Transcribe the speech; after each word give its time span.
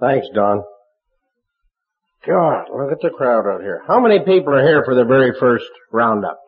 Thanks, 0.00 0.28
Don. 0.32 0.62
God, 2.24 2.66
look 2.72 2.92
at 2.92 3.00
the 3.02 3.10
crowd 3.10 3.48
out 3.48 3.62
here. 3.62 3.82
How 3.88 3.98
many 3.98 4.20
people 4.20 4.54
are 4.54 4.62
here 4.62 4.84
for 4.84 4.94
the 4.94 5.04
very 5.04 5.32
first 5.40 5.64
roundup? 5.92 6.38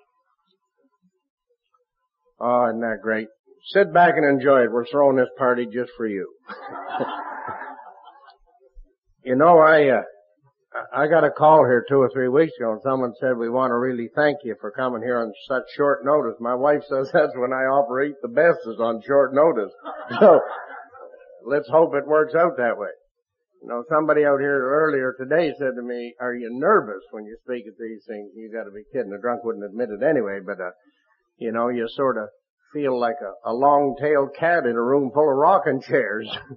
Oh, 2.38 2.68
isn't 2.68 2.80
that 2.80 2.98
great? 3.02 3.26
Sit 3.74 3.92
back 3.92 4.14
and 4.16 4.24
enjoy 4.24 4.64
it. 4.64 4.72
We're 4.72 4.86
throwing 4.86 5.16
this 5.16 5.28
party 5.36 5.66
just 5.66 5.90
for 5.96 6.06
you. 6.06 6.32
you 9.24 9.34
know, 9.34 9.58
I, 9.58 9.88
uh, 9.88 10.02
I 10.92 11.06
got 11.06 11.22
a 11.22 11.30
call 11.30 11.64
here 11.64 11.84
two 11.88 12.02
or 12.02 12.10
three 12.12 12.28
weeks 12.28 12.52
ago 12.58 12.72
and 12.72 12.80
someone 12.82 13.14
said 13.20 13.36
we 13.36 13.48
want 13.48 13.70
to 13.70 13.78
really 13.78 14.10
thank 14.16 14.38
you 14.42 14.56
for 14.60 14.72
coming 14.72 15.02
here 15.02 15.20
on 15.20 15.32
such 15.46 15.62
short 15.76 16.04
notice. 16.04 16.34
My 16.40 16.54
wife 16.54 16.82
says 16.88 17.10
that's 17.12 17.36
when 17.36 17.52
I 17.52 17.70
operate 17.70 18.14
the 18.22 18.28
best 18.28 18.58
is 18.66 18.80
on 18.80 19.02
short 19.06 19.34
notice. 19.34 19.72
So, 20.20 20.40
let's 21.46 21.68
hope 21.68 21.94
it 21.94 22.06
works 22.06 22.34
out 22.34 22.56
that 22.56 22.76
way. 22.76 22.90
You 23.62 23.68
know, 23.68 23.84
somebody 23.88 24.24
out 24.24 24.40
here 24.40 24.58
earlier 24.58 25.14
today 25.16 25.54
said 25.56 25.76
to 25.76 25.82
me, 25.82 26.14
are 26.20 26.34
you 26.34 26.50
nervous 26.50 27.04
when 27.12 27.24
you 27.24 27.36
speak 27.44 27.64
at 27.68 27.78
these 27.78 28.02
things? 28.08 28.32
You 28.34 28.50
gotta 28.52 28.72
be 28.72 28.82
kidding. 28.92 29.12
A 29.12 29.20
drunk 29.20 29.44
wouldn't 29.44 29.64
admit 29.64 29.90
it 29.90 30.02
anyway, 30.02 30.40
but, 30.44 30.60
uh, 30.60 30.70
you 31.38 31.52
know, 31.52 31.68
you 31.68 31.86
sort 31.94 32.16
of 32.16 32.28
feel 32.72 32.98
like 32.98 33.16
a, 33.22 33.50
a 33.50 33.54
long-tailed 33.54 34.30
cat 34.36 34.66
in 34.66 34.74
a 34.74 34.82
room 34.82 35.12
full 35.14 35.30
of 35.30 35.36
rocking 35.36 35.80
chairs. 35.80 36.28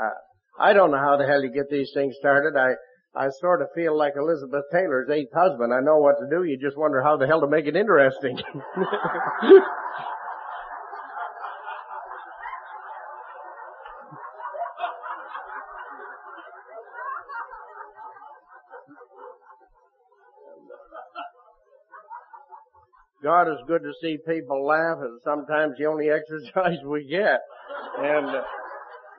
uh, 0.00 0.10
I 0.58 0.72
don't 0.72 0.90
know 0.90 0.98
how 0.98 1.18
the 1.18 1.26
hell 1.26 1.42
you 1.42 1.52
get 1.52 1.68
these 1.68 1.90
things 1.92 2.16
started. 2.18 2.56
I, 2.58 2.72
I 3.16 3.30
sort 3.40 3.62
of 3.62 3.68
feel 3.74 3.96
like 3.96 4.12
Elizabeth 4.16 4.64
Taylor's 4.70 5.08
eighth 5.08 5.32
husband. 5.32 5.72
I 5.72 5.80
know 5.80 5.96
what 5.96 6.16
to 6.18 6.28
do. 6.28 6.44
You 6.44 6.58
just 6.58 6.76
wonder 6.76 7.02
how 7.02 7.16
the 7.16 7.26
hell 7.26 7.40
to 7.40 7.46
make 7.46 7.66
it 7.66 7.74
interesting. 7.74 8.38
God 23.22 23.48
is 23.48 23.58
good 23.66 23.82
to 23.82 23.92
see 24.00 24.18
people 24.28 24.64
laugh, 24.64 24.98
and 25.00 25.18
sometimes 25.24 25.74
the 25.78 25.86
only 25.86 26.10
exercise 26.10 26.78
we 26.86 27.08
get. 27.08 27.40
And 27.98 28.26
uh, 28.26 28.42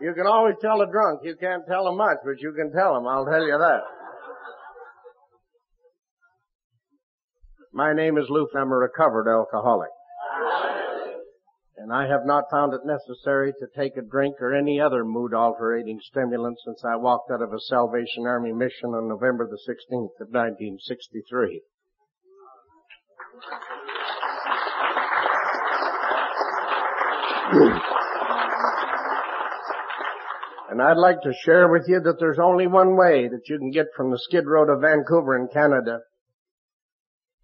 you 0.02 0.14
can 0.14 0.28
always 0.28 0.56
tell 0.62 0.81
a 0.81 0.92
drunk. 0.92 1.22
You 1.23 1.36
can't 1.40 1.64
tell 1.67 1.86
them 1.86 1.98
much, 1.98 2.17
but 2.23 2.40
you 2.40 2.53
can 2.53 2.72
tell 2.72 2.94
them. 2.94 3.08
I'll 3.08 3.26
tell 3.26 3.45
you 3.45 3.58
that. 3.58 3.81
My 7.73 7.94
name 7.94 8.18
is 8.18 8.25
Luke. 8.30 8.50
I'm 8.56 8.72
a 8.72 8.75
recovered 8.75 9.30
alcoholic. 9.30 9.90
And 11.78 11.94
I 11.94 12.08
have 12.08 12.25
not 12.25 12.45
found 12.50 12.73
it 12.73 12.81
necessary 12.86 13.53
to 13.53 13.68
take 13.78 13.98
a 13.98 14.02
drink 14.02 14.42
or 14.42 14.53
any 14.53 14.81
other 14.81 15.06
mood 15.06 15.34
altering 15.34 16.00
stimulant 16.09 16.58
since 16.66 16.84
I 16.84 16.95
walked 16.95 17.30
out 17.31 17.42
of 17.42 17.53
a 17.53 17.59
Salvation 17.59 18.25
Army 18.25 18.52
mission 18.52 18.95
on 18.95 19.08
November 19.08 19.48
the 19.48 19.59
16th 19.70 20.20
of 20.20 20.30
1963. 20.31 21.62
And 30.69 30.81
I'd 30.81 30.97
like 30.97 31.21
to 31.21 31.33
share 31.45 31.69
with 31.69 31.83
you 31.87 32.01
that 32.01 32.19
there's 32.19 32.39
only 32.39 32.67
one 32.67 32.97
way 32.97 33.27
that 33.29 33.47
you 33.47 33.57
can 33.57 33.71
get 33.71 33.87
from 33.95 34.11
the 34.11 34.19
Skid 34.19 34.45
Row 34.45 34.65
to 34.65 34.77
Vancouver 34.77 35.37
in 35.37 35.47
Canada 35.47 35.99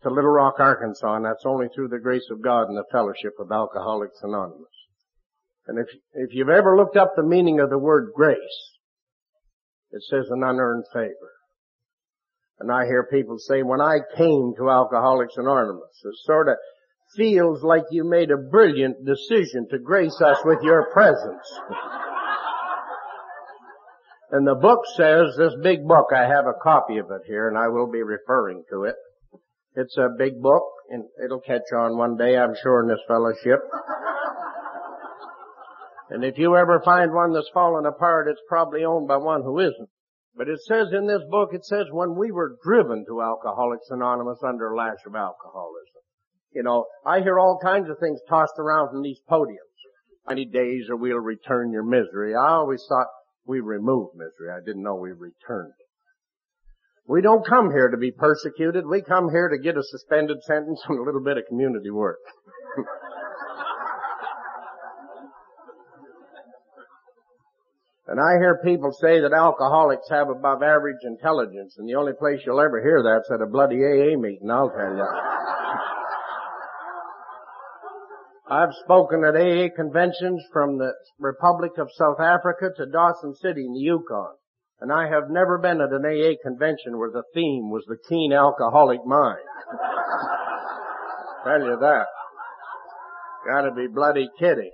to 0.02 0.10
Little 0.10 0.32
Rock, 0.32 0.56
Arkansas, 0.60 1.16
and 1.16 1.26
that's 1.26 1.46
only 1.46 1.68
through 1.74 1.88
the 1.88 2.00
grace 2.00 2.28
of 2.30 2.42
God 2.42 2.68
and 2.68 2.78
the 2.78 2.84
fellowship 2.92 3.36
of 3.40 3.52
Alcoholics 3.52 4.20
Anonymous. 4.22 4.68
And 5.68 5.80
if, 5.80 5.88
if 6.14 6.34
you've 6.34 6.50
ever 6.50 6.76
looked 6.76 6.98
up 6.98 7.14
the 7.16 7.24
meaning 7.24 7.62
of 7.62 7.70
the 7.70 7.78
word 7.78 8.12
grace, 8.14 8.38
it 9.92 10.04
says 10.10 10.26
an 10.30 10.44
unearned 10.44 10.86
favor. 10.92 11.32
And 12.60 12.70
I 12.72 12.86
hear 12.86 13.08
people 13.10 13.38
say, 13.40 13.64
when 13.64 13.80
I 13.80 14.00
came 14.18 14.54
to 14.58 14.70
Alcoholics 14.70 15.38
Anonymous, 15.38 16.02
it 16.04 16.16
sort 16.26 16.50
of 16.50 16.56
feels 17.16 17.64
like 17.64 17.84
you 17.92 18.04
made 18.04 18.32
a 18.32 18.38
brilliant 18.38 19.06
decision 19.06 19.68
to 19.70 19.80
grace 19.80 20.20
us 20.20 20.38
with 20.44 20.60
your 20.62 20.92
presence. 20.92 21.60
and 24.34 24.48
the 24.48 24.56
book 24.56 24.80
says, 24.98 25.36
this 25.38 25.54
big 25.62 25.88
book, 25.88 26.08
I 26.12 26.22
have 26.24 26.48
a 26.48 26.58
copy 26.60 26.98
of 26.98 27.12
it 27.12 27.22
here 27.28 27.48
and 27.48 27.56
I 27.56 27.68
will 27.68 27.86
be 27.86 28.02
referring 28.02 28.64
to 28.72 28.86
it. 28.86 28.96
It's 29.76 29.96
a 29.96 30.10
big 30.18 30.42
book 30.42 30.64
and 30.90 31.04
it'll 31.24 31.40
catch 31.40 31.70
on 31.72 32.00
one 32.00 32.18
day, 32.18 32.36
I'm 32.36 32.56
sure, 32.64 32.82
in 32.82 32.88
this 32.88 33.06
fellowship. 33.08 33.60
and 36.10 36.24
if 36.24 36.40
you 36.40 36.58
ever 36.58 36.82
find 36.84 37.14
one 37.14 37.32
that's 37.32 37.52
fallen 37.54 37.86
apart, 37.86 38.28
it's 38.28 38.42
probably 38.50 38.84
owned 38.84 39.08
by 39.08 39.18
one 39.18 39.44
who 39.44 39.60
isn't. 39.60 39.90
But 40.36 40.50
it 40.50 40.62
says 40.62 40.88
in 40.94 41.06
this 41.06 41.22
book, 41.30 41.50
it 41.54 41.64
says 41.64 41.86
when 41.92 42.16
we 42.16 42.32
were 42.32 42.58
driven 42.64 43.06
to 43.06 43.22
Alcoholics 43.22 43.92
Anonymous 43.92 44.40
under 44.44 44.76
lash 44.76 45.06
of 45.06 45.14
alcoholism. 45.14 46.02
You 46.56 46.64
know, 46.64 46.88
I 47.06 47.22
hear 47.22 47.38
all 47.38 47.60
kinds 47.64 47.88
of 47.88 48.00
things 48.00 48.20
tossed 48.28 48.58
around 48.58 48.90
from 48.90 49.04
these 49.04 49.20
podiums. 49.30 49.78
Many 50.28 50.46
days 50.46 50.86
or 50.90 50.96
we'll 50.96 51.18
return 51.18 51.72
your 51.72 51.84
misery. 51.84 52.34
I 52.34 52.54
always 52.54 52.84
thought 52.90 53.08
we 53.46 53.60
removed 53.60 54.16
misery. 54.16 54.52
I 54.52 54.60
didn't 54.66 54.84
know 54.84 54.96
we 54.96 55.12
returned 55.12 55.74
it. 55.80 55.88
We 57.06 57.22
don't 57.22 57.46
come 57.46 57.70
here 57.72 57.90
to 57.90 57.98
be 57.98 58.12
persecuted. 58.12 58.88
We 58.88 59.02
come 59.02 59.30
here 59.30 59.50
to 59.50 59.58
get 59.58 59.76
a 59.76 59.84
suspended 59.84 60.42
sentence 60.44 60.82
and 60.88 61.00
a 61.00 61.04
little 61.04 61.24
bit 61.24 61.38
of 61.38 61.44
community 61.50 61.90
work. 61.90 62.20
and 68.08 68.22
I 68.22 68.40
hear 68.40 68.62
people 68.64 68.94
say 68.94 69.20
that 69.20 69.34
alcoholics 69.34 70.08
have 70.10 70.30
above 70.30 70.64
average 70.64 71.04
intelligence, 71.04 71.76
and 71.78 71.90
the 71.90 71.96
only 71.96 72.14
place 72.14 72.40
you'll 72.46 72.62
ever 72.62 72.82
hear 72.82 73.04
that's 73.04 73.30
at 73.34 73.42
a 73.42 73.48
bloody 73.52 73.84
AA 73.84 74.16
meeting, 74.18 74.50
I'll 74.50 74.70
tell 74.70 74.96
you. 74.96 75.06
I've 78.50 78.74
spoken 78.84 79.24
at 79.24 79.36
AA 79.36 79.74
conventions 79.74 80.44
from 80.52 80.78
the 80.78 80.92
Republic 81.18 81.72
of 81.78 81.90
South 81.98 82.20
Africa 82.20 82.72
to 82.76 82.86
Dawson 82.86 83.34
City 83.36 83.66
in 83.66 83.74
the 83.74 83.80
Yukon. 83.80 84.36
And 84.82 84.92
I 84.92 85.08
have 85.08 85.30
never 85.30 85.58
been 85.60 85.80
at 85.80 85.94
an 85.94 86.04
AA 86.06 86.36
convention 86.44 86.98
where 86.98 87.12
the 87.12 87.24
theme 87.34 87.72
was 87.72 87.86
the 87.88 87.96
keen 88.10 88.34
alcoholic 88.34 89.06
mind. 89.06 89.40
Tell 91.46 91.60
you 91.60 91.78
that. 91.80 92.06
Gotta 93.48 93.72
be 93.72 93.88
bloody 93.88 94.28
kidding. 94.38 94.72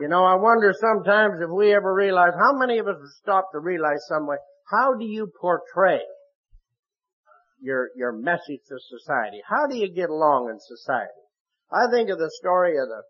You 0.00 0.08
know, 0.08 0.24
I 0.24 0.36
wonder 0.36 0.72
sometimes 0.80 1.40
if 1.40 1.50
we 1.50 1.74
ever 1.74 1.92
realize, 1.92 2.32
how 2.38 2.56
many 2.56 2.78
of 2.78 2.86
us 2.86 2.96
have 2.96 3.10
stopped 3.20 3.48
to 3.54 3.60
realize 3.60 4.06
some 4.08 4.26
way, 4.26 4.36
how 4.70 4.94
do 4.94 5.04
you 5.04 5.30
portray 5.40 6.00
your, 7.62 7.90
your 7.96 8.12
message 8.12 8.60
to 8.68 8.76
society? 8.78 9.40
How 9.48 9.66
do 9.66 9.76
you 9.76 9.88
get 9.92 10.10
along 10.10 10.50
in 10.50 10.58
society? 10.58 11.24
I 11.72 11.90
think 11.90 12.10
of 12.10 12.18
the 12.18 12.30
story 12.34 12.76
of 12.76 12.88
the, 12.88 13.02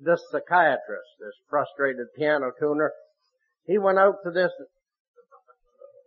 this 0.00 0.20
psychiatrist, 0.30 1.10
this 1.20 1.34
frustrated 1.50 2.06
piano 2.16 2.52
tuner. 2.58 2.92
He 3.66 3.78
went 3.78 3.98
out 3.98 4.16
to 4.24 4.30
this 4.30 4.52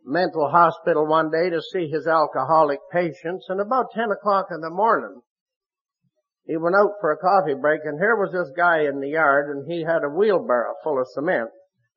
mental 0.06 0.50
hospital 0.50 1.06
one 1.06 1.30
day 1.30 1.50
to 1.50 1.62
see 1.62 1.88
his 1.88 2.08
alcoholic 2.08 2.80
patients 2.92 3.46
and 3.50 3.62
about 3.62 3.92
10 3.94 4.12
o'clock 4.12 4.48
in 4.52 4.62
the 4.62 4.70
morning, 4.70 5.22
he 6.46 6.58
went 6.58 6.76
out 6.76 6.94
for 7.00 7.12
a 7.12 7.18
coffee 7.18 7.54
break 7.54 7.82
and 7.86 8.00
here 8.00 8.16
was 8.16 8.32
this 8.32 8.52
guy 8.58 8.82
in 8.82 9.00
the 9.00 9.10
yard 9.10 9.56
and 9.56 9.72
he 9.72 9.84
had 9.84 10.04
a 10.04 10.10
wheelbarrow 10.10 10.74
full 10.84 11.00
of 11.00 11.08
cement 11.14 11.50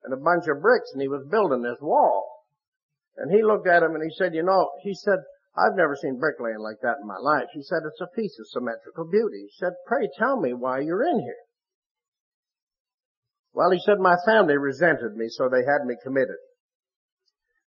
and 0.05 0.12
a 0.12 0.17
bunch 0.17 0.44
of 0.47 0.61
bricks 0.61 0.91
and 0.93 1.00
he 1.00 1.09
was 1.09 1.26
building 1.31 1.62
this 1.62 1.81
wall. 1.81 2.29
And 3.17 3.32
he 3.32 3.43
looked 3.43 3.67
at 3.67 3.82
him 3.82 3.94
and 3.94 4.03
he 4.03 4.14
said, 4.14 4.35
you 4.35 4.43
know, 4.43 4.70
he 4.82 4.94
said, 4.94 5.20
I've 5.56 5.76
never 5.76 5.96
seen 5.96 6.19
bricklaying 6.19 6.60
like 6.60 6.81
that 6.82 6.96
in 7.00 7.06
my 7.06 7.19
life. 7.20 7.49
He 7.52 7.62
said, 7.62 7.84
it's 7.84 8.00
a 8.00 8.16
piece 8.16 8.38
of 8.40 8.49
symmetrical 8.49 9.04
beauty. 9.04 9.49
He 9.49 9.54
said, 9.58 9.72
pray 9.87 10.08
tell 10.19 10.40
me 10.40 10.54
why 10.54 10.81
you're 10.81 11.04
in 11.04 11.20
here. 11.20 11.44
Well, 13.52 13.70
he 13.70 13.81
said, 13.84 14.00
my 14.00 14.16
family 14.25 14.56
resented 14.56 15.14
me, 15.14 15.28
so 15.28 15.49
they 15.49 15.60
had 15.60 15.84
me 15.84 15.96
committed. 16.02 16.40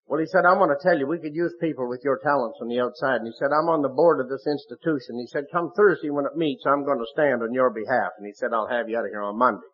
Well, 0.06 0.20
he 0.20 0.26
said, 0.26 0.46
I'm 0.46 0.58
going 0.58 0.70
to 0.70 0.82
tell 0.82 0.98
you, 0.98 1.06
we 1.06 1.18
could 1.18 1.34
use 1.34 1.54
people 1.60 1.88
with 1.88 2.02
your 2.02 2.18
talents 2.22 2.58
on 2.62 2.68
the 2.68 2.78
outside. 2.78 3.22
And 3.22 3.26
he 3.26 3.34
said, 3.38 3.50
I'm 3.50 3.70
on 3.70 3.82
the 3.82 3.94
board 3.94 4.20
of 4.20 4.28
this 4.28 4.46
institution. 4.46 5.18
He 5.18 5.26
said, 5.26 5.50
come 5.50 5.70
Thursday 5.76 6.10
when 6.10 6.26
it 6.26 6.38
meets, 6.38 6.62
I'm 6.66 6.84
going 6.84 6.98
to 6.98 7.12
stand 7.14 7.42
on 7.42 7.54
your 7.54 7.70
behalf. 7.70 8.14
And 8.18 8.26
he 8.26 8.32
said, 8.34 8.50
I'll 8.54 8.70
have 8.70 8.88
you 8.88 8.98
out 8.98 9.04
of 9.04 9.10
here 9.10 9.22
on 9.22 9.38
Monday. 9.38 9.66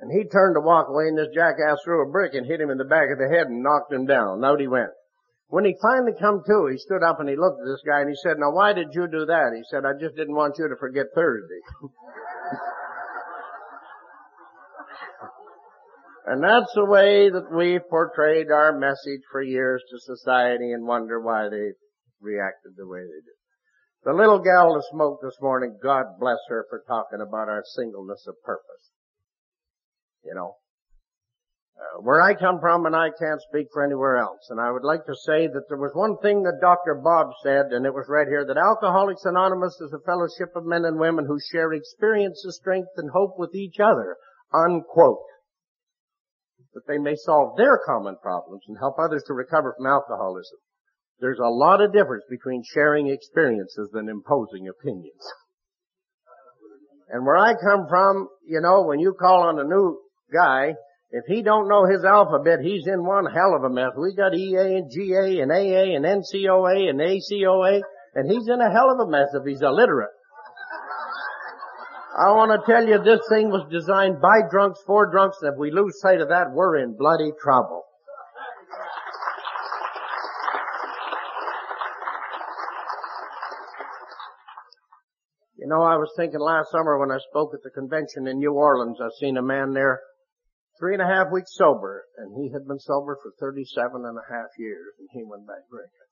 And 0.00 0.10
he 0.10 0.28
turned 0.28 0.54
to 0.54 0.66
walk 0.66 0.88
away 0.88 1.06
and 1.06 1.18
this 1.18 1.34
jackass 1.34 1.78
threw 1.84 2.02
a 2.06 2.10
brick 2.10 2.34
and 2.34 2.46
hit 2.46 2.60
him 2.60 2.70
in 2.70 2.78
the 2.78 2.84
back 2.84 3.10
of 3.10 3.18
the 3.18 3.30
head 3.30 3.46
and 3.46 3.62
knocked 3.62 3.92
him 3.92 4.06
down. 4.06 4.44
Out 4.44 4.60
he 4.60 4.66
went. 4.66 4.90
When 5.48 5.64
he 5.64 5.74
finally 5.80 6.12
come 6.20 6.42
to, 6.46 6.68
he 6.70 6.78
stood 6.78 7.02
up 7.02 7.20
and 7.20 7.28
he 7.28 7.36
looked 7.36 7.60
at 7.60 7.66
this 7.66 7.82
guy 7.86 8.00
and 8.00 8.10
he 8.10 8.16
said, 8.22 8.36
now 8.38 8.52
why 8.52 8.74
did 8.74 8.88
you 8.92 9.08
do 9.08 9.24
that? 9.26 9.52
He 9.56 9.64
said, 9.70 9.84
I 9.84 9.92
just 9.98 10.14
didn't 10.14 10.36
want 10.36 10.58
you 10.58 10.68
to 10.68 10.76
forget 10.76 11.06
Thursday. 11.14 11.60
And 16.28 16.44
that's 16.44 16.70
the 16.74 16.84
way 16.84 17.30
that 17.30 17.48
we've 17.50 17.88
portrayed 17.88 18.52
our 18.52 18.78
message 18.78 19.24
for 19.32 19.40
years 19.40 19.82
to 19.88 20.14
society 20.14 20.72
and 20.72 20.86
wonder 20.86 21.18
why 21.18 21.48
they 21.48 21.72
reacted 22.20 22.76
the 22.76 22.86
way 22.86 23.00
they 23.00 23.22
did. 23.24 23.38
The 24.04 24.12
little 24.12 24.38
gal 24.38 24.74
that 24.74 24.84
smoked 24.92 25.22
this 25.22 25.40
morning, 25.40 25.78
God 25.82 26.20
bless 26.20 26.36
her 26.50 26.66
for 26.68 26.84
talking 26.86 27.22
about 27.26 27.48
our 27.48 27.64
singleness 27.64 28.26
of 28.28 28.34
purpose. 28.44 28.92
You 30.22 30.34
know, 30.34 30.56
uh, 31.78 32.02
where 32.02 32.20
I 32.20 32.34
come 32.34 32.58
from, 32.58 32.86
and 32.86 32.96
I 32.96 33.10
can't 33.14 33.40
speak 33.48 33.68
for 33.72 33.84
anywhere 33.84 34.16
else. 34.18 34.50
And 34.50 34.60
I 34.60 34.72
would 34.72 34.82
like 34.82 35.06
to 35.06 35.14
say 35.14 35.46
that 35.46 35.68
there 35.68 35.78
was 35.78 35.94
one 35.94 36.18
thing 36.18 36.42
that 36.42 36.58
Dr. 36.60 36.98
Bob 36.98 37.30
said, 37.44 37.70
and 37.70 37.86
it 37.86 37.94
was 37.94 38.06
right 38.08 38.26
here, 38.26 38.44
that 38.44 38.58
Alcoholics 38.58 39.24
Anonymous 39.24 39.78
is 39.80 39.92
a 39.92 40.02
fellowship 40.02 40.56
of 40.56 40.66
men 40.66 40.84
and 40.84 40.98
women 40.98 41.24
who 41.26 41.38
share 41.52 41.72
experiences, 41.72 42.58
strength, 42.60 42.90
and 42.96 43.10
hope 43.10 43.38
with 43.38 43.54
each 43.54 43.78
other. 43.78 44.16
Unquote. 44.52 45.22
That 46.74 46.86
they 46.88 46.98
may 46.98 47.14
solve 47.14 47.56
their 47.56 47.78
common 47.86 48.16
problems 48.20 48.62
and 48.66 48.76
help 48.78 48.96
others 48.98 49.22
to 49.28 49.34
recover 49.34 49.74
from 49.76 49.86
alcoholism. 49.86 50.58
There's 51.20 51.38
a 51.38 51.50
lot 51.50 51.80
of 51.80 51.92
difference 51.92 52.24
between 52.28 52.62
sharing 52.74 53.08
experiences 53.08 53.90
than 53.92 54.08
imposing 54.08 54.66
opinions. 54.66 55.22
And 57.08 57.24
where 57.24 57.36
I 57.36 57.54
come 57.54 57.86
from, 57.88 58.28
you 58.44 58.60
know, 58.60 58.82
when 58.82 58.98
you 58.98 59.14
call 59.18 59.42
on 59.42 59.58
a 59.58 59.64
new 59.64 60.00
guy, 60.32 60.74
if 61.10 61.24
he 61.26 61.42
don't 61.42 61.68
know 61.68 61.86
his 61.86 62.04
alphabet, 62.04 62.60
he's 62.60 62.86
in 62.86 63.04
one 63.04 63.24
hell 63.24 63.54
of 63.56 63.64
a 63.64 63.70
mess. 63.70 63.92
We 63.96 64.14
got 64.14 64.34
EA 64.34 64.76
and 64.76 64.90
GA 64.90 65.40
and 65.40 65.50
AA 65.50 65.96
and 65.96 66.04
NCOA 66.04 66.90
and 66.90 67.00
ACOA, 67.00 67.80
and 68.14 68.30
he's 68.30 68.46
in 68.48 68.60
a 68.60 68.70
hell 68.70 68.92
of 68.92 69.00
a 69.00 69.10
mess 69.10 69.28
if 69.32 69.46
he's 69.46 69.62
illiterate. 69.62 70.10
I 72.18 72.32
want 72.32 72.50
to 72.50 72.70
tell 72.70 72.86
you 72.86 72.98
this 72.98 73.20
thing 73.30 73.48
was 73.48 73.66
designed 73.70 74.20
by 74.20 74.40
drunks 74.50 74.80
for 74.86 75.10
drunks, 75.10 75.38
and 75.40 75.52
if 75.52 75.58
we 75.58 75.70
lose 75.70 75.98
sight 76.00 76.20
of 76.20 76.28
that, 76.28 76.52
we're 76.52 76.76
in 76.76 76.96
bloody 76.96 77.30
trouble. 77.40 77.84
You 85.56 85.68
know, 85.68 85.82
I 85.82 85.96
was 85.96 86.10
thinking 86.16 86.40
last 86.40 86.70
summer 86.70 86.98
when 86.98 87.10
I 87.10 87.18
spoke 87.30 87.52
at 87.54 87.62
the 87.62 87.70
convention 87.70 88.26
in 88.26 88.38
New 88.38 88.52
Orleans, 88.52 88.98
I 89.00 89.08
seen 89.20 89.36
a 89.36 89.42
man 89.42 89.72
there 89.72 90.00
three 90.78 90.94
and 90.94 91.02
a 91.02 91.06
half 91.06 91.32
weeks 91.32 91.54
sober, 91.54 92.04
and 92.16 92.34
he 92.34 92.52
had 92.52 92.66
been 92.66 92.78
sober 92.78 93.18
for 93.22 93.32
37 93.40 94.04
and 94.04 94.16
a 94.16 94.26
half 94.32 94.50
years, 94.58 94.94
and 94.98 95.08
he 95.12 95.22
went 95.24 95.46
back 95.46 95.68
drinking. 95.70 96.08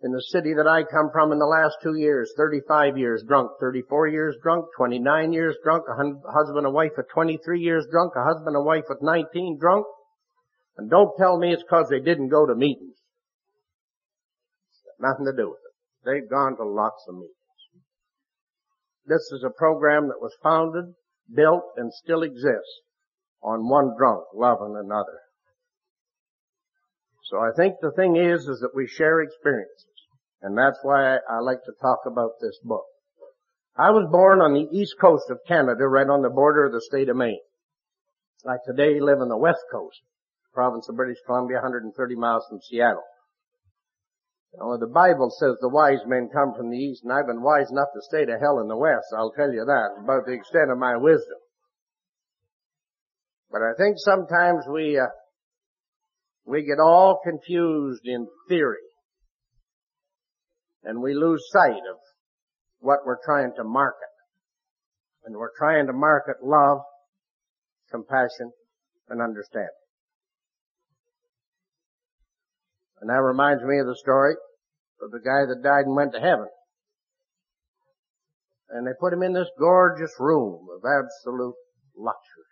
In 0.00 0.12
the 0.12 0.22
city 0.30 0.54
that 0.54 0.68
I 0.68 0.84
come 0.84 1.10
from 1.12 1.32
in 1.32 1.38
the 1.38 1.50
last 1.50 1.78
two 1.82 1.98
years, 1.98 2.32
35 2.36 2.96
years 2.96 3.24
drunk, 3.26 3.50
34 3.60 4.06
years 4.08 4.36
drunk, 4.40 4.66
29 4.76 5.32
years 5.32 5.56
drunk, 5.64 5.84
a 5.90 5.96
husband 6.30 6.66
and 6.66 6.72
wife 6.72 6.92
at 6.98 7.10
23 7.12 7.60
years 7.60 7.84
drunk, 7.90 8.12
a 8.14 8.22
husband 8.22 8.54
and 8.54 8.64
wife 8.64 8.84
at 8.90 9.02
19 9.02 9.58
drunk. 9.58 9.86
And 10.76 10.88
don't 10.88 11.16
tell 11.18 11.36
me 11.36 11.52
it's 11.52 11.64
cause 11.68 11.88
they 11.90 11.98
didn't 11.98 12.28
go 12.28 12.46
to 12.46 12.54
meetings. 12.54 12.94
Nothing 15.00 15.26
to 15.26 15.36
do 15.36 15.50
with 15.50 15.58
it. 15.66 15.74
They've 16.06 16.30
gone 16.30 16.56
to 16.56 16.64
lots 16.64 17.04
of 17.08 17.16
meetings. 17.16 17.34
This 19.06 19.32
is 19.32 19.42
a 19.44 19.50
program 19.50 20.06
that 20.08 20.20
was 20.20 20.36
founded, 20.42 20.94
built, 21.34 21.64
and 21.76 21.92
still 21.92 22.22
exists 22.22 22.82
on 23.42 23.68
one 23.68 23.94
drunk 23.96 24.24
loving 24.34 24.76
another. 24.76 25.20
So 27.24 27.38
I 27.38 27.50
think 27.56 27.76
the 27.80 27.92
thing 27.92 28.16
is, 28.16 28.48
is 28.48 28.60
that 28.60 28.74
we 28.74 28.86
share 28.86 29.20
experiences. 29.20 29.84
And 30.40 30.56
that's 30.56 30.78
why 30.82 31.16
I, 31.16 31.40
like 31.40 31.62
to 31.64 31.72
talk 31.80 32.00
about 32.06 32.40
this 32.40 32.58
book. 32.62 32.84
I 33.76 33.90
was 33.90 34.08
born 34.10 34.40
on 34.40 34.54
the 34.54 34.68
east 34.76 34.94
coast 35.00 35.30
of 35.30 35.38
Canada, 35.46 35.86
right 35.86 36.08
on 36.08 36.22
the 36.22 36.30
border 36.30 36.64
of 36.64 36.72
the 36.72 36.80
state 36.80 37.08
of 37.08 37.16
Maine. 37.16 37.40
I 38.46 38.56
today 38.64 39.00
live 39.00 39.20
on 39.20 39.28
the 39.28 39.36
west 39.36 39.64
coast, 39.70 40.00
province 40.54 40.88
of 40.88 40.96
British 40.96 41.18
Columbia, 41.26 41.56
130 41.56 42.14
miles 42.14 42.46
from 42.48 42.60
Seattle. 42.62 43.02
Know, 44.54 44.78
the 44.78 44.86
Bible 44.86 45.30
says 45.30 45.56
the 45.60 45.68
wise 45.68 46.06
men 46.06 46.30
come 46.32 46.54
from 46.54 46.70
the 46.70 46.78
east, 46.78 47.04
and 47.04 47.12
I've 47.12 47.26
been 47.26 47.42
wise 47.42 47.70
enough 47.70 47.88
to 47.94 48.02
stay 48.02 48.24
to 48.24 48.38
hell 48.38 48.60
in 48.60 48.68
the 48.68 48.76
west, 48.76 49.06
I'll 49.14 49.32
tell 49.32 49.52
you 49.52 49.64
that, 49.64 50.02
about 50.02 50.24
the 50.26 50.32
extent 50.32 50.70
of 50.70 50.78
my 50.78 50.96
wisdom. 50.96 51.38
But 53.50 53.62
I 53.62 53.72
think 53.78 53.96
sometimes 53.98 54.64
we, 54.70 54.98
uh, 54.98 55.06
we 56.44 56.62
get 56.62 56.80
all 56.80 57.20
confused 57.24 58.02
in 58.04 58.26
theory. 58.48 58.76
And 60.84 61.02
we 61.02 61.14
lose 61.14 61.44
sight 61.50 61.72
of 61.72 61.98
what 62.80 63.00
we're 63.04 63.22
trying 63.24 63.52
to 63.56 63.64
market. 63.64 64.08
And 65.24 65.36
we're 65.36 65.56
trying 65.58 65.86
to 65.86 65.92
market 65.92 66.36
love, 66.42 66.78
compassion, 67.90 68.52
and 69.08 69.20
understanding. 69.20 69.68
And 73.00 73.10
that 73.10 73.22
reminds 73.22 73.62
me 73.62 73.78
of 73.78 73.86
the 73.86 73.96
story 73.96 74.34
of 75.02 75.10
the 75.10 75.20
guy 75.20 75.46
that 75.46 75.62
died 75.62 75.86
and 75.86 75.94
went 75.94 76.12
to 76.12 76.20
heaven. 76.20 76.48
And 78.70 78.86
they 78.86 78.92
put 78.98 79.12
him 79.12 79.22
in 79.22 79.32
this 79.32 79.48
gorgeous 79.58 80.12
room 80.18 80.66
of 80.74 80.82
absolute 80.84 81.54
luxury. 81.96 82.47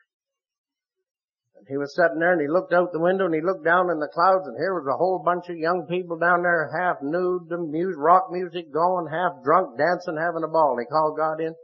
And 1.56 1.66
he 1.68 1.76
was 1.76 1.96
sitting 1.96 2.20
there 2.20 2.32
and 2.32 2.40
he 2.40 2.48
looked 2.48 2.72
out 2.72 2.92
the 2.92 3.00
window 3.00 3.24
and 3.24 3.34
he 3.34 3.40
looked 3.40 3.64
down 3.64 3.88
in 3.90 3.98
the 3.98 4.12
clouds 4.12 4.46
and 4.46 4.56
here 4.56 4.76
was 4.76 4.86
a 4.86 4.96
whole 4.96 5.18
bunch 5.24 5.48
of 5.48 5.56
young 5.56 5.86
people 5.88 6.18
down 6.18 6.42
there 6.42 6.68
half 6.68 7.00
nude, 7.00 7.48
the 7.48 7.58
music, 7.58 7.96
rock 7.96 8.28
music 8.30 8.72
going, 8.72 9.08
half 9.08 9.40
drunk, 9.42 9.78
dancing, 9.78 10.20
having 10.20 10.44
a 10.44 10.52
ball. 10.52 10.76
He 10.76 10.84
called 10.84 11.16
God 11.16 11.40
in 11.40 11.56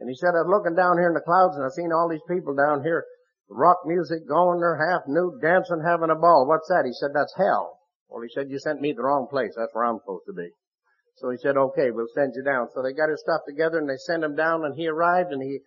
and 0.00 0.08
he 0.08 0.16
said, 0.16 0.32
I 0.32 0.46
was 0.46 0.50
looking 0.50 0.74
down 0.74 0.96
here 0.96 1.12
in 1.12 1.18
the 1.18 1.26
clouds 1.26 1.56
and 1.56 1.64
I've 1.64 1.76
seen 1.76 1.92
all 1.92 2.08
these 2.08 2.24
people 2.24 2.54
down 2.54 2.82
here, 2.82 3.04
rock 3.50 3.84
music 3.84 4.26
going, 4.26 4.60
they're 4.60 4.80
half 4.80 5.04
nude, 5.06 5.42
dancing, 5.42 5.84
having 5.84 6.10
a 6.10 6.16
ball. 6.16 6.46
What's 6.46 6.68
that? 6.68 6.86
He 6.86 6.92
said, 6.96 7.12
that's 7.12 7.34
hell. 7.36 7.78
Well, 8.08 8.22
he 8.22 8.32
said, 8.32 8.48
you 8.48 8.58
sent 8.58 8.80
me 8.80 8.92
the 8.96 9.02
wrong 9.02 9.28
place. 9.28 9.52
That's 9.56 9.74
where 9.74 9.84
I'm 9.84 10.00
supposed 10.00 10.24
to 10.26 10.32
be. 10.32 10.48
So 11.18 11.30
he 11.30 11.36
said, 11.36 11.58
okay, 11.58 11.90
we'll 11.90 12.08
send 12.14 12.32
you 12.36 12.42
down. 12.42 12.68
So 12.72 12.80
they 12.80 12.94
got 12.94 13.10
his 13.10 13.20
stuff 13.20 13.42
together 13.46 13.78
and 13.78 13.90
they 13.90 13.98
sent 13.98 14.22
him 14.22 14.36
down 14.36 14.64
and 14.64 14.74
he 14.74 14.86
arrived 14.86 15.32
and 15.32 15.42
he 15.42 15.60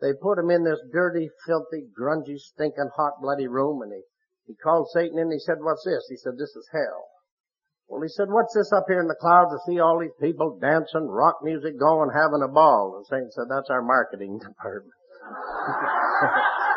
they 0.00 0.12
put 0.14 0.38
him 0.38 0.50
in 0.50 0.64
this 0.64 0.80
dirty, 0.92 1.28
filthy, 1.46 1.86
grungy, 1.98 2.38
stinking, 2.38 2.90
hot, 2.94 3.20
bloody 3.20 3.48
room, 3.48 3.82
and 3.82 3.92
he, 3.92 4.02
he 4.46 4.54
called 4.62 4.88
Satan 4.94 5.18
in 5.18 5.26
and 5.26 5.32
he 5.32 5.38
said, 5.38 5.58
what's 5.60 5.84
this? 5.84 6.06
He 6.08 6.16
said, 6.16 6.38
this 6.38 6.54
is 6.54 6.68
hell. 6.72 7.08
Well, 7.88 8.02
he 8.02 8.08
said, 8.08 8.28
what's 8.28 8.54
this 8.54 8.70
up 8.72 8.84
here 8.86 9.00
in 9.00 9.08
the 9.08 9.18
clouds? 9.18 9.50
I 9.52 9.58
see 9.66 9.80
all 9.80 9.98
these 9.98 10.14
people 10.20 10.58
dancing, 10.60 11.08
rock 11.08 11.40
music 11.42 11.78
going, 11.80 12.10
having 12.14 12.42
a 12.44 12.52
ball. 12.52 12.94
And 12.96 13.06
Satan 13.06 13.30
said, 13.32 13.46
that's 13.50 13.70
our 13.70 13.82
marketing 13.82 14.38
department. 14.44 14.94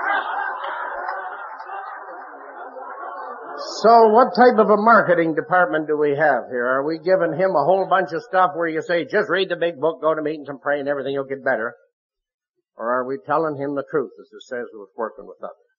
So 3.81 4.09
what 4.09 4.33
type 4.35 4.57
of 4.57 4.69
a 4.69 4.77
marketing 4.77 5.35
department 5.35 5.87
do 5.87 5.97
we 5.97 6.09
have 6.17 6.49
here? 6.49 6.65
Are 6.65 6.85
we 6.85 6.97
giving 6.97 7.33
him 7.33 7.51
a 7.51 7.63
whole 7.63 7.87
bunch 7.87 8.11
of 8.11 8.23
stuff 8.23 8.51
where 8.55 8.67
you 8.67 8.81
say, 8.81 9.05
just 9.05 9.29
read 9.29 9.49
the 9.49 9.55
big 9.55 9.79
book, 9.79 10.01
go 10.01 10.15
to 10.15 10.21
meetings 10.21 10.49
and 10.49 10.61
pray 10.61 10.79
and 10.79 10.89
everything 10.89 11.15
will 11.15 11.25
get 11.25 11.43
better? 11.43 11.75
Or 12.77 12.91
are 12.91 13.05
we 13.05 13.17
telling 13.25 13.57
him 13.57 13.75
the 13.75 13.85
truth 13.89 14.11
as 14.19 14.29
it 14.31 14.43
says 14.43 14.67
was 14.73 14.89
working 14.95 15.27
with 15.27 15.37
others? 15.43 15.71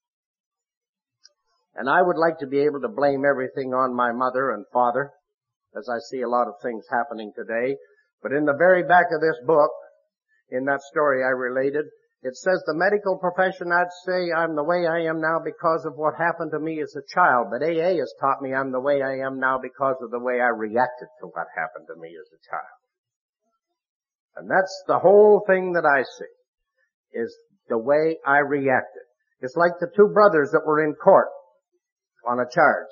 And 1.75 1.89
I 1.89 2.03
would 2.03 2.19
like 2.19 2.39
to 2.39 2.47
be 2.47 2.61
able 2.61 2.81
to 2.83 2.89
blame 2.89 3.25
everything 3.25 3.73
on 3.73 3.95
my 3.95 4.13
mother 4.13 4.51
and 4.51 4.67
father, 4.73 5.11
as 5.77 5.89
I 5.89 5.99
see 6.11 6.21
a 6.21 6.29
lot 6.29 6.49
of 6.49 6.61
things 6.63 6.85
happening 6.91 7.33
today. 7.35 7.77
But 8.23 8.33
in 8.33 8.45
the 8.45 8.57
very 8.57 8.83
back 8.83 9.07
of 9.11 9.21
this 9.21 9.41
book, 9.47 9.71
in 10.51 10.67
that 10.67 10.83
story 10.83 11.25
I 11.25 11.29
related, 11.29 11.87
it 12.23 12.37
says 12.37 12.63
the 12.67 12.75
medical 12.77 13.19
profession, 13.19 13.73
I'd 13.73 13.91
say 14.07 14.31
I'm 14.31 14.55
the 14.55 14.63
way 14.63 14.87
I 14.87 15.01
am 15.11 15.21
now 15.21 15.41
because 15.43 15.85
of 15.87 15.97
what 15.97 16.15
happened 16.15 16.53
to 16.53 16.61
me 16.61 16.81
as 16.81 16.95
a 16.95 17.03
child. 17.13 17.49
But 17.51 17.65
AA 17.65 17.99
has 17.99 18.15
taught 18.21 18.43
me 18.43 18.55
I'm 18.55 18.71
the 18.71 18.79
way 18.79 19.03
I 19.03 19.27
am 19.27 19.41
now 19.41 19.59
because 19.59 19.97
of 20.03 20.11
the 20.13 20.21
way 20.21 20.41
I 20.41 20.55
reacted 20.55 21.09
to 21.21 21.27
what 21.27 21.49
happened 21.57 21.89
to 21.89 21.99
me 21.99 22.15
as 22.21 22.29
a 22.31 22.41
child. 22.49 22.79
And 24.37 24.49
that's 24.49 24.85
the 24.87 25.01
whole 25.01 25.43
thing 25.49 25.73
that 25.73 25.85
I 25.85 26.03
see 26.03 26.42
is 27.13 27.35
the 27.69 27.79
way 27.79 28.19
I 28.27 28.39
reacted. 28.39 29.03
It's 29.41 29.57
like 29.57 29.73
the 29.81 29.91
two 29.97 30.09
brothers 30.13 30.51
that 30.53 30.67
were 30.67 30.85
in 30.85 30.95
court 30.95 31.29
on 32.27 32.39
a 32.39 32.51
charge. 32.51 32.91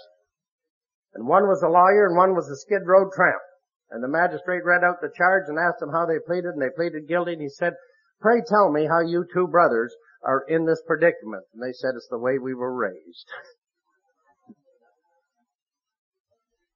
And 1.15 1.27
one 1.27 1.45
was 1.45 1.63
a 1.63 1.69
lawyer 1.69 2.07
and 2.07 2.17
one 2.17 2.35
was 2.35 2.49
a 2.49 2.57
skid 2.57 2.87
road 2.87 3.11
tramp. 3.15 3.43
And 3.91 4.03
the 4.03 4.09
magistrate 4.09 4.65
read 4.65 4.85
out 4.85 5.01
the 5.01 5.13
charge 5.17 5.45
and 5.49 5.59
asked 5.59 5.81
them 5.81 5.91
how 5.91 6.07
they 6.07 6.19
pleaded 6.25 6.55
and 6.55 6.63
they 6.63 6.75
pleaded 6.75 7.09
guilty 7.09 7.33
and 7.33 7.43
he 7.43 7.49
said, 7.49 7.75
pray 8.21 8.41
tell 8.47 8.71
me 8.71 8.87
how 8.87 9.01
you 9.01 9.25
two 9.35 9.49
brothers 9.49 9.95
are 10.23 10.45
in 10.49 10.67
this 10.67 10.83
predicament. 10.87 11.45
And 11.55 11.63
they 11.63 11.73
said 11.73 11.93
it's 11.97 12.09
the 12.11 12.19
way 12.19 12.39
we 12.39 12.55
were 12.55 12.73
raised. 12.73 13.27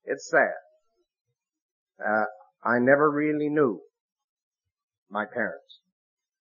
it's 0.05 0.29
sad. 0.29 0.55
Uh, 2.05 2.25
I 2.65 2.79
never 2.81 3.11
really 3.11 3.49
knew 3.49 3.81
my 5.11 5.25
parents. 5.27 5.84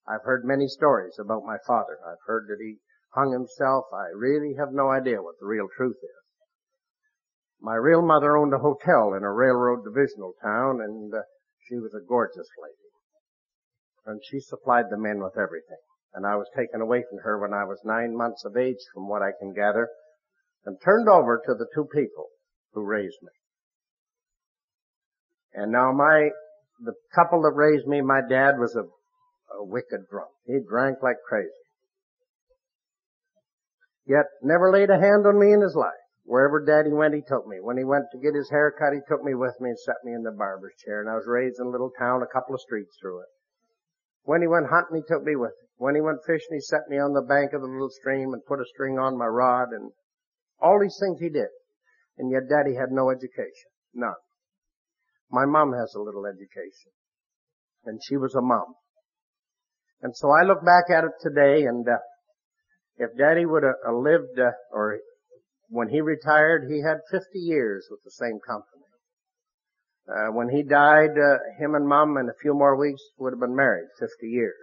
I've 0.07 0.23
heard 0.23 0.43
many 0.45 0.67
stories 0.67 1.17
about 1.19 1.45
my 1.45 1.57
father. 1.65 1.97
I've 2.05 2.23
heard 2.25 2.47
that 2.49 2.59
he 2.59 2.77
hung 3.13 3.31
himself. 3.31 3.85
I 3.93 4.07
really 4.15 4.55
have 4.57 4.73
no 4.73 4.89
idea 4.89 5.21
what 5.21 5.35
the 5.39 5.45
real 5.45 5.67
truth 5.75 5.97
is. 6.01 6.23
My 7.61 7.75
real 7.75 8.01
mother 8.01 8.35
owned 8.35 8.53
a 8.53 8.59
hotel 8.59 9.13
in 9.13 9.23
a 9.23 9.31
railroad 9.31 9.85
divisional 9.85 10.33
town 10.43 10.81
and 10.81 11.13
uh, 11.13 11.21
she 11.67 11.75
was 11.75 11.93
a 11.93 12.05
gorgeous 12.05 12.49
lady. 12.61 12.75
And 14.05 14.21
she 14.29 14.39
supplied 14.41 14.85
the 14.89 14.97
men 14.97 15.23
with 15.23 15.37
everything. 15.37 15.79
And 16.13 16.25
I 16.25 16.35
was 16.35 16.47
taken 16.55 16.81
away 16.81 17.03
from 17.09 17.19
her 17.23 17.39
when 17.39 17.53
I 17.53 17.63
was 17.63 17.79
nine 17.85 18.15
months 18.15 18.43
of 18.43 18.57
age 18.57 18.83
from 18.93 19.07
what 19.07 19.21
I 19.21 19.31
can 19.39 19.53
gather 19.53 19.87
and 20.65 20.77
turned 20.83 21.07
over 21.07 21.41
to 21.45 21.53
the 21.53 21.67
two 21.73 21.85
people 21.85 22.27
who 22.73 22.83
raised 22.83 23.17
me. 23.21 23.29
And 25.53 25.71
now 25.71 25.91
my, 25.93 26.29
the 26.83 26.93
couple 27.15 27.41
that 27.43 27.53
raised 27.55 27.87
me, 27.87 28.01
my 28.01 28.21
dad 28.27 28.59
was 28.59 28.75
a, 28.75 28.83
a 29.57 29.63
wicked 29.63 30.07
drunk. 30.09 30.31
He 30.45 30.59
drank 30.67 31.01
like 31.01 31.17
crazy. 31.27 31.49
Yet 34.05 34.25
never 34.41 34.71
laid 34.71 34.89
a 34.89 34.99
hand 34.99 35.25
on 35.25 35.39
me 35.39 35.53
in 35.53 35.61
his 35.61 35.75
life. 35.75 35.93
Wherever 36.25 36.63
daddy 36.63 36.91
went, 36.91 37.13
he 37.13 37.21
took 37.21 37.47
me. 37.47 37.59
When 37.59 37.77
he 37.77 37.83
went 37.83 38.05
to 38.11 38.17
get 38.17 38.35
his 38.35 38.49
hair 38.49 38.71
cut, 38.71 38.93
he 38.93 38.99
took 39.07 39.23
me 39.23 39.33
with 39.35 39.55
me 39.59 39.69
and 39.69 39.79
set 39.79 40.03
me 40.03 40.13
in 40.13 40.23
the 40.23 40.31
barber's 40.31 40.75
chair. 40.83 41.01
And 41.01 41.09
I 41.09 41.15
was 41.15 41.27
raised 41.27 41.59
in 41.59 41.67
a 41.67 41.69
little 41.69 41.91
town 41.99 42.21
a 42.21 42.27
couple 42.27 42.55
of 42.55 42.61
streets 42.61 42.97
through 42.99 43.21
it. 43.21 43.27
When 44.23 44.41
he 44.41 44.47
went 44.47 44.69
hunting, 44.69 44.97
he 44.97 45.03
took 45.07 45.23
me 45.23 45.35
with 45.35 45.51
him. 45.51 45.67
When 45.77 45.95
he 45.95 46.01
went 46.01 46.23
fishing, 46.25 46.53
he 46.53 46.61
set 46.61 46.87
me 46.87 46.97
on 46.97 47.13
the 47.13 47.21
bank 47.21 47.51
of 47.51 47.61
the 47.61 47.67
little 47.67 47.89
stream 47.89 48.33
and 48.33 48.45
put 48.45 48.61
a 48.61 48.65
string 48.65 48.97
on 48.97 49.17
my 49.17 49.27
rod 49.27 49.69
and 49.71 49.91
all 50.61 50.79
these 50.79 50.97
things 50.99 51.19
he 51.19 51.29
did. 51.29 51.49
And 52.17 52.31
yet 52.31 52.47
daddy 52.47 52.75
had 52.75 52.91
no 52.91 53.09
education. 53.09 53.71
None. 53.93 54.13
My 55.29 55.45
mom 55.45 55.73
has 55.73 55.93
a 55.93 56.01
little 56.01 56.25
education. 56.25 56.91
And 57.83 57.99
she 58.01 58.15
was 58.15 58.33
a 58.33 58.41
mom. 58.41 58.75
And 60.03 60.15
so 60.15 60.29
I 60.29 60.43
look 60.43 60.63
back 60.65 60.91
at 60.95 61.05
it 61.05 61.13
today 61.21 61.63
and, 61.63 61.87
uh, 61.87 61.97
if 62.97 63.17
daddy 63.17 63.45
would 63.45 63.63
have 63.63 63.95
lived, 63.95 64.37
uh, 64.37 64.51
or 64.71 64.99
when 65.69 65.87
he 65.87 66.01
retired, 66.01 66.69
he 66.69 66.81
had 66.81 66.99
50 67.09 67.39
years 67.39 67.87
with 67.89 68.01
the 68.03 68.11
same 68.11 68.39
company. 68.45 68.83
Uh, 70.07 70.31
when 70.33 70.49
he 70.49 70.61
died, 70.61 71.17
uh, 71.17 71.37
him 71.57 71.73
and 71.73 71.87
mom 71.87 72.17
in 72.17 72.27
a 72.27 72.33
few 72.41 72.53
more 72.53 72.75
weeks 72.75 73.01
would 73.17 73.31
have 73.31 73.39
been 73.39 73.55
married 73.55 73.87
50 73.97 74.27
years. 74.27 74.57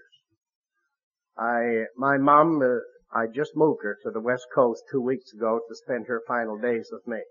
I, 1.39 1.87
my 1.97 2.19
mom, 2.19 2.61
uh, 2.61 3.19
I 3.19 3.27
just 3.27 3.57
moved 3.57 3.81
her 3.83 3.97
to 4.03 4.11
the 4.11 4.21
west 4.21 4.47
coast 4.55 4.83
two 4.93 5.01
weeks 5.01 5.33
ago 5.33 5.61
to 5.67 5.75
spend 5.75 6.07
her 6.07 6.23
final 6.29 6.59
days 6.59 6.91
with 6.93 7.07
me. 7.07 7.23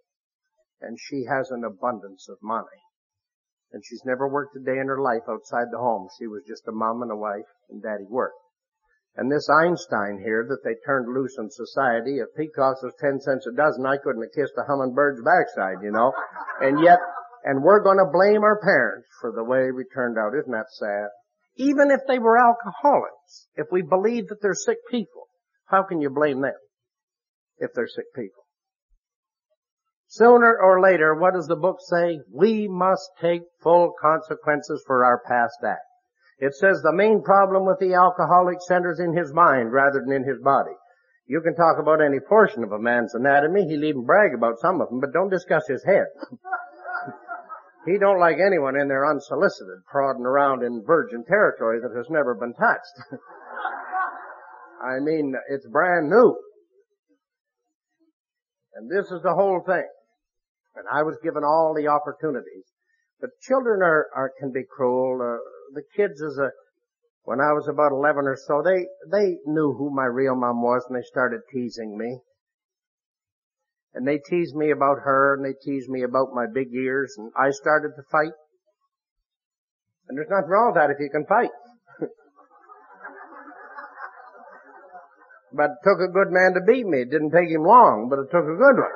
And 0.81 0.97
she 0.99 1.25
has 1.25 1.51
an 1.51 1.63
abundance 1.63 2.27
of 2.27 2.39
money. 2.41 2.81
And 3.71 3.83
she's 3.85 4.03
never 4.05 4.27
worked 4.27 4.55
a 4.55 4.59
day 4.59 4.79
in 4.79 4.87
her 4.87 5.01
life 5.01 5.23
outside 5.29 5.67
the 5.71 5.77
home. 5.77 6.07
She 6.17 6.27
was 6.27 6.43
just 6.47 6.67
a 6.67 6.71
mom 6.71 7.01
and 7.01 7.11
a 7.11 7.15
wife 7.15 7.49
and 7.69 7.81
daddy 7.81 8.05
worked. 8.09 8.39
And 9.15 9.31
this 9.31 9.49
Einstein 9.49 10.19
here 10.23 10.45
that 10.47 10.63
they 10.63 10.75
turned 10.85 11.13
loose 11.13 11.35
in 11.37 11.49
society, 11.49 12.19
if 12.19 12.33
peacocks 12.37 12.83
us 12.83 12.93
10 12.99 13.19
cents 13.19 13.45
a 13.47 13.55
dozen, 13.55 13.85
I 13.85 13.97
couldn't 13.97 14.23
have 14.23 14.31
kissed 14.33 14.57
a 14.57 14.63
hummingbird's 14.63 15.21
backside, 15.21 15.83
you 15.83 15.91
know. 15.91 16.13
And 16.61 16.79
yet, 16.79 16.99
and 17.43 17.63
we're 17.63 17.83
gonna 17.83 18.09
blame 18.11 18.43
our 18.43 18.59
parents 18.59 19.07
for 19.19 19.31
the 19.31 19.43
way 19.43 19.71
we 19.71 19.83
turned 19.93 20.17
out. 20.17 20.35
Isn't 20.35 20.51
that 20.51 20.69
sad? 20.71 21.09
Even 21.55 21.91
if 21.91 22.01
they 22.07 22.19
were 22.19 22.37
alcoholics, 22.37 23.47
if 23.55 23.67
we 23.71 23.81
believe 23.81 24.27
that 24.27 24.41
they're 24.41 24.53
sick 24.53 24.77
people, 24.89 25.27
how 25.65 25.83
can 25.83 26.01
you 26.01 26.09
blame 26.09 26.41
them 26.41 26.57
if 27.57 27.71
they're 27.73 27.87
sick 27.87 28.05
people? 28.15 28.38
Sooner 30.09 30.57
or 30.59 30.81
later, 30.81 31.13
what 31.13 31.35
does 31.35 31.45
the 31.45 31.55
book 31.55 31.77
say? 31.81 32.19
We 32.33 32.67
must 32.67 33.11
take 33.21 33.43
full 33.61 33.93
consequences 34.01 34.83
for 34.87 35.05
our 35.05 35.21
past 35.27 35.59
acts. 35.63 35.85
It 36.39 36.55
says 36.55 36.81
the 36.81 36.93
main 36.93 37.21
problem 37.21 37.67
with 37.67 37.77
the 37.77 37.93
alcoholic 37.93 38.57
centers 38.61 38.99
in 38.99 39.15
his 39.15 39.31
mind 39.33 39.71
rather 39.71 40.01
than 40.01 40.11
in 40.11 40.23
his 40.23 40.41
body. 40.41 40.73
You 41.27 41.41
can 41.41 41.53
talk 41.53 41.77
about 41.77 42.01
any 42.01 42.19
portion 42.19 42.63
of 42.63 42.71
a 42.71 42.79
man's 42.79 43.13
anatomy. 43.13 43.67
He'll 43.67 43.83
even 43.83 44.05
brag 44.05 44.33
about 44.33 44.57
some 44.59 44.81
of 44.81 44.89
them, 44.89 44.99
but 44.99 45.13
don't 45.13 45.29
discuss 45.29 45.67
his 45.67 45.83
head. 45.83 46.07
he 47.85 47.99
don't 47.99 48.19
like 48.19 48.37
anyone 48.43 48.79
in 48.79 48.87
there 48.87 49.05
unsolicited, 49.05 49.85
prodding 49.85 50.25
around 50.25 50.63
in 50.63 50.81
virgin 50.87 51.23
territory 51.23 51.81
that 51.81 51.95
has 51.95 52.09
never 52.09 52.33
been 52.33 52.55
touched. 52.55 52.97
I 54.81 54.97
mean, 55.01 55.35
it's 55.49 55.67
brand 55.67 56.09
new. 56.09 56.35
And 58.73 58.89
this 58.89 59.11
is 59.11 59.21
the 59.21 59.35
whole 59.35 59.61
thing. 59.67 59.85
And 60.79 60.87
I 60.87 61.03
was 61.03 61.17
given 61.21 61.43
all 61.43 61.75
the 61.75 61.89
opportunities. 61.89 62.63
But 63.19 63.31
children 63.41 63.81
are, 63.83 64.07
are 64.15 64.31
can 64.39 64.51
be 64.53 64.63
cruel. 64.63 65.19
Uh, 65.21 65.37
the 65.73 65.83
kids 65.95 66.21
as 66.23 66.37
a, 66.37 66.51
when 67.23 67.41
I 67.41 67.51
was 67.51 67.67
about 67.67 67.91
11 67.91 68.25
or 68.25 68.37
so, 68.47 68.63
they, 68.63 68.87
they 69.11 69.39
knew 69.45 69.73
who 69.73 69.93
my 69.93 70.05
real 70.05 70.35
mom 70.35 70.61
was 70.61 70.85
and 70.87 70.97
they 70.97 71.03
started 71.03 71.41
teasing 71.51 71.97
me. 71.97 72.19
And 73.93 74.07
they 74.07 74.19
teased 74.19 74.55
me 74.55 74.71
about 74.71 74.99
her 75.03 75.35
and 75.35 75.43
they 75.43 75.53
teased 75.65 75.89
me 75.89 76.03
about 76.03 76.33
my 76.33 76.45
big 76.47 76.73
ears 76.73 77.13
and 77.17 77.33
I 77.35 77.51
started 77.51 77.89
to 77.97 78.03
fight. 78.09 78.31
And 80.07 80.17
there's 80.17 80.29
nothing 80.29 80.49
wrong 80.49 80.71
with 80.71 80.81
that 80.81 80.91
if 80.91 80.99
you 81.01 81.09
can 81.11 81.25
fight. 81.25 81.51
but 85.53 85.71
it 85.71 85.77
took 85.83 85.99
a 85.99 86.07
good 86.07 86.31
man 86.31 86.53
to 86.53 86.61
beat 86.65 86.87
me. 86.87 87.01
It 87.01 87.11
didn't 87.11 87.31
take 87.31 87.49
him 87.49 87.65
long, 87.65 88.07
but 88.09 88.19
it 88.19 88.31
took 88.31 88.45
a 88.45 88.55
good 88.55 88.77
one. 88.79 88.95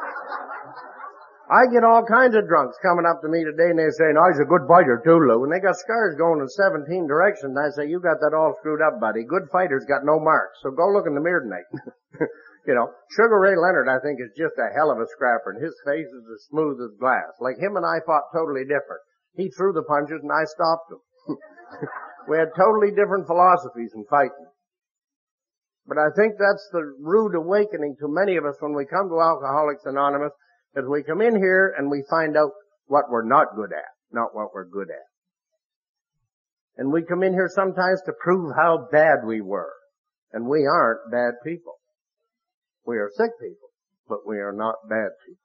I 1.54 1.70
get 1.70 1.86
all 1.86 2.02
kinds 2.02 2.34
of 2.34 2.50
drunks 2.50 2.82
coming 2.82 3.06
up 3.06 3.22
to 3.22 3.30
me 3.30 3.46
today 3.46 3.70
and 3.70 3.78
they 3.78 3.94
say, 3.94 4.10
no, 4.10 4.26
he's 4.26 4.42
a 4.42 4.50
good 4.50 4.66
fighter 4.66 4.98
too, 5.06 5.22
Lou. 5.22 5.46
And 5.46 5.54
they 5.54 5.62
got 5.62 5.78
scars 5.78 6.18
going 6.18 6.42
in 6.42 6.50
17 6.50 7.06
directions. 7.06 7.54
And 7.54 7.62
I 7.62 7.70
say, 7.78 7.86
you 7.86 8.02
got 8.02 8.18
that 8.26 8.34
all 8.34 8.58
screwed 8.58 8.82
up, 8.82 8.98
buddy. 8.98 9.22
Good 9.22 9.54
fighters 9.54 9.86
got 9.86 10.02
no 10.02 10.18
marks. 10.18 10.58
So 10.66 10.74
go 10.74 10.90
look 10.90 11.06
in 11.06 11.14
the 11.14 11.22
mirror 11.22 11.46
tonight. 11.46 11.70
you 12.66 12.74
know, 12.74 12.90
Sugar 13.14 13.38
Ray 13.38 13.54
Leonard, 13.54 13.86
I 13.86 14.02
think, 14.02 14.18
is 14.18 14.34
just 14.34 14.58
a 14.58 14.74
hell 14.74 14.90
of 14.90 14.98
a 14.98 15.06
scrapper 15.14 15.54
and 15.54 15.62
his 15.62 15.78
face 15.86 16.10
is 16.10 16.26
as 16.26 16.50
smooth 16.50 16.82
as 16.82 16.98
glass. 16.98 17.38
Like 17.38 17.62
him 17.62 17.78
and 17.78 17.86
I 17.86 18.02
fought 18.02 18.34
totally 18.34 18.66
different. 18.66 19.06
He 19.38 19.54
threw 19.54 19.78
the 19.78 19.86
punches 19.86 20.26
and 20.26 20.34
I 20.34 20.50
stopped 20.50 20.90
him. 20.90 21.38
we 22.34 22.42
had 22.42 22.50
totally 22.58 22.90
different 22.98 23.30
philosophies 23.30 23.94
in 23.94 24.10
fighting. 24.10 24.50
But 25.86 26.02
I 26.02 26.10
think 26.18 26.42
that's 26.42 26.66
the 26.74 26.98
rude 26.98 27.38
awakening 27.38 28.02
to 28.02 28.10
many 28.10 28.42
of 28.42 28.46
us 28.46 28.58
when 28.58 28.74
we 28.74 28.90
come 28.90 29.06
to 29.14 29.22
Alcoholics 29.22 29.86
Anonymous 29.86 30.34
is 30.76 30.86
we 30.88 31.04
come 31.04 31.22
in 31.22 31.36
here 31.36 31.74
and 31.78 31.90
we 31.90 32.04
find 32.10 32.36
out 32.36 32.52
what 32.88 33.10
we're 33.10 33.28
not 33.28 33.56
good 33.56 33.72
at, 33.72 33.92
not 34.12 34.36
what 34.36 34.54
we're 34.54 34.68
good 34.68 34.90
at. 34.90 35.08
And 36.78 36.92
we 36.92 37.04
come 37.04 37.24
in 37.24 37.34
here 37.34 37.50
sometimes 37.54 38.02
to 38.06 38.14
prove 38.20 38.56
how 38.56 38.88
bad 38.92 39.26
we 39.26 39.42
were. 39.42 39.74
And 40.32 40.48
we 40.48 40.66
aren't 40.66 41.12
bad 41.12 41.34
people. 41.44 41.74
We 42.86 42.98
are 42.98 43.10
sick 43.16 43.32
people, 43.40 43.70
but 44.10 44.28
we 44.28 44.38
are 44.38 44.52
not 44.52 44.76
bad 44.90 45.12
people. 45.26 45.38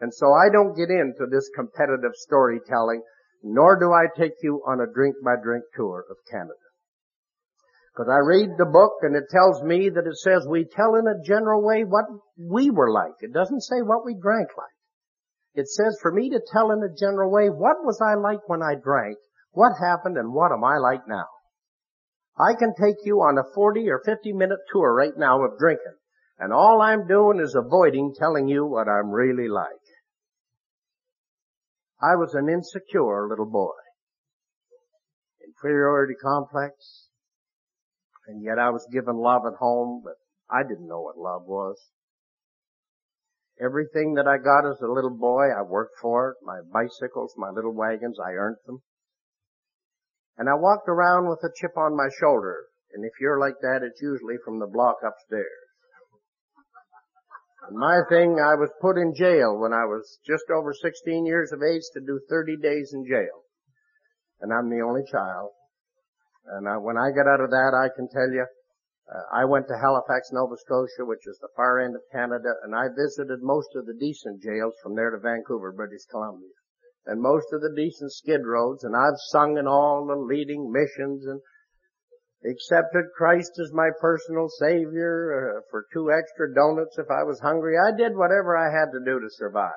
And 0.00 0.12
so 0.12 0.32
I 0.32 0.48
don't 0.50 0.74
get 0.74 0.88
into 0.88 1.26
this 1.30 1.50
competitive 1.54 2.12
storytelling, 2.14 3.02
nor 3.42 3.78
do 3.78 3.92
I 3.92 4.06
take 4.18 4.32
you 4.42 4.62
on 4.66 4.80
a 4.80 4.90
drink 4.90 5.16
by 5.22 5.34
drink 5.42 5.64
tour 5.76 6.04
of 6.10 6.16
Canada. 6.30 6.54
Because 8.00 8.16
I 8.16 8.24
read 8.24 8.56
the 8.56 8.64
book 8.64 8.92
and 9.02 9.14
it 9.14 9.28
tells 9.28 9.62
me 9.62 9.90
that 9.90 10.06
it 10.06 10.16
says 10.16 10.46
we 10.48 10.64
tell 10.64 10.94
in 10.94 11.06
a 11.06 11.22
general 11.22 11.62
way 11.62 11.84
what 11.84 12.06
we 12.38 12.70
were 12.70 12.90
like. 12.90 13.12
It 13.20 13.34
doesn't 13.34 13.60
say 13.60 13.82
what 13.82 14.06
we 14.06 14.14
drank 14.14 14.48
like. 14.56 14.72
It 15.52 15.68
says 15.68 15.98
for 16.00 16.10
me 16.10 16.30
to 16.30 16.40
tell 16.50 16.70
in 16.70 16.82
a 16.82 16.96
general 16.98 17.30
way 17.30 17.50
what 17.50 17.84
was 17.84 18.00
I 18.00 18.14
like 18.14 18.48
when 18.48 18.62
I 18.62 18.76
drank, 18.82 19.18
what 19.50 19.72
happened, 19.78 20.16
and 20.16 20.32
what 20.32 20.50
am 20.50 20.64
I 20.64 20.78
like 20.78 21.06
now. 21.06 21.26
I 22.38 22.54
can 22.54 22.72
take 22.72 23.04
you 23.04 23.16
on 23.16 23.36
a 23.36 23.54
40 23.54 23.86
or 23.90 24.00
50 24.02 24.32
minute 24.32 24.60
tour 24.72 24.94
right 24.94 25.18
now 25.18 25.44
of 25.44 25.58
drinking, 25.58 25.98
and 26.38 26.54
all 26.54 26.80
I'm 26.80 27.06
doing 27.06 27.38
is 27.38 27.54
avoiding 27.54 28.14
telling 28.18 28.48
you 28.48 28.64
what 28.64 28.88
I'm 28.88 29.10
really 29.10 29.48
like. 29.48 29.66
I 32.00 32.16
was 32.16 32.32
an 32.32 32.48
insecure 32.48 33.28
little 33.28 33.50
boy. 33.50 33.76
Inferiority 35.44 36.14
complex, 36.14 37.09
and 38.30 38.44
yet 38.44 38.58
I 38.58 38.70
was 38.70 38.86
given 38.92 39.16
love 39.16 39.42
at 39.44 39.58
home, 39.58 40.02
but 40.04 40.14
I 40.48 40.62
didn't 40.62 40.86
know 40.86 41.00
what 41.00 41.18
love 41.18 41.42
was. 41.46 41.76
Everything 43.60 44.14
that 44.14 44.26
I 44.26 44.38
got 44.38 44.70
as 44.70 44.80
a 44.80 44.90
little 44.90 45.10
boy, 45.10 45.50
I 45.50 45.62
worked 45.62 45.98
for 46.00 46.30
it. 46.30 46.36
My 46.42 46.60
bicycles, 46.72 47.34
my 47.36 47.50
little 47.50 47.74
wagons, 47.74 48.16
I 48.18 48.32
earned 48.32 48.56
them. 48.66 48.82
And 50.38 50.48
I 50.48 50.54
walked 50.54 50.88
around 50.88 51.28
with 51.28 51.40
a 51.44 51.52
chip 51.60 51.76
on 51.76 51.96
my 51.96 52.08
shoulder. 52.20 52.66
And 52.94 53.04
if 53.04 53.12
you're 53.20 53.38
like 53.38 53.60
that, 53.60 53.82
it's 53.82 54.00
usually 54.00 54.36
from 54.44 54.60
the 54.60 54.66
block 54.66 54.96
upstairs. 55.04 55.68
And 57.68 57.76
my 57.76 58.00
thing, 58.08 58.38
I 58.40 58.54
was 58.54 58.70
put 58.80 58.96
in 58.96 59.12
jail 59.14 59.58
when 59.58 59.72
I 59.74 59.84
was 59.84 60.18
just 60.26 60.44
over 60.50 60.72
16 60.72 61.26
years 61.26 61.52
of 61.52 61.60
age 61.62 61.82
to 61.92 62.00
do 62.00 62.20
30 62.30 62.56
days 62.56 62.92
in 62.94 63.04
jail. 63.04 63.44
And 64.40 64.52
I'm 64.52 64.70
the 64.70 64.80
only 64.80 65.02
child. 65.10 65.50
And 66.46 66.68
I, 66.68 66.76
when 66.76 66.96
I 66.96 67.10
got 67.10 67.28
out 67.28 67.40
of 67.40 67.50
that, 67.50 67.72
I 67.74 67.94
can 67.94 68.08
tell 68.08 68.30
you, 68.30 68.46
uh, 69.10 69.26
I 69.32 69.44
went 69.44 69.66
to 69.68 69.78
Halifax, 69.78 70.30
Nova 70.32 70.56
Scotia, 70.56 71.04
which 71.04 71.26
is 71.26 71.38
the 71.40 71.52
far 71.56 71.80
end 71.80 71.94
of 71.94 72.02
Canada, 72.12 72.54
and 72.62 72.74
I 72.74 72.88
visited 72.88 73.42
most 73.42 73.74
of 73.74 73.86
the 73.86 73.94
decent 73.98 74.42
jails 74.42 74.74
from 74.82 74.94
there 74.94 75.10
to 75.10 75.18
Vancouver, 75.18 75.72
British 75.72 76.06
Columbia. 76.10 76.54
And 77.06 77.20
most 77.20 77.52
of 77.52 77.60
the 77.60 77.74
decent 77.74 78.12
skid 78.12 78.46
roads, 78.46 78.84
and 78.84 78.94
I've 78.94 79.18
sung 79.32 79.58
in 79.58 79.66
all 79.66 80.06
the 80.06 80.16
leading 80.16 80.70
missions 80.70 81.26
and 81.26 81.40
accepted 82.44 83.04
Christ 83.16 83.52
as 83.60 83.72
my 83.72 83.90
personal 84.00 84.48
savior 84.48 85.58
uh, 85.58 85.60
for 85.70 85.86
two 85.92 86.10
extra 86.10 86.54
donuts 86.54 86.96
if 86.98 87.10
I 87.10 87.24
was 87.24 87.40
hungry. 87.40 87.76
I 87.76 87.90
did 87.96 88.16
whatever 88.16 88.56
I 88.56 88.70
had 88.72 88.92
to 88.92 89.04
do 89.04 89.20
to 89.20 89.28
survive. 89.30 89.72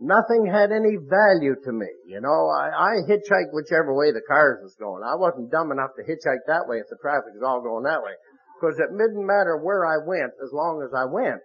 Nothing 0.00 0.48
had 0.48 0.72
any 0.72 0.96
value 0.96 1.54
to 1.62 1.72
me. 1.72 1.86
You 2.06 2.22
know, 2.22 2.48
I, 2.48 2.72
I 2.72 2.92
hitchhiked 3.04 3.52
whichever 3.52 3.92
way 3.92 4.12
the 4.12 4.24
cars 4.26 4.60
was 4.62 4.74
going. 4.80 5.04
I 5.04 5.14
wasn't 5.14 5.52
dumb 5.52 5.70
enough 5.70 5.90
to 5.96 6.02
hitchhike 6.02 6.48
that 6.48 6.64
way 6.66 6.78
if 6.78 6.88
the 6.88 6.96
traffic 7.02 7.36
was 7.36 7.44
all 7.44 7.60
going 7.60 7.84
that 7.84 8.00
way. 8.00 8.16
Because 8.56 8.80
it 8.80 8.88
didn't 8.96 9.26
matter 9.26 9.60
where 9.60 9.84
I 9.84 10.00
went 10.00 10.32
as 10.42 10.52
long 10.52 10.80
as 10.80 10.96
I 10.96 11.04
went. 11.04 11.44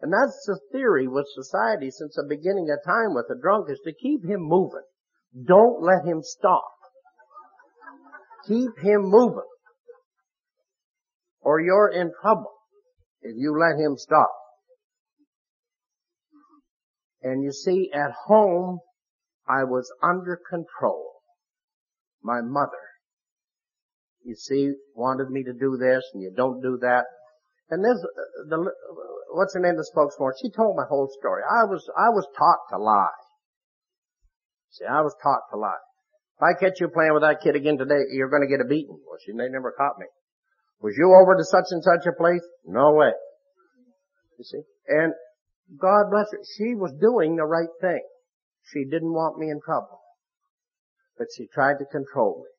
And 0.00 0.12
that's 0.12 0.44
the 0.46 0.58
theory 0.72 1.08
with 1.08 1.26
society 1.34 1.90
since 1.90 2.16
the 2.16 2.24
beginning 2.26 2.68
of 2.72 2.80
time 2.84 3.12
with 3.14 3.26
the 3.28 3.36
drunk 3.40 3.68
is 3.68 3.80
to 3.84 3.92
keep 3.92 4.24
him 4.24 4.40
moving. 4.40 4.84
Don't 5.36 5.82
let 5.82 6.08
him 6.08 6.22
stop. 6.22 6.72
Keep 8.48 8.78
him 8.80 9.02
moving. 9.04 9.50
Or 11.42 11.60
you're 11.60 11.92
in 11.92 12.12
trouble 12.22 12.52
if 13.20 13.34
you 13.36 13.58
let 13.58 13.78
him 13.78 13.96
stop. 13.98 14.32
And 17.26 17.42
you 17.42 17.50
see, 17.50 17.90
at 17.92 18.12
home, 18.26 18.78
I 19.48 19.64
was 19.64 19.90
under 20.00 20.38
control. 20.48 21.10
My 22.22 22.40
mother, 22.40 22.86
you 24.22 24.36
see, 24.36 24.70
wanted 24.94 25.30
me 25.30 25.42
to 25.42 25.52
do 25.52 25.76
this 25.76 26.04
and 26.14 26.22
you 26.22 26.30
don't 26.36 26.62
do 26.62 26.78
that. 26.82 27.02
And 27.68 27.84
this, 27.84 27.98
the, 28.48 28.70
what's 29.34 29.54
her 29.54 29.60
name 29.60 29.74
the 29.74 29.84
spokeswoman? 29.84 30.34
She 30.40 30.52
told 30.54 30.76
my 30.76 30.84
whole 30.88 31.10
story. 31.18 31.42
I 31.42 31.64
was, 31.64 31.82
I 31.98 32.10
was 32.10 32.28
taught 32.38 32.62
to 32.70 32.78
lie. 32.78 33.18
See, 34.70 34.84
I 34.84 35.00
was 35.00 35.14
taught 35.20 35.50
to 35.50 35.58
lie. 35.58 35.82
If 36.38 36.42
I 36.46 36.54
catch 36.54 36.78
you 36.78 36.86
playing 36.94 37.12
with 37.12 37.22
that 37.22 37.42
kid 37.42 37.56
again 37.56 37.76
today, 37.76 38.06
you're 38.12 38.30
gonna 38.30 38.46
get 38.46 38.60
a 38.60 38.68
beating. 38.68 39.00
Well, 39.02 39.18
she, 39.18 39.32
they 39.32 39.50
never 39.50 39.74
caught 39.76 39.98
me. 39.98 40.06
Was 40.80 40.94
you 40.96 41.10
over 41.10 41.34
to 41.34 41.42
such 41.42 41.74
and 41.74 41.82
such 41.82 42.06
a 42.06 42.14
place? 42.14 42.46
No 42.64 42.92
way. 42.92 43.10
You 44.38 44.44
see? 44.44 44.62
And 44.86 45.12
God 45.74 46.10
bless 46.10 46.30
her, 46.30 46.38
she 46.56 46.74
was 46.74 46.92
doing 47.00 47.36
the 47.36 47.44
right 47.44 47.72
thing. 47.80 48.02
She 48.72 48.84
didn't 48.84 49.12
want 49.12 49.38
me 49.38 49.50
in 49.50 49.60
trouble. 49.64 50.00
But 51.18 51.28
she 51.36 51.46
tried 51.52 51.78
to 51.78 51.84
control 51.86 52.44
me. 52.44 52.50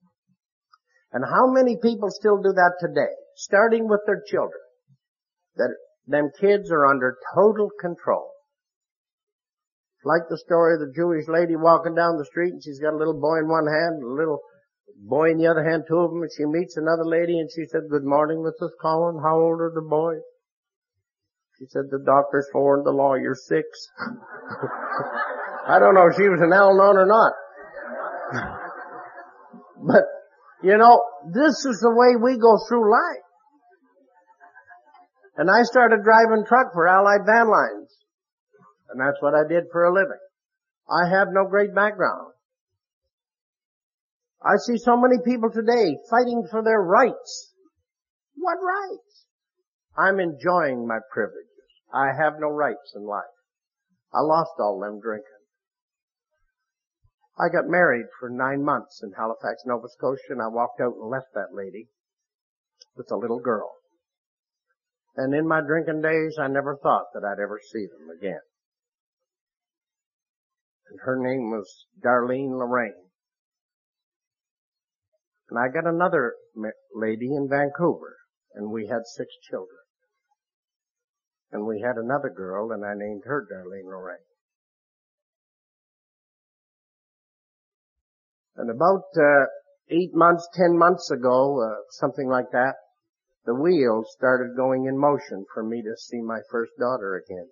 And 1.11 1.23
how 1.23 1.47
many 1.47 1.77
people 1.77 2.09
still 2.11 2.37
do 2.37 2.51
that 2.53 2.73
today? 2.79 3.13
Starting 3.35 3.87
with 3.87 4.01
their 4.05 4.21
children. 4.27 4.59
That 5.55 5.75
them 6.05 6.31
kids 6.39 6.71
are 6.71 6.85
under 6.85 7.17
total 7.35 7.69
control. 7.79 8.31
It's 9.97 10.05
like 10.05 10.29
the 10.29 10.37
story 10.37 10.75
of 10.75 10.79
the 10.79 10.93
Jewish 10.93 11.27
lady 11.27 11.55
walking 11.55 11.95
down 11.95 12.17
the 12.17 12.25
street 12.25 12.53
and 12.53 12.63
she's 12.63 12.79
got 12.79 12.93
a 12.93 12.97
little 12.97 13.19
boy 13.19 13.39
in 13.39 13.47
one 13.47 13.67
hand, 13.67 14.03
a 14.03 14.07
little 14.07 14.41
boy 14.95 15.31
in 15.31 15.37
the 15.37 15.47
other 15.47 15.63
hand, 15.63 15.83
two 15.87 15.97
of 15.97 16.11
them, 16.11 16.21
and 16.21 16.31
she 16.35 16.45
meets 16.45 16.77
another 16.77 17.05
lady 17.05 17.39
and 17.39 17.49
she 17.53 17.65
said, 17.65 17.89
good 17.89 18.05
morning, 18.05 18.37
Mrs. 18.39 18.71
Collins. 18.81 19.21
How 19.23 19.39
old 19.39 19.61
are 19.61 19.71
the 19.73 19.81
boys? 19.81 20.21
She 21.59 21.65
said, 21.69 21.89
the 21.89 21.99
doctor's 22.05 22.47
four 22.51 22.77
and 22.77 22.85
the 22.85 22.91
lawyer's 22.91 23.47
six. 23.47 23.65
I 25.67 25.79
don't 25.79 25.95
know 25.95 26.07
if 26.07 26.15
she 26.15 26.29
was 26.29 26.39
an 26.41 26.53
Al-Anon 26.53 26.97
or 26.97 27.05
not. 27.05 27.33
but, 29.87 30.03
you 30.61 30.77
know, 30.77 31.01
this 31.33 31.65
is 31.65 31.79
the 31.81 31.89
way 31.89 32.15
we 32.15 32.37
go 32.39 32.57
through 32.67 32.91
life. 32.91 33.25
And 35.37 35.49
I 35.49 35.63
started 35.63 36.03
driving 36.03 36.45
truck 36.47 36.73
for 36.73 36.87
Allied 36.87 37.25
Van 37.25 37.49
Lines. 37.49 37.93
And 38.89 38.99
that's 38.99 39.21
what 39.21 39.33
I 39.33 39.47
did 39.47 39.65
for 39.71 39.85
a 39.85 39.93
living. 39.93 40.21
I 40.89 41.09
have 41.09 41.27
no 41.31 41.45
great 41.49 41.75
background. 41.75 42.33
I 44.41 44.55
see 44.65 44.77
so 44.77 44.95
many 44.95 45.17
people 45.25 45.49
today 45.51 45.97
fighting 46.09 46.47
for 46.49 46.63
their 46.63 46.79
rights. 46.79 47.53
What 48.35 48.57
rights? 48.61 49.25
I'm 49.97 50.19
enjoying 50.19 50.87
my 50.87 50.99
privileges. 51.11 51.46
I 51.93 52.07
have 52.17 52.39
no 52.39 52.49
rights 52.49 52.93
in 52.95 53.05
life. 53.05 53.23
I 54.13 54.21
lost 54.21 54.51
all 54.59 54.79
them 54.79 54.99
drinking. 54.99 55.31
I 57.39 57.49
got 57.49 57.67
married 57.67 58.07
for 58.19 58.29
nine 58.29 58.63
months 58.63 59.01
in 59.03 59.11
Halifax, 59.13 59.63
Nova 59.65 59.87
Scotia, 59.89 60.31
and 60.31 60.41
I 60.41 60.47
walked 60.47 60.81
out 60.81 60.95
and 60.95 61.09
left 61.09 61.33
that 61.35 61.53
lady 61.53 61.87
with 62.95 63.11
a 63.11 63.17
little 63.17 63.39
girl. 63.39 63.73
And 65.15 65.33
in 65.33 65.47
my 65.47 65.61
drinking 65.61 66.01
days, 66.01 66.37
I 66.39 66.47
never 66.47 66.75
thought 66.75 67.07
that 67.13 67.23
I'd 67.23 67.41
ever 67.41 67.59
see 67.71 67.85
them 67.85 68.09
again. 68.15 68.41
And 70.89 70.99
her 71.03 71.17
name 71.17 71.51
was 71.51 71.85
Darlene 72.03 72.57
Lorraine. 72.57 73.09
And 75.49 75.59
I 75.59 75.67
got 75.69 75.87
another 75.87 76.33
lady 76.93 77.33
in 77.33 77.47
Vancouver, 77.49 78.17
and 78.53 78.71
we 78.71 78.87
had 78.87 79.05
six 79.05 79.29
children. 79.49 79.77
And 81.51 81.65
we 81.65 81.81
had 81.81 81.95
another 81.95 82.29
girl, 82.29 82.71
and 82.71 82.85
I 82.85 82.93
named 82.95 83.23
her 83.25 83.47
Darlene 83.49 83.85
Lorraine. 83.85 84.17
And 88.57 88.69
about 88.69 89.05
uh, 89.15 89.45
eight 89.89 90.13
months, 90.13 90.47
ten 90.53 90.77
months 90.77 91.11
ago, 91.11 91.61
uh, 91.61 91.83
something 91.91 92.27
like 92.27 92.51
that, 92.51 92.75
the 93.45 93.55
wheels 93.55 94.07
started 94.17 94.57
going 94.57 94.85
in 94.85 94.97
motion 94.97 95.45
for 95.53 95.63
me 95.63 95.81
to 95.81 95.95
see 95.95 96.21
my 96.21 96.39
first 96.51 96.71
daughter 96.77 97.15
again. 97.15 97.47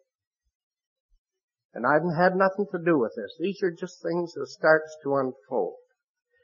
And 1.74 1.86
I 1.86 1.94
haven't 1.94 2.16
had 2.16 2.36
nothing 2.36 2.66
to 2.72 2.80
do 2.84 2.98
with 2.98 3.14
this. 3.16 3.32
These 3.40 3.62
are 3.64 3.72
just 3.72 4.02
things 4.02 4.34
that 4.34 4.48
starts 4.48 4.98
to 5.04 5.16
unfold. 5.16 5.76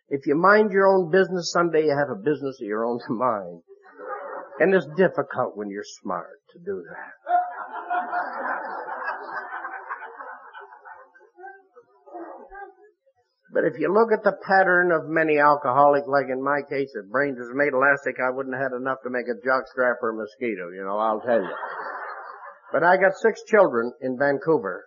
If 0.09 0.27
you 0.27 0.35
mind 0.35 0.71
your 0.71 0.87
own 0.87 1.09
business, 1.09 1.51
someday 1.51 1.85
you 1.85 1.95
have 1.97 2.09
a 2.09 2.21
business 2.21 2.59
of 2.61 2.67
your 2.67 2.85
own 2.85 2.99
to 3.07 3.13
mind. 3.13 3.61
And 4.59 4.75
it's 4.75 4.85
difficult 4.95 5.55
when 5.55 5.69
you're 5.69 5.83
smart 6.03 6.39
to 6.51 6.59
do 6.59 6.83
that. 6.87 7.20
But 13.53 13.65
if 13.65 13.75
you 13.77 13.91
look 13.91 14.15
at 14.15 14.23
the 14.23 14.39
pattern 14.47 14.91
of 14.91 15.11
many 15.11 15.37
alcoholics, 15.37 16.07
like 16.07 16.31
in 16.31 16.41
my 16.41 16.61
case, 16.69 16.95
if 16.95 17.11
brains 17.11 17.37
was 17.37 17.51
made 17.53 17.73
elastic, 17.73 18.15
I 18.23 18.31
wouldn't 18.31 18.55
have 18.55 18.71
had 18.71 18.77
enough 18.79 19.03
to 19.03 19.09
make 19.11 19.27
a 19.27 19.35
jockstrap 19.43 19.99
or 20.01 20.11
a 20.11 20.15
mosquito, 20.15 20.71
you 20.71 20.83
know, 20.87 20.97
I'll 20.97 21.19
tell 21.19 21.41
you. 21.41 21.55
But 22.71 22.83
I 22.83 22.95
got 22.95 23.19
six 23.19 23.43
children 23.43 23.91
in 23.99 24.17
Vancouver, 24.17 24.85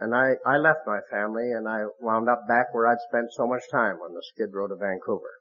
and 0.00 0.14
I, 0.14 0.36
I 0.44 0.56
left 0.56 0.80
my 0.86 1.00
family 1.10 1.52
and 1.52 1.68
I 1.68 1.84
wound 2.00 2.28
up 2.28 2.48
back 2.48 2.72
where 2.72 2.86
I'd 2.86 3.00
spent 3.08 3.32
so 3.32 3.46
much 3.46 3.62
time 3.72 3.96
on 4.04 4.12
the 4.12 4.22
skid 4.32 4.52
row 4.52 4.68
to 4.68 4.76
Vancouver. 4.76 5.40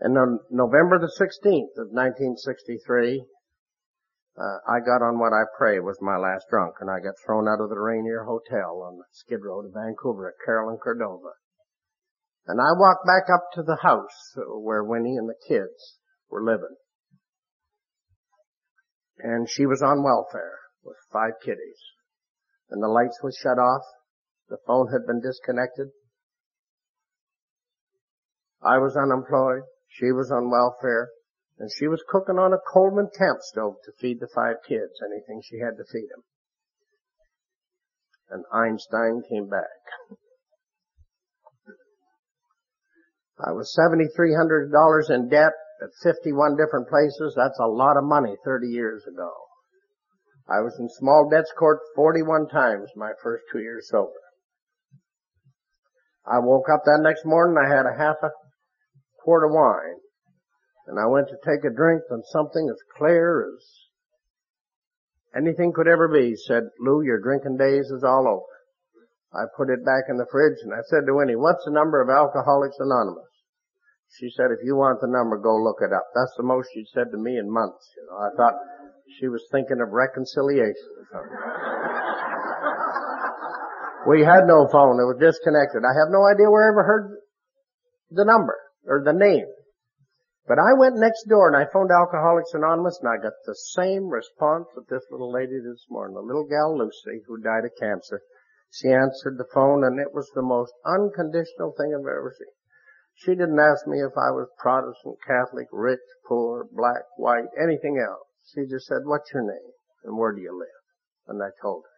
And 0.00 0.16
on 0.18 0.40
November 0.50 0.98
the 0.98 1.12
16th 1.12 1.80
of 1.80 1.92
1963, 1.92 3.24
uh, 4.36 4.58
I 4.66 4.80
got 4.80 5.04
on 5.04 5.18
what 5.18 5.32
I 5.32 5.44
pray 5.56 5.78
was 5.78 5.98
my 6.00 6.16
last 6.16 6.46
drunk 6.50 6.76
and 6.80 6.90
I 6.90 6.98
got 6.98 7.14
thrown 7.24 7.46
out 7.46 7.62
of 7.62 7.70
the 7.70 7.78
Rainier 7.78 8.24
Hotel 8.24 8.82
on 8.82 8.98
the 8.98 9.04
skid 9.12 9.40
row 9.42 9.62
to 9.62 9.68
Vancouver 9.68 10.28
at 10.28 10.42
Carrall 10.44 10.70
and 10.70 10.80
Cordova. 10.80 11.38
And 12.46 12.60
I 12.60 12.72
walked 12.76 13.06
back 13.06 13.32
up 13.32 13.48
to 13.54 13.62
the 13.62 13.78
house 13.82 14.34
where 14.36 14.82
Winnie 14.82 15.16
and 15.16 15.28
the 15.28 15.38
kids 15.48 15.98
were 16.28 16.44
living. 16.44 16.76
And 19.18 19.48
she 19.48 19.66
was 19.66 19.82
on 19.82 20.02
welfare 20.02 20.58
with 20.82 20.96
five 21.12 21.40
kiddies 21.44 21.80
and 22.70 22.82
the 22.82 22.88
lights 22.88 23.18
were 23.22 23.32
shut 23.32 23.58
off. 23.58 23.82
The 24.48 24.58
phone 24.66 24.88
had 24.92 25.06
been 25.06 25.20
disconnected. 25.20 25.88
I 28.62 28.78
was 28.78 28.96
unemployed. 28.96 29.62
She 29.88 30.10
was 30.10 30.30
on 30.30 30.50
welfare. 30.50 31.10
And 31.58 31.70
she 31.70 31.86
was 31.86 32.02
cooking 32.08 32.38
on 32.38 32.52
a 32.52 32.58
Coleman 32.72 33.08
camp 33.16 33.38
stove 33.42 33.76
to 33.84 33.92
feed 34.00 34.20
the 34.20 34.28
five 34.34 34.56
kids, 34.66 35.00
anything 35.04 35.40
she 35.42 35.58
had 35.58 35.76
to 35.76 35.84
feed 35.84 36.08
them. 36.10 36.24
And 38.30 38.44
Einstein 38.52 39.22
came 39.28 39.48
back. 39.48 39.68
I 43.38 43.52
was 43.52 43.76
$7,300 43.78 45.10
in 45.10 45.28
debt 45.28 45.52
at 45.82 45.90
51 46.02 46.56
different 46.56 46.88
places. 46.88 47.34
That's 47.36 47.58
a 47.60 47.66
lot 47.66 47.96
of 47.96 48.04
money 48.04 48.36
30 48.44 48.68
years 48.68 49.04
ago. 49.06 49.30
I 50.48 50.60
was 50.60 50.76
in 50.78 50.88
small 50.88 51.28
debts 51.30 51.52
court 51.58 51.80
41 51.96 52.48
times 52.48 52.90
my 52.96 53.12
first 53.22 53.44
two 53.50 53.60
years 53.60 53.88
sober. 53.90 54.12
I 56.26 56.38
woke 56.38 56.66
up 56.72 56.82
that 56.84 57.00
next 57.02 57.24
morning, 57.24 57.56
I 57.58 57.68
had 57.68 57.86
a 57.86 57.96
half 57.96 58.16
a 58.22 58.30
quart 59.22 59.44
of 59.44 59.52
wine, 59.52 60.00
and 60.86 60.98
I 60.98 61.06
went 61.06 61.28
to 61.28 61.40
take 61.44 61.64
a 61.64 61.74
drink 61.74 62.02
and 62.10 62.22
something 62.26 62.68
as 62.68 62.80
clear 62.96 63.48
as 63.48 63.64
anything 65.36 65.72
could 65.72 65.88
ever 65.88 66.08
be 66.08 66.36
said, 66.36 66.64
Lou, 66.80 67.02
your 67.02 67.20
drinking 67.20 67.56
days 67.56 67.90
is 67.90 68.04
all 68.04 68.28
over. 68.28 68.54
I 69.34 69.50
put 69.56 69.70
it 69.70 69.84
back 69.84 70.06
in 70.08 70.16
the 70.16 70.30
fridge 70.30 70.58
and 70.62 70.72
I 70.72 70.82
said 70.86 71.06
to 71.06 71.14
Winnie, 71.14 71.36
what's 71.36 71.64
the 71.64 71.72
number 71.72 72.00
of 72.00 72.08
Alcoholics 72.08 72.76
Anonymous? 72.78 73.26
She 74.20 74.30
said, 74.30 74.54
if 74.54 74.62
you 74.62 74.76
want 74.76 75.00
the 75.00 75.10
number, 75.10 75.38
go 75.38 75.56
look 75.58 75.82
it 75.82 75.92
up. 75.92 76.06
That's 76.14 76.34
the 76.36 76.46
most 76.46 76.68
she'd 76.72 76.86
said 76.94 77.10
to 77.10 77.18
me 77.18 77.36
in 77.38 77.50
months. 77.50 77.82
You 77.96 78.06
know, 78.06 78.18
I 78.22 78.30
thought, 78.36 78.54
she 79.20 79.28
was 79.28 79.42
thinking 79.50 79.80
of 79.82 79.90
reconciliation 79.90 80.90
or 80.96 81.06
something. 81.12 81.38
we 84.10 84.24
had 84.24 84.46
no 84.46 84.66
phone. 84.70 84.96
It 85.02 85.08
was 85.10 85.18
disconnected. 85.20 85.82
I 85.84 85.92
have 85.98 86.08
no 86.10 86.24
idea 86.24 86.48
where 86.48 86.64
I 86.64 86.72
ever 86.72 86.84
heard 86.84 87.18
the 88.10 88.24
number 88.24 88.56
or 88.86 89.02
the 89.04 89.12
name. 89.12 89.46
But 90.46 90.58
I 90.58 90.74
went 90.74 90.96
next 90.96 91.24
door 91.24 91.48
and 91.48 91.56
I 91.56 91.64
phoned 91.64 91.90
Alcoholics 91.90 92.52
Anonymous 92.52 93.00
and 93.00 93.08
I 93.08 93.16
got 93.16 93.32
the 93.46 93.54
same 93.54 94.08
response 94.08 94.68
that 94.74 94.88
this 94.88 95.04
little 95.10 95.32
lady 95.32 95.58
this 95.58 95.86
morning, 95.88 96.14
the 96.14 96.20
little 96.20 96.44
gal 96.44 96.76
Lucy 96.76 97.22
who 97.26 97.38
died 97.38 97.64
of 97.64 97.72
cancer. 97.80 98.20
She 98.70 98.92
answered 98.92 99.38
the 99.38 99.48
phone 99.54 99.84
and 99.84 99.98
it 99.98 100.12
was 100.12 100.30
the 100.34 100.42
most 100.42 100.74
unconditional 100.84 101.72
thing 101.72 101.94
I've 101.94 102.00
ever 102.00 102.34
seen. 102.36 102.52
She 103.14 103.30
didn't 103.30 103.58
ask 103.58 103.86
me 103.86 104.02
if 104.02 104.18
I 104.18 104.32
was 104.32 104.48
Protestant, 104.58 105.16
Catholic, 105.26 105.68
rich, 105.72 106.04
poor, 106.26 106.66
black, 106.70 107.04
white, 107.16 107.48
anything 107.56 107.98
else. 107.98 108.28
She 108.52 108.66
just 108.66 108.86
said, 108.86 109.06
what's 109.06 109.32
your 109.32 109.44
name 109.44 109.72
and 110.04 110.18
where 110.18 110.32
do 110.32 110.42
you 110.42 110.52
live? 110.52 110.68
And 111.26 111.42
I 111.42 111.50
told 111.62 111.84
her. 111.84 111.93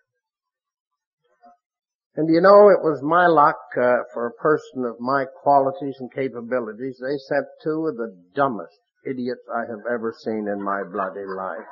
And 2.16 2.32
you 2.32 2.40
know, 2.40 2.70
it 2.72 2.80
was 2.80 3.02
my 3.02 3.26
luck 3.26 3.60
uh, 3.76 4.08
for 4.14 4.26
a 4.26 4.40
person 4.40 4.84
of 4.88 4.96
my 4.98 5.26
qualities 5.42 5.96
and 6.00 6.10
capabilities. 6.12 6.96
They 6.96 7.16
sent 7.28 7.44
two 7.62 7.88
of 7.92 7.96
the 7.96 8.16
dumbest 8.34 8.80
idiots 9.04 9.44
I 9.54 9.68
have 9.68 9.84
ever 9.84 10.14
seen 10.24 10.48
in 10.48 10.62
my 10.62 10.82
bloody 10.90 11.28
life. 11.28 11.68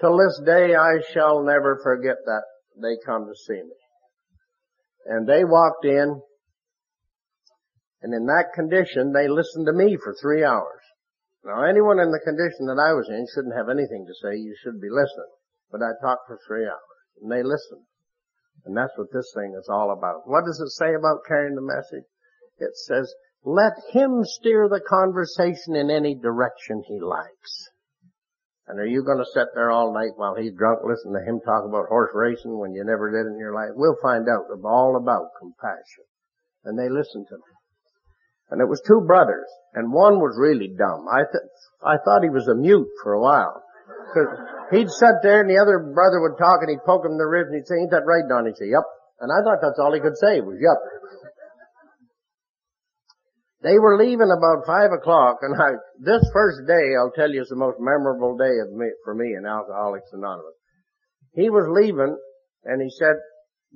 Till 0.00 0.18
this 0.18 0.42
day, 0.44 0.74
I 0.74 0.98
shall 1.12 1.44
never 1.44 1.78
forget 1.84 2.16
that 2.26 2.42
they 2.82 2.98
come 3.06 3.26
to 3.26 3.34
see 3.46 3.62
me. 3.62 3.78
And 5.06 5.28
they 5.28 5.44
walked 5.44 5.84
in, 5.84 6.20
and 8.02 8.12
in 8.12 8.26
that 8.26 8.52
condition, 8.54 9.12
they 9.12 9.28
listened 9.28 9.66
to 9.66 9.72
me 9.72 9.96
for 10.02 10.16
three 10.20 10.42
hours. 10.42 10.82
Now, 11.44 11.62
anyone 11.62 12.00
in 12.00 12.10
the 12.10 12.24
condition 12.24 12.66
that 12.66 12.82
I 12.82 12.92
was 12.92 13.06
in 13.08 13.24
shouldn't 13.32 13.54
have 13.54 13.68
anything 13.68 14.04
to 14.04 14.14
say. 14.18 14.36
You 14.36 14.56
should 14.64 14.80
be 14.80 14.90
listening. 14.90 15.30
But 15.70 15.82
I 15.82 15.92
talked 16.02 16.26
for 16.26 16.40
three 16.46 16.66
hours, 16.66 16.98
and 17.22 17.30
they 17.30 17.44
listened. 17.44 17.86
And 18.64 18.76
that's 18.76 18.96
what 18.96 19.12
this 19.12 19.30
thing 19.34 19.54
is 19.58 19.68
all 19.68 19.90
about. 19.90 20.26
What 20.26 20.44
does 20.44 20.60
it 20.60 20.70
say 20.70 20.94
about 20.94 21.26
carrying 21.28 21.54
the 21.54 21.60
message? 21.60 22.08
It 22.58 22.76
says, 22.76 23.12
let 23.44 23.72
him 23.92 24.24
steer 24.24 24.68
the 24.68 24.80
conversation 24.80 25.76
in 25.76 25.90
any 25.90 26.14
direction 26.14 26.82
he 26.86 26.98
likes. 26.98 27.68
And 28.66 28.80
are 28.80 28.86
you 28.86 29.04
going 29.04 29.18
to 29.18 29.30
sit 29.34 29.48
there 29.54 29.70
all 29.70 29.92
night 29.92 30.16
while 30.16 30.34
he's 30.34 30.54
drunk 30.56 30.80
listening 30.82 31.20
to 31.20 31.30
him 31.30 31.40
talk 31.40 31.64
about 31.68 31.88
horse 31.88 32.12
racing 32.14 32.58
when 32.58 32.72
you 32.72 32.82
never 32.84 33.10
did 33.10 33.30
in 33.30 33.38
your 33.38 33.52
life? 33.52 33.70
We'll 33.74 34.00
find 34.00 34.26
out 34.28 34.48
all 34.64 34.96
about 34.96 35.36
compassion. 35.38 36.08
And 36.64 36.78
they 36.78 36.88
listened 36.88 37.26
to 37.28 37.36
me. 37.36 37.52
And 38.50 38.60
it 38.60 38.68
was 38.68 38.80
two 38.86 39.02
brothers, 39.06 39.48
and 39.74 39.92
one 39.92 40.20
was 40.20 40.38
really 40.38 40.68
dumb. 40.68 41.06
I 41.10 41.24
th- 41.24 41.44
I 41.82 41.96
thought 42.02 42.22
he 42.22 42.30
was 42.30 42.46
a 42.46 42.54
mute 42.54 42.88
for 43.02 43.12
a 43.12 43.20
while. 43.20 43.63
Cause 44.12 44.30
he'd 44.70 44.90
sit 44.90 45.22
there 45.22 45.40
and 45.40 45.50
the 45.50 45.58
other 45.58 45.92
brother 45.94 46.20
would 46.20 46.36
talk 46.36 46.60
and 46.60 46.70
he'd 46.70 46.84
poke 46.84 47.04
him 47.04 47.16
in 47.16 47.18
the 47.18 47.26
ribs 47.26 47.48
and 47.48 47.56
he'd 47.56 47.68
say, 47.68 47.80
ain't 47.80 47.90
that 47.90 48.04
right, 48.04 48.26
Don? 48.28 48.46
He'd 48.46 48.58
say, 48.58 48.68
yep. 48.68 48.84
And 49.20 49.30
I 49.32 49.40
thought 49.40 49.62
that's 49.62 49.78
all 49.78 49.94
he 49.94 50.02
could 50.02 50.18
say 50.18 50.40
was 50.42 50.58
yep. 50.60 50.78
They 53.64 53.80
were 53.80 53.96
leaving 53.96 54.28
about 54.28 54.68
five 54.68 54.92
o'clock 54.92 55.40
and 55.40 55.56
I, 55.56 55.80
this 55.96 56.20
first 56.36 56.68
day, 56.68 56.92
I'll 57.00 57.16
tell 57.16 57.32
you, 57.32 57.40
is 57.40 57.48
the 57.48 57.56
most 57.56 57.80
memorable 57.80 58.36
day 58.36 58.60
of 58.60 58.76
me, 58.76 58.92
for 59.04 59.14
me 59.14 59.32
in 59.32 59.48
Alcoholics 59.48 60.12
Anonymous. 60.12 60.58
He 61.32 61.48
was 61.48 61.64
leaving 61.72 62.18
and 62.64 62.82
he 62.82 62.90
said, 62.90 63.16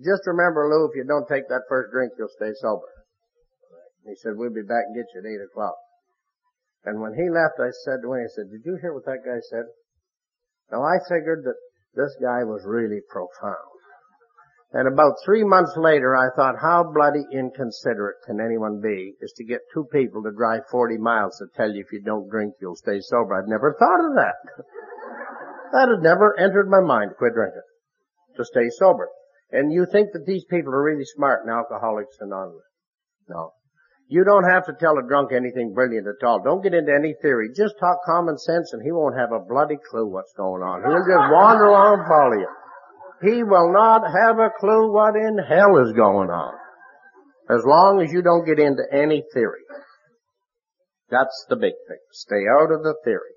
just 0.05 0.29
remember 0.29 0.69
Lou, 0.69 0.87
if 0.87 0.95
you 0.95 1.09
don't 1.09 1.27
take 1.27 1.49
that 1.49 1.67
first 1.69 1.91
drink, 1.91 2.12
you'll 2.19 2.31
stay 2.37 2.53
sober. 2.61 2.87
He 4.05 4.14
said, 4.14 4.37
we'll 4.37 4.55
be 4.55 4.62
back 4.62 4.87
and 4.87 4.97
get 4.97 5.11
you 5.14 5.21
at 5.21 5.29
eight 5.29 5.43
o'clock. 5.43 5.75
And 6.85 7.01
when 7.01 7.14
he 7.14 7.29
left, 7.29 7.59
I 7.59 7.69
said 7.85 8.01
to 8.01 8.12
him, 8.12 8.23
I 8.23 8.31
said, 8.33 8.49
did 8.51 8.62
you 8.64 8.79
hear 8.81 8.95
what 8.95 9.05
that 9.05 9.25
guy 9.27 9.41
said? 9.51 9.67
Now 10.70 10.83
I 10.83 10.98
figured 11.09 11.44
that 11.44 11.57
this 11.94 12.14
guy 12.20 12.44
was 12.44 12.64
really 12.64 13.00
profound. 13.09 13.57
And 14.72 14.87
about 14.87 15.14
three 15.24 15.44
months 15.44 15.72
later, 15.76 16.14
I 16.14 16.28
thought, 16.37 16.61
how 16.61 16.85
bloody 16.85 17.24
inconsiderate 17.33 18.16
can 18.26 18.38
anyone 18.38 18.83
be 18.83 19.14
is 19.22 19.33
to 19.37 19.44
get 19.44 19.61
two 19.72 19.87
people 19.90 20.22
to 20.22 20.31
drive 20.31 20.68
40 20.70 20.98
miles 20.98 21.38
to 21.38 21.46
tell 21.57 21.72
you 21.72 21.81
if 21.81 21.90
you 21.90 22.02
don't 22.02 22.28
drink, 22.28 22.52
you'll 22.61 22.76
stay 22.76 23.00
sober. 23.00 23.35
I'd 23.35 23.48
never 23.48 23.74
thought 23.78 24.04
of 24.04 24.14
that. 24.16 24.37
that 25.72 25.88
had 25.88 26.02
never 26.02 26.38
entered 26.38 26.68
my 26.68 26.81
mind, 26.81 27.12
quit 27.16 27.33
drinking, 27.33 27.62
to 28.37 28.44
stay 28.44 28.68
sober. 28.68 29.09
And 29.50 29.72
you 29.72 29.87
think 29.90 30.12
that 30.12 30.26
these 30.26 30.44
people 30.44 30.74
are 30.74 30.83
really 30.83 31.07
smart 31.16 31.44
in 31.44 31.50
Alcoholics 31.50 32.18
Anonymous. 32.20 32.61
No. 33.26 33.52
You 34.09 34.25
don't 34.25 34.49
have 34.49 34.64
to 34.66 34.73
tell 34.81 34.97
a 34.97 35.07
drunk 35.07 35.33
anything 35.37 35.75
brilliant 35.75 36.07
at 36.09 36.27
all. 36.27 36.40
Don't 36.42 36.62
get 36.62 36.73
into 36.73 36.92
any 36.92 37.14
theory. 37.21 37.51
Just 37.55 37.75
talk 37.79 37.99
common 38.07 38.38
sense 38.38 38.73
and 38.73 38.83
he 38.83 38.90
won't 38.90 39.18
have 39.18 39.33
a 39.33 39.44
bloody 39.44 39.77
clue 39.77 40.09
what's 40.09 40.33
going 40.33 40.62
on. 40.62 40.81
He'll 40.81 41.05
just 41.05 41.29
wander 41.29 41.66
along 41.66 42.01
and 42.01 42.09
follow 42.09 42.40
you. 42.40 42.49
He 43.21 43.42
will 43.44 43.71
not 43.71 44.01
have 44.09 44.38
a 44.38 44.49
clue 44.59 44.92
what 44.92 45.14
in 45.14 45.37
hell 45.37 45.77
is 45.85 45.92
going 45.92 46.31
on. 46.31 46.55
As 47.51 47.61
long 47.66 48.01
as 48.01 48.11
you 48.11 48.23
don't 48.23 48.47
get 48.47 48.59
into 48.59 48.83
any 48.90 49.23
theory. 49.35 49.61
That's 51.11 51.44
the 51.51 51.57
big 51.57 51.77
thing. 51.87 52.01
Stay 52.12 52.44
out 52.49 52.73
of 52.73 52.83
the 52.83 52.94
theory. 53.05 53.37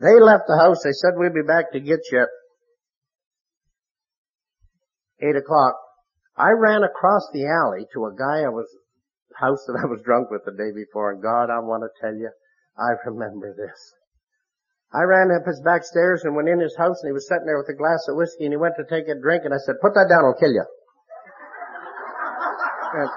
They 0.00 0.20
left 0.20 0.44
the 0.46 0.56
house. 0.56 0.82
They 0.84 0.92
said 0.92 1.14
we'll 1.16 1.34
be 1.34 1.46
back 1.46 1.72
to 1.72 1.80
get 1.80 2.00
you 2.12 2.20
at 2.20 2.28
eight 5.20 5.36
o'clock. 5.36 5.74
I 6.36 6.50
ran 6.52 6.82
across 6.84 7.28
the 7.32 7.46
alley 7.46 7.86
to 7.94 8.06
a 8.06 8.14
guy 8.16 8.46
I 8.46 8.48
was 8.48 8.66
house 9.40 9.64
that 9.66 9.80
I 9.80 9.88
was 9.88 10.04
drunk 10.04 10.30
with 10.30 10.44
the 10.44 10.52
day 10.52 10.70
before, 10.76 11.10
and 11.10 11.22
God, 11.22 11.48
I 11.48 11.58
want 11.58 11.82
to 11.82 11.90
tell 11.96 12.14
you, 12.14 12.28
I 12.76 12.92
remember 13.08 13.56
this. 13.56 13.80
I 14.92 15.02
ran 15.02 15.30
up 15.32 15.46
his 15.46 15.62
back 15.64 15.82
stairs 15.84 16.22
and 16.24 16.36
went 16.36 16.48
in 16.48 16.60
his 16.60 16.76
house, 16.76 17.00
and 17.02 17.08
he 17.08 17.16
was 17.16 17.26
sitting 17.26 17.46
there 17.46 17.58
with 17.58 17.72
a 17.72 17.78
glass 17.78 18.04
of 18.08 18.16
whiskey, 18.16 18.44
and 18.44 18.52
he 18.52 18.60
went 18.60 18.74
to 18.76 18.84
take 18.84 19.08
a 19.08 19.18
drink, 19.18 19.42
and 19.44 19.54
I 19.54 19.58
said, 19.64 19.80
put 19.80 19.94
that 19.94 20.10
down, 20.10 20.28
I'll 20.28 20.38
kill 20.38 20.52
you. 20.52 20.66
And, 22.92 23.10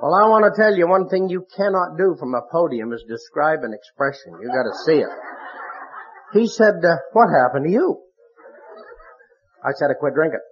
well, 0.00 0.14
I 0.14 0.28
want 0.30 0.46
to 0.46 0.54
tell 0.54 0.76
you 0.76 0.86
one 0.86 1.08
thing 1.08 1.28
you 1.28 1.44
cannot 1.56 1.98
do 1.98 2.14
from 2.18 2.34
a 2.34 2.42
podium 2.52 2.92
is 2.92 3.02
describe 3.08 3.64
an 3.64 3.74
expression. 3.74 4.38
You 4.40 4.48
got 4.48 4.62
to 4.62 4.76
see 4.86 5.02
it. 5.02 5.10
He 6.32 6.46
said, 6.46 6.84
uh, 6.84 6.96
"What 7.12 7.28
happened 7.30 7.66
to 7.66 7.72
you?" 7.72 8.02
I 9.64 9.72
said, 9.72 9.90
"I 9.90 9.94
quit 9.98 10.14
drinking." 10.14 10.44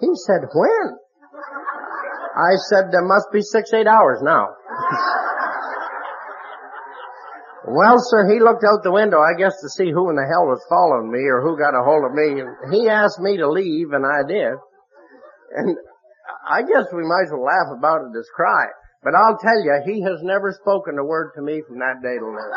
He 0.00 0.10
said, 0.26 0.42
"When?" 0.52 0.98
I 2.36 2.60
said, 2.68 2.92
there 2.92 3.04
must 3.04 3.32
be 3.32 3.40
six, 3.40 3.72
eight 3.72 3.88
hours 3.88 4.20
now. 4.20 4.52
well, 7.64 7.96
sir, 7.96 8.28
he 8.28 8.40
looked 8.44 8.60
out 8.62 8.84
the 8.84 8.92
window, 8.92 9.24
I 9.24 9.32
guess, 9.40 9.56
to 9.64 9.70
see 9.72 9.90
who 9.90 10.10
in 10.10 10.16
the 10.16 10.28
hell 10.28 10.44
was 10.44 10.60
following 10.68 11.10
me 11.10 11.24
or 11.24 11.40
who 11.40 11.56
got 11.56 11.72
a 11.72 11.80
hold 11.80 12.04
of 12.04 12.12
me. 12.12 12.44
And 12.44 12.52
he 12.74 12.88
asked 12.92 13.20
me 13.20 13.38
to 13.38 13.48
leave, 13.48 13.96
and 13.96 14.04
I 14.04 14.20
did. 14.28 14.52
And 15.56 15.76
I 16.44 16.60
guess 16.60 16.92
we 16.92 17.08
might 17.08 17.24
as 17.24 17.32
well 17.32 17.48
laugh 17.48 17.72
about 17.72 18.04
it 18.04 18.12
as 18.18 18.28
cry. 18.36 18.68
But 19.02 19.14
I'll 19.14 19.38
tell 19.38 19.56
you, 19.64 19.72
he 19.86 20.02
has 20.02 20.20
never 20.22 20.52
spoken 20.52 20.98
a 20.98 21.04
word 21.04 21.32
to 21.36 21.42
me 21.42 21.62
from 21.66 21.78
that 21.78 22.02
day 22.02 22.18
to 22.18 22.36
this. 22.36 22.52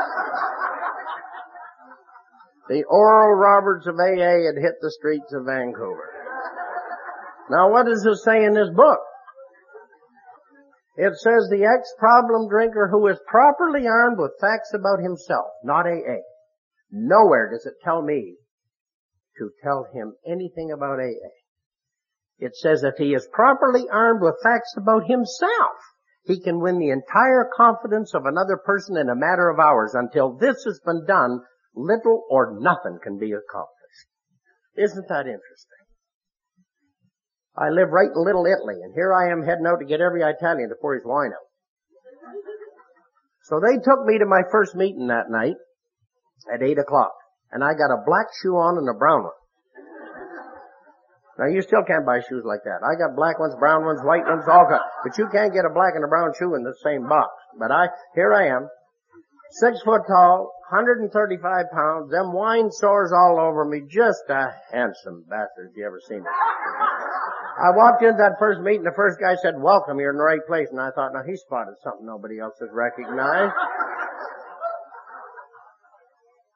The 2.69 2.83
Oral 2.83 3.33
Roberts 3.33 3.87
of 3.87 3.95
AA 3.95 4.45
had 4.45 4.59
hit 4.61 4.75
the 4.81 4.91
streets 4.91 5.31
of 5.33 5.45
Vancouver. 5.45 6.13
Now 7.49 7.71
what 7.71 7.87
does 7.87 8.05
it 8.05 8.17
say 8.25 8.43
in 8.43 8.53
this 8.53 8.69
book? 8.75 8.99
It 11.01 11.15
says 11.15 11.47
the 11.47 11.63
ex-problem 11.63 12.49
drinker 12.49 12.89
who 12.89 13.07
is 13.07 13.17
properly 13.25 13.87
armed 13.87 14.17
with 14.19 14.37
facts 14.41 14.73
about 14.73 14.99
himself, 14.99 15.47
not 15.63 15.87
AA. 15.87 16.19
Nowhere 16.91 17.49
does 17.49 17.65
it 17.65 17.75
tell 17.81 18.01
me 18.01 18.35
to 19.37 19.49
tell 19.63 19.87
him 19.93 20.15
anything 20.27 20.73
about 20.73 20.99
AA. 20.99 21.31
It 22.37 22.57
says 22.57 22.83
if 22.83 22.95
he 22.97 23.13
is 23.13 23.29
properly 23.31 23.87
armed 23.89 24.21
with 24.21 24.43
facts 24.43 24.75
about 24.75 25.07
himself, 25.07 25.79
he 26.23 26.41
can 26.41 26.59
win 26.59 26.79
the 26.79 26.89
entire 26.89 27.49
confidence 27.55 28.13
of 28.13 28.25
another 28.25 28.57
person 28.57 28.97
in 28.97 29.07
a 29.07 29.15
matter 29.15 29.49
of 29.49 29.57
hours. 29.57 29.93
Until 29.93 30.33
this 30.33 30.65
has 30.65 30.81
been 30.85 31.05
done, 31.05 31.39
little 31.73 32.25
or 32.29 32.59
nothing 32.59 32.99
can 33.01 33.17
be 33.17 33.31
accomplished. 33.31 34.07
Isn't 34.75 35.07
that 35.07 35.27
interesting? 35.27 35.78
I 37.59 37.75
live 37.75 37.91
right 37.91 38.07
in 38.07 38.15
Little 38.15 38.47
Italy, 38.47 38.79
and 38.79 38.95
here 38.95 39.11
I 39.11 39.35
am 39.35 39.43
heading 39.43 39.67
out 39.67 39.83
to 39.83 39.85
get 39.85 39.99
every 39.99 40.23
Italian 40.23 40.69
to 40.71 40.79
pour 40.79 40.95
his 40.95 41.03
wine 41.03 41.35
out. 41.35 41.47
So 43.43 43.59
they 43.59 43.75
took 43.83 44.05
me 44.07 44.17
to 44.19 44.25
my 44.25 44.47
first 44.49 44.75
meeting 44.75 45.07
that 45.07 45.27
night 45.27 45.59
at 46.47 46.63
eight 46.63 46.79
o'clock, 46.79 47.11
and 47.51 47.59
I 47.61 47.75
got 47.75 47.91
a 47.91 47.99
black 48.07 48.31
shoe 48.41 48.55
on 48.55 48.79
and 48.79 48.87
a 48.87 48.95
brown 48.95 49.27
one. 49.27 49.39
Now 51.39 51.47
you 51.51 51.61
still 51.61 51.83
can't 51.83 52.05
buy 52.05 52.19
shoes 52.23 52.43
like 52.47 52.63
that. 52.63 52.79
I 52.79 52.95
got 52.95 53.15
black 53.15 53.39
ones, 53.39 53.55
brown 53.59 53.83
ones, 53.83 53.99
white 54.03 54.23
ones, 54.23 54.43
all 54.47 54.67
kinds. 54.67 54.83
But 55.03 55.17
you 55.17 55.27
can't 55.27 55.51
get 55.51 55.67
a 55.67 55.73
black 55.73 55.95
and 55.95 56.03
a 56.03 56.07
brown 56.07 56.31
shoe 56.39 56.55
in 56.55 56.63
the 56.63 56.75
same 56.83 57.07
box. 57.07 57.31
But 57.59 57.71
I, 57.71 57.87
here 58.15 58.31
I 58.31 58.55
am, 58.55 58.67
six 59.59 59.81
foot 59.83 60.03
tall, 60.07 60.51
135 60.71 61.39
pounds, 61.75 62.11
them 62.11 62.31
wine 62.31 62.71
sores 62.71 63.11
all 63.11 63.39
over 63.39 63.65
me, 63.65 63.83
just 63.89 64.23
a 64.29 64.47
handsome 64.71 65.25
bastard 65.27 65.71
if 65.71 65.77
you 65.77 65.85
ever 65.85 65.99
seen 66.07 66.19
it. 66.19 67.38
I 67.59 67.75
walked 67.75 68.03
into 68.03 68.15
that 68.23 68.39
first 68.39 68.61
meeting, 68.61 68.83
the 68.83 68.95
first 68.95 69.19
guy 69.19 69.35
said, 69.35 69.59
welcome, 69.59 69.99
you're 69.99 70.15
in 70.15 70.17
the 70.17 70.23
right 70.23 70.45
place. 70.47 70.67
And 70.71 70.79
I 70.79 70.91
thought, 70.95 71.11
now 71.11 71.27
he 71.27 71.35
spotted 71.35 71.75
something 71.83 72.05
nobody 72.07 72.39
else 72.39 72.55
has 72.61 72.69
recognized. 72.71 73.51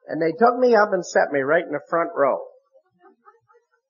and 0.08 0.16
they 0.16 0.32
took 0.32 0.56
me 0.56 0.74
up 0.74 0.92
and 0.92 1.04
set 1.04 1.28
me 1.30 1.40
right 1.40 1.64
in 1.64 1.72
the 1.72 1.84
front 1.90 2.10
row. 2.16 2.40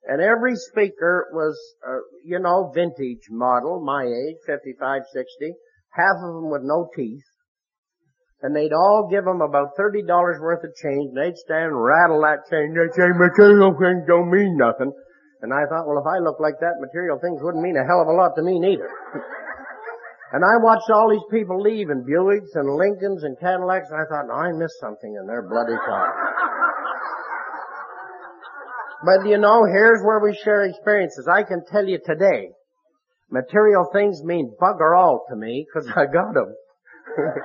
And 0.06 0.20
every 0.20 0.56
speaker 0.56 1.30
was, 1.32 1.56
uh, 1.86 2.02
you 2.24 2.38
know, 2.38 2.72
vintage 2.74 3.30
model, 3.30 3.80
my 3.80 4.04
age, 4.04 4.36
55, 4.44 5.02
60, 5.12 5.54
half 5.94 6.16
of 6.18 6.34
them 6.34 6.50
with 6.50 6.62
no 6.62 6.90
teeth, 6.94 7.24
and 8.42 8.54
they'd 8.54 8.74
all 8.74 9.08
give 9.10 9.24
them 9.24 9.40
about 9.40 9.78
$30 9.78 10.04
worth 10.40 10.64
of 10.64 10.74
change, 10.76 11.14
and 11.14 11.16
they'd 11.16 11.38
stand 11.38 11.72
and 11.72 11.80
rattle 11.80 12.20
that 12.20 12.44
change. 12.50 12.76
They'd 12.76 12.92
say, 12.92 13.08
material 13.16 13.72
things 13.78 14.04
don't 14.06 14.30
mean 14.30 14.58
nothing. 14.58 14.92
And 15.44 15.52
I 15.52 15.68
thought, 15.68 15.84
well, 15.84 16.00
if 16.00 16.08
I 16.08 16.24
looked 16.24 16.40
like 16.40 16.56
that, 16.64 16.80
material 16.80 17.20
things 17.20 17.36
wouldn't 17.44 17.62
mean 17.62 17.76
a 17.76 17.84
hell 17.84 18.00
of 18.00 18.08
a 18.08 18.16
lot 18.16 18.32
to 18.36 18.42
me 18.42 18.58
neither. 18.58 18.88
and 20.32 20.40
I 20.40 20.56
watched 20.56 20.88
all 20.88 21.12
these 21.12 21.28
people 21.30 21.60
leave 21.60 21.90
in 21.90 22.00
Buicks 22.00 22.56
and 22.56 22.64
Lincolns 22.64 23.24
and 23.24 23.36
Cadillacs, 23.38 23.92
and 23.92 24.00
I 24.00 24.08
thought, 24.08 24.24
no, 24.24 24.32
I 24.32 24.56
missed 24.56 24.80
something 24.80 25.14
in 25.20 25.26
their 25.28 25.44
bloody 25.44 25.76
car. 25.84 26.08
but 29.04 29.28
you 29.28 29.36
know, 29.36 29.68
here's 29.68 30.00
where 30.00 30.18
we 30.24 30.32
share 30.32 30.64
experiences. 30.64 31.28
I 31.28 31.42
can 31.42 31.60
tell 31.70 31.84
you 31.84 32.00
today, 32.02 32.48
material 33.30 33.84
things 33.92 34.24
mean 34.24 34.56
bugger 34.58 34.96
all 34.96 35.26
to 35.28 35.36
me, 35.36 35.66
because 35.68 35.90
I 35.94 36.06
got 36.06 36.32
them. 36.32 36.54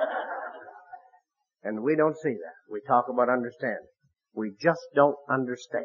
and 1.64 1.82
we 1.82 1.96
don't 1.96 2.16
see 2.16 2.32
that. 2.32 2.56
We 2.72 2.80
talk 2.80 3.12
about 3.12 3.28
understanding. 3.28 3.92
We 4.32 4.52
just 4.58 4.80
don't 4.96 5.16
understand. 5.28 5.84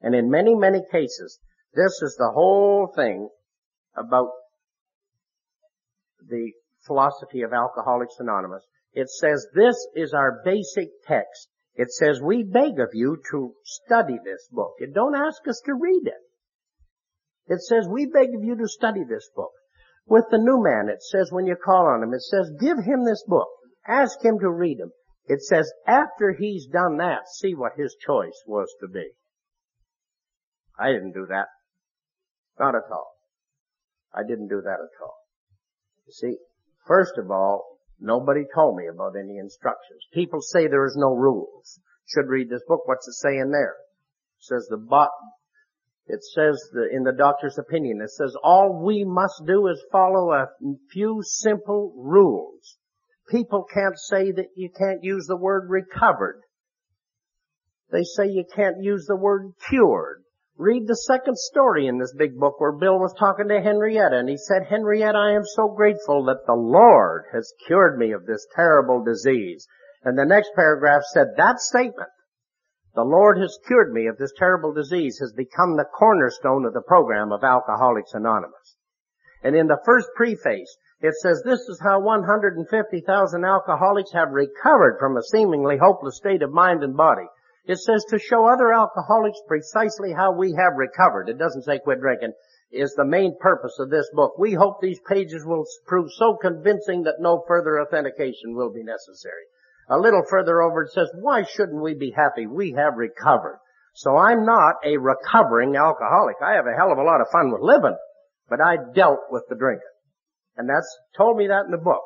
And 0.00 0.14
in 0.14 0.30
many, 0.30 0.54
many 0.54 0.82
cases, 0.90 1.38
this 1.74 2.02
is 2.02 2.16
the 2.18 2.30
whole 2.32 2.92
thing 2.94 3.28
about 3.96 4.30
the 6.28 6.52
philosophy 6.86 7.42
of 7.42 7.52
Alcoholics 7.52 8.16
Anonymous. 8.18 8.64
It 8.92 9.08
says 9.08 9.46
this 9.54 9.76
is 9.94 10.12
our 10.14 10.40
basic 10.44 10.88
text. 11.06 11.48
It 11.74 11.90
says 11.90 12.20
we 12.22 12.44
beg 12.44 12.78
of 12.78 12.90
you 12.92 13.20
to 13.32 13.54
study 13.64 14.18
this 14.24 14.48
book. 14.52 14.74
It 14.78 14.94
don't 14.94 15.16
ask 15.16 15.46
us 15.48 15.60
to 15.66 15.74
read 15.74 16.06
it. 16.06 17.52
It 17.52 17.60
says 17.60 17.86
we 17.88 18.06
beg 18.06 18.34
of 18.34 18.44
you 18.44 18.56
to 18.56 18.68
study 18.68 19.02
this 19.04 19.28
book. 19.34 19.52
With 20.06 20.26
the 20.30 20.38
new 20.38 20.62
man, 20.62 20.88
it 20.88 21.02
says 21.02 21.32
when 21.32 21.46
you 21.46 21.56
call 21.56 21.86
on 21.86 22.02
him, 22.02 22.14
it 22.14 22.22
says 22.22 22.52
give 22.60 22.78
him 22.78 23.04
this 23.04 23.24
book. 23.26 23.48
Ask 23.86 24.22
him 24.24 24.38
to 24.38 24.50
read 24.50 24.78
him. 24.78 24.92
It 25.26 25.42
says 25.42 25.72
after 25.86 26.32
he's 26.32 26.66
done 26.66 26.98
that, 26.98 27.28
see 27.28 27.54
what 27.54 27.72
his 27.76 27.96
choice 28.06 28.42
was 28.46 28.72
to 28.80 28.88
be. 28.88 29.10
I 30.78 30.92
didn't 30.92 31.12
do 31.12 31.26
that. 31.28 31.46
Not 32.58 32.74
at 32.74 32.90
all. 32.90 33.12
I 34.14 34.22
didn't 34.26 34.48
do 34.48 34.60
that 34.62 34.78
at 34.80 35.02
all. 35.02 35.16
You 36.06 36.12
see, 36.12 36.36
first 36.86 37.14
of 37.18 37.30
all, 37.30 37.78
nobody 38.00 38.42
told 38.54 38.76
me 38.76 38.84
about 38.92 39.14
any 39.18 39.38
instructions. 39.38 40.00
People 40.12 40.40
say 40.40 40.66
there 40.66 40.86
is 40.86 40.96
no 40.96 41.14
rules. 41.14 41.80
Should 42.06 42.28
read 42.28 42.48
this 42.48 42.62
book. 42.68 42.86
What's 42.86 43.08
it 43.08 43.14
saying 43.14 43.50
there? 43.50 43.74
It 44.38 44.44
says 44.44 44.66
the 44.68 44.76
bot, 44.76 45.10
it 46.06 46.22
says 46.22 46.60
the, 46.72 46.88
in 46.92 47.02
the 47.02 47.14
doctor's 47.16 47.56
opinion, 47.58 48.00
it 48.02 48.10
says 48.10 48.36
all 48.42 48.82
we 48.84 49.04
must 49.04 49.42
do 49.46 49.68
is 49.68 49.82
follow 49.90 50.32
a 50.32 50.48
few 50.90 51.20
simple 51.22 51.94
rules. 51.96 52.76
People 53.30 53.64
can't 53.72 53.98
say 53.98 54.30
that 54.32 54.48
you 54.54 54.68
can't 54.76 55.02
use 55.02 55.26
the 55.26 55.36
word 55.36 55.70
recovered. 55.70 56.42
They 57.90 58.02
say 58.02 58.26
you 58.26 58.44
can't 58.54 58.82
use 58.82 59.06
the 59.06 59.16
word 59.16 59.52
cured. 59.68 60.23
Read 60.56 60.86
the 60.86 60.94
second 60.94 61.36
story 61.36 61.88
in 61.88 61.98
this 61.98 62.14
big 62.14 62.38
book 62.38 62.60
where 62.60 62.70
Bill 62.70 63.00
was 63.00 63.12
talking 63.18 63.48
to 63.48 63.60
Henrietta 63.60 64.16
and 64.16 64.28
he 64.28 64.36
said, 64.36 64.62
Henrietta, 64.70 65.18
I 65.18 65.32
am 65.32 65.44
so 65.44 65.66
grateful 65.66 66.24
that 66.26 66.46
the 66.46 66.54
Lord 66.54 67.24
has 67.32 67.52
cured 67.66 67.98
me 67.98 68.12
of 68.12 68.24
this 68.24 68.46
terrible 68.54 69.02
disease. 69.02 69.66
And 70.04 70.16
the 70.16 70.24
next 70.24 70.50
paragraph 70.54 71.02
said, 71.12 71.34
that 71.36 71.58
statement, 71.58 72.10
the 72.94 73.02
Lord 73.02 73.36
has 73.38 73.58
cured 73.66 73.92
me 73.92 74.06
of 74.06 74.16
this 74.16 74.32
terrible 74.38 74.72
disease 74.72 75.18
has 75.18 75.32
become 75.32 75.76
the 75.76 75.90
cornerstone 75.98 76.64
of 76.64 76.72
the 76.72 76.82
program 76.86 77.32
of 77.32 77.42
Alcoholics 77.42 78.14
Anonymous. 78.14 78.76
And 79.42 79.56
in 79.56 79.66
the 79.66 79.82
first 79.84 80.06
preface, 80.14 80.76
it 81.00 81.14
says 81.20 81.42
this 81.44 81.60
is 81.68 81.80
how 81.82 81.98
150,000 82.00 83.44
alcoholics 83.44 84.12
have 84.12 84.30
recovered 84.30 84.98
from 85.00 85.16
a 85.16 85.22
seemingly 85.22 85.78
hopeless 85.78 86.16
state 86.16 86.42
of 86.42 86.52
mind 86.52 86.84
and 86.84 86.96
body. 86.96 87.26
It 87.66 87.78
says 87.78 88.04
to 88.10 88.18
show 88.18 88.46
other 88.46 88.72
alcoholics 88.72 89.38
precisely 89.48 90.12
how 90.12 90.32
we 90.32 90.52
have 90.52 90.76
recovered. 90.76 91.28
It 91.28 91.38
doesn't 91.38 91.64
say 91.64 91.78
quit 91.78 92.00
drinking 92.00 92.32
is 92.70 92.92
the 92.94 93.04
main 93.04 93.36
purpose 93.40 93.78
of 93.78 93.88
this 93.88 94.08
book. 94.12 94.36
We 94.38 94.52
hope 94.52 94.80
these 94.80 95.00
pages 95.08 95.44
will 95.46 95.64
prove 95.86 96.10
so 96.12 96.36
convincing 96.36 97.04
that 97.04 97.20
no 97.20 97.44
further 97.46 97.80
authentication 97.80 98.54
will 98.54 98.72
be 98.72 98.82
necessary. 98.82 99.44
A 99.88 99.98
little 99.98 100.24
further 100.28 100.60
over 100.60 100.82
it 100.82 100.92
says, 100.92 101.10
why 101.14 101.44
shouldn't 101.44 101.82
we 101.82 101.94
be 101.94 102.10
happy? 102.10 102.46
We 102.46 102.72
have 102.72 102.96
recovered. 102.96 103.60
So 103.94 104.16
I'm 104.16 104.44
not 104.44 104.76
a 104.84 104.96
recovering 104.98 105.76
alcoholic. 105.76 106.36
I 106.44 106.54
have 106.54 106.66
a 106.66 106.76
hell 106.76 106.90
of 106.90 106.98
a 106.98 107.02
lot 107.02 107.20
of 107.20 107.28
fun 107.30 107.52
with 107.52 107.60
living, 107.62 107.96
but 108.48 108.60
I 108.60 108.76
dealt 108.94 109.20
with 109.30 109.44
the 109.48 109.54
drinking. 109.54 109.86
And 110.56 110.68
that's 110.68 110.98
told 111.16 111.36
me 111.36 111.46
that 111.46 111.66
in 111.66 111.70
the 111.70 111.78
book. 111.78 112.02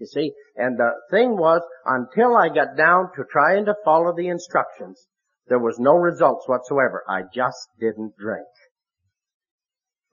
You 0.00 0.06
see, 0.06 0.32
and 0.56 0.78
the 0.78 0.92
thing 1.10 1.36
was, 1.36 1.60
until 1.84 2.34
I 2.34 2.48
got 2.48 2.74
down 2.74 3.10
to 3.16 3.24
trying 3.30 3.66
to 3.66 3.74
follow 3.84 4.16
the 4.16 4.28
instructions, 4.28 5.06
there 5.46 5.58
was 5.58 5.78
no 5.78 5.92
results 5.92 6.48
whatsoever. 6.48 7.04
I 7.06 7.22
just 7.34 7.68
didn't 7.78 8.14
drink. 8.18 8.46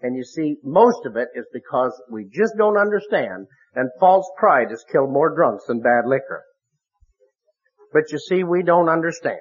And 0.02 0.18
you 0.18 0.26
see, 0.26 0.58
most 0.62 1.06
of 1.06 1.16
it 1.16 1.30
is 1.36 1.46
because 1.54 2.00
we 2.12 2.26
just 2.26 2.56
don't 2.58 2.78
understand, 2.78 3.48
and 3.76 3.90
false 3.98 4.30
pride 4.38 4.72
has 4.72 4.84
killed 4.92 5.10
more 5.10 5.34
drunks 5.34 5.66
than 5.68 5.80
bad 5.80 6.06
liquor. 6.06 6.44
But 7.94 8.12
you 8.12 8.20
see, 8.20 8.44
we 8.44 8.64
don't 8.64 8.90
understand. 8.90 9.40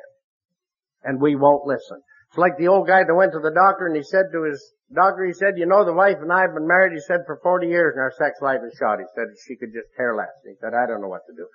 And 1.02 1.20
we 1.20 1.34
won't 1.34 1.66
listen. 1.66 2.02
It's 2.28 2.38
like 2.38 2.58
the 2.58 2.68
old 2.68 2.86
guy 2.86 3.04
that 3.04 3.14
went 3.14 3.32
to 3.32 3.40
the 3.40 3.54
doctor 3.54 3.86
and 3.86 3.96
he 3.96 4.02
said 4.02 4.32
to 4.32 4.44
his 4.44 4.58
doctor, 4.92 5.24
he 5.24 5.32
said, 5.32 5.58
you 5.58 5.66
know, 5.66 5.84
the 5.84 5.94
wife 5.94 6.18
and 6.20 6.32
I 6.32 6.42
have 6.42 6.54
been 6.54 6.66
married, 6.66 6.92
he 6.92 7.00
said, 7.00 7.26
for 7.26 7.38
40 7.42 7.66
years 7.66 7.94
and 7.94 8.02
our 8.02 8.12
sex 8.12 8.38
life 8.42 8.60
is 8.66 8.74
shot. 8.78 8.98
He 8.98 9.06
said 9.14 9.30
she 9.46 9.56
could 9.56 9.72
just 9.72 9.94
care 9.96 10.14
less. 10.14 10.34
He 10.44 10.54
said, 10.60 10.74
I 10.74 10.86
don't 10.86 11.00
know 11.00 11.08
what 11.08 11.26
to 11.26 11.34
do. 11.34 11.46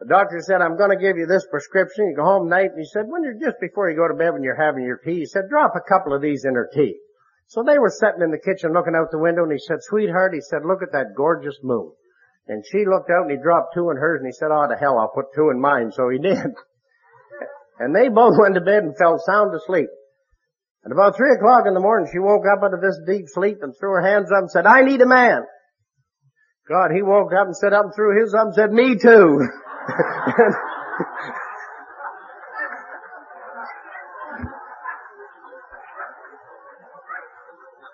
The 0.00 0.08
doctor 0.08 0.40
said, 0.40 0.62
I'm 0.62 0.80
going 0.80 0.96
to 0.96 1.00
give 1.00 1.18
you 1.18 1.26
this 1.26 1.44
prescription. 1.50 2.08
You 2.08 2.16
go 2.16 2.24
home 2.24 2.48
at 2.48 2.56
night 2.56 2.70
and 2.72 2.80
he 2.80 2.88
said, 2.88 3.04
when 3.04 3.22
you're 3.22 3.36
just 3.36 3.60
before 3.60 3.90
you 3.90 3.96
go 3.96 4.08
to 4.08 4.16
bed 4.16 4.32
when 4.32 4.42
you're 4.42 4.56
having 4.56 4.84
your 4.84 4.96
tea, 4.96 5.20
he 5.20 5.26
said, 5.26 5.52
drop 5.52 5.76
a 5.76 5.84
couple 5.84 6.16
of 6.16 6.22
these 6.22 6.44
in 6.48 6.54
her 6.54 6.70
tea. 6.72 6.96
So 7.48 7.62
they 7.62 7.78
were 7.78 7.92
sitting 7.92 8.22
in 8.22 8.30
the 8.30 8.40
kitchen 8.40 8.72
looking 8.72 8.94
out 8.96 9.10
the 9.10 9.18
window 9.18 9.42
and 9.42 9.52
he 9.52 9.58
said, 9.58 9.82
sweetheart, 9.82 10.32
he 10.32 10.40
said, 10.40 10.64
look 10.64 10.82
at 10.82 10.92
that 10.92 11.12
gorgeous 11.16 11.58
moon. 11.62 11.92
And 12.48 12.64
she 12.64 12.86
looked 12.86 13.10
out 13.10 13.28
and 13.28 13.30
he 13.30 13.36
dropped 13.36 13.74
two 13.74 13.90
in 13.90 13.96
hers 13.98 14.20
and 14.22 14.26
he 14.26 14.32
said, 14.32 14.48
ah, 14.50 14.64
oh 14.64 14.68
to 14.72 14.76
hell, 14.78 14.98
I'll 14.98 15.12
put 15.12 15.34
two 15.34 15.50
in 15.50 15.60
mine. 15.60 15.92
So 15.92 16.08
he 16.08 16.18
did. 16.22 16.54
And 17.80 17.96
they 17.96 18.08
both 18.08 18.36
went 18.38 18.54
to 18.54 18.60
bed 18.60 18.84
and 18.84 18.96
fell 18.96 19.18
sound 19.18 19.52
asleep. 19.54 19.88
And 20.84 20.92
about 20.92 21.16
three 21.16 21.32
o'clock 21.34 21.64
in 21.66 21.74
the 21.74 21.80
morning, 21.80 22.08
she 22.12 22.18
woke 22.20 22.44
up 22.46 22.62
out 22.62 22.72
of 22.72 22.80
this 22.80 23.00
deep 23.06 23.26
sleep 23.26 23.58
and 23.62 23.74
threw 23.78 23.90
her 23.90 24.02
hands 24.02 24.30
up 24.30 24.42
and 24.42 24.50
said, 24.50 24.66
I 24.66 24.82
need 24.82 25.02
a 25.02 25.06
man. 25.06 25.42
God, 26.68 26.90
he 26.94 27.02
woke 27.02 27.32
up 27.32 27.46
and 27.46 27.56
sat 27.56 27.72
up 27.72 27.86
and 27.86 27.94
threw 27.94 28.20
his 28.20 28.32
up 28.32 28.46
and 28.46 28.54
said, 28.54 28.70
me 28.70 28.96
too. 28.96 29.40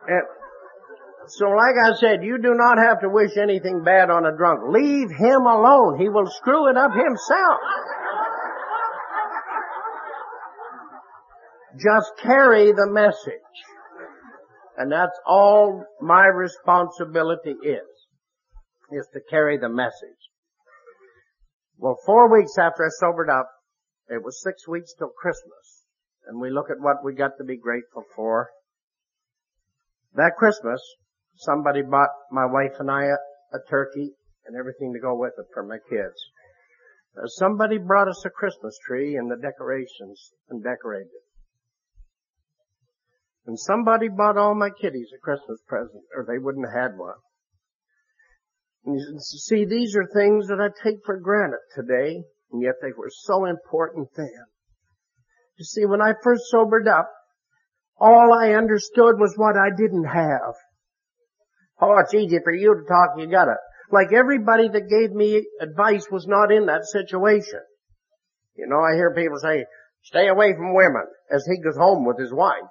and 0.08 0.22
so 1.26 1.48
like 1.48 1.74
I 1.82 1.94
said, 1.96 2.22
you 2.22 2.38
do 2.38 2.54
not 2.54 2.78
have 2.78 3.00
to 3.00 3.08
wish 3.08 3.36
anything 3.36 3.82
bad 3.82 4.10
on 4.10 4.26
a 4.26 4.36
drunk. 4.36 4.60
Leave 4.68 5.10
him 5.10 5.42
alone. 5.42 5.98
He 5.98 6.08
will 6.08 6.30
screw 6.30 6.68
it 6.68 6.76
up 6.76 6.92
himself. 6.92 7.60
Just 11.76 12.12
carry 12.22 12.72
the 12.72 12.88
message. 12.90 13.40
And 14.76 14.92
that's 14.92 15.18
all 15.26 15.84
my 16.00 16.26
responsibility 16.26 17.54
is, 17.62 17.88
is 18.92 19.08
to 19.14 19.20
carry 19.30 19.58
the 19.58 19.68
message. 19.68 20.20
Well, 21.78 21.96
four 22.04 22.32
weeks 22.32 22.58
after 22.58 22.84
I 22.84 22.88
sobered 23.00 23.30
up, 23.30 23.48
it 24.08 24.22
was 24.22 24.42
six 24.42 24.68
weeks 24.68 24.94
till 24.98 25.10
Christmas. 25.16 25.84
And 26.26 26.40
we 26.40 26.50
look 26.50 26.70
at 26.70 26.80
what 26.80 27.04
we 27.04 27.14
got 27.14 27.32
to 27.38 27.44
be 27.44 27.56
grateful 27.56 28.04
for. 28.14 28.50
That 30.14 30.36
Christmas, 30.38 30.80
somebody 31.36 31.82
bought 31.82 32.10
my 32.30 32.46
wife 32.46 32.78
and 32.78 32.90
I 32.90 33.04
a, 33.04 33.56
a 33.56 33.58
turkey 33.68 34.12
and 34.46 34.56
everything 34.56 34.92
to 34.94 35.00
go 35.00 35.14
with 35.14 35.32
it 35.38 35.46
for 35.52 35.62
my 35.62 35.78
kids. 35.90 36.16
Uh, 37.16 37.26
somebody 37.26 37.78
brought 37.78 38.08
us 38.08 38.24
a 38.24 38.30
Christmas 38.30 38.78
tree 38.86 39.16
and 39.16 39.30
the 39.30 39.36
decorations 39.36 40.32
and 40.48 40.62
decorated 40.62 41.06
it. 41.06 41.25
And 43.46 43.58
somebody 43.58 44.08
bought 44.08 44.36
all 44.36 44.54
my 44.54 44.70
kiddies 44.70 45.12
a 45.14 45.20
Christmas 45.20 45.60
present, 45.68 46.02
or 46.14 46.26
they 46.26 46.38
wouldn't 46.38 46.66
have 46.66 46.90
had 46.90 46.98
one. 46.98 47.14
And 48.84 48.96
you 48.96 49.18
see, 49.20 49.64
these 49.64 49.96
are 49.96 50.06
things 50.06 50.48
that 50.48 50.60
I 50.60 50.68
take 50.82 50.98
for 51.04 51.18
granted 51.18 51.60
today, 51.74 52.24
and 52.52 52.62
yet 52.62 52.74
they 52.82 52.92
were 52.96 53.10
so 53.10 53.44
important 53.44 54.08
then. 54.16 54.46
You 55.58 55.64
see, 55.64 55.84
when 55.86 56.02
I 56.02 56.14
first 56.22 56.42
sobered 56.50 56.88
up, 56.88 57.08
all 57.98 58.32
I 58.32 58.54
understood 58.54 59.18
was 59.18 59.34
what 59.36 59.56
I 59.56 59.70
didn't 59.76 60.04
have. 60.04 60.54
Oh, 61.80 61.98
it's 61.98 62.14
easy 62.14 62.38
for 62.42 62.52
you 62.52 62.74
to 62.74 62.88
talk, 62.88 63.18
you 63.18 63.26
got 63.26 63.48
it. 63.48 63.58
Like 63.90 64.12
everybody 64.12 64.68
that 64.68 64.90
gave 64.90 65.12
me 65.12 65.46
advice 65.60 66.06
was 66.10 66.26
not 66.26 66.50
in 66.50 66.66
that 66.66 66.84
situation. 66.84 67.60
You 68.56 68.66
know, 68.66 68.80
I 68.80 68.94
hear 68.94 69.14
people 69.14 69.38
say, 69.38 69.64
stay 70.02 70.28
away 70.28 70.52
from 70.54 70.74
women 70.74 71.06
as 71.30 71.46
he 71.46 71.62
goes 71.62 71.76
home 71.76 72.04
with 72.04 72.18
his 72.18 72.32
wife. 72.32 72.70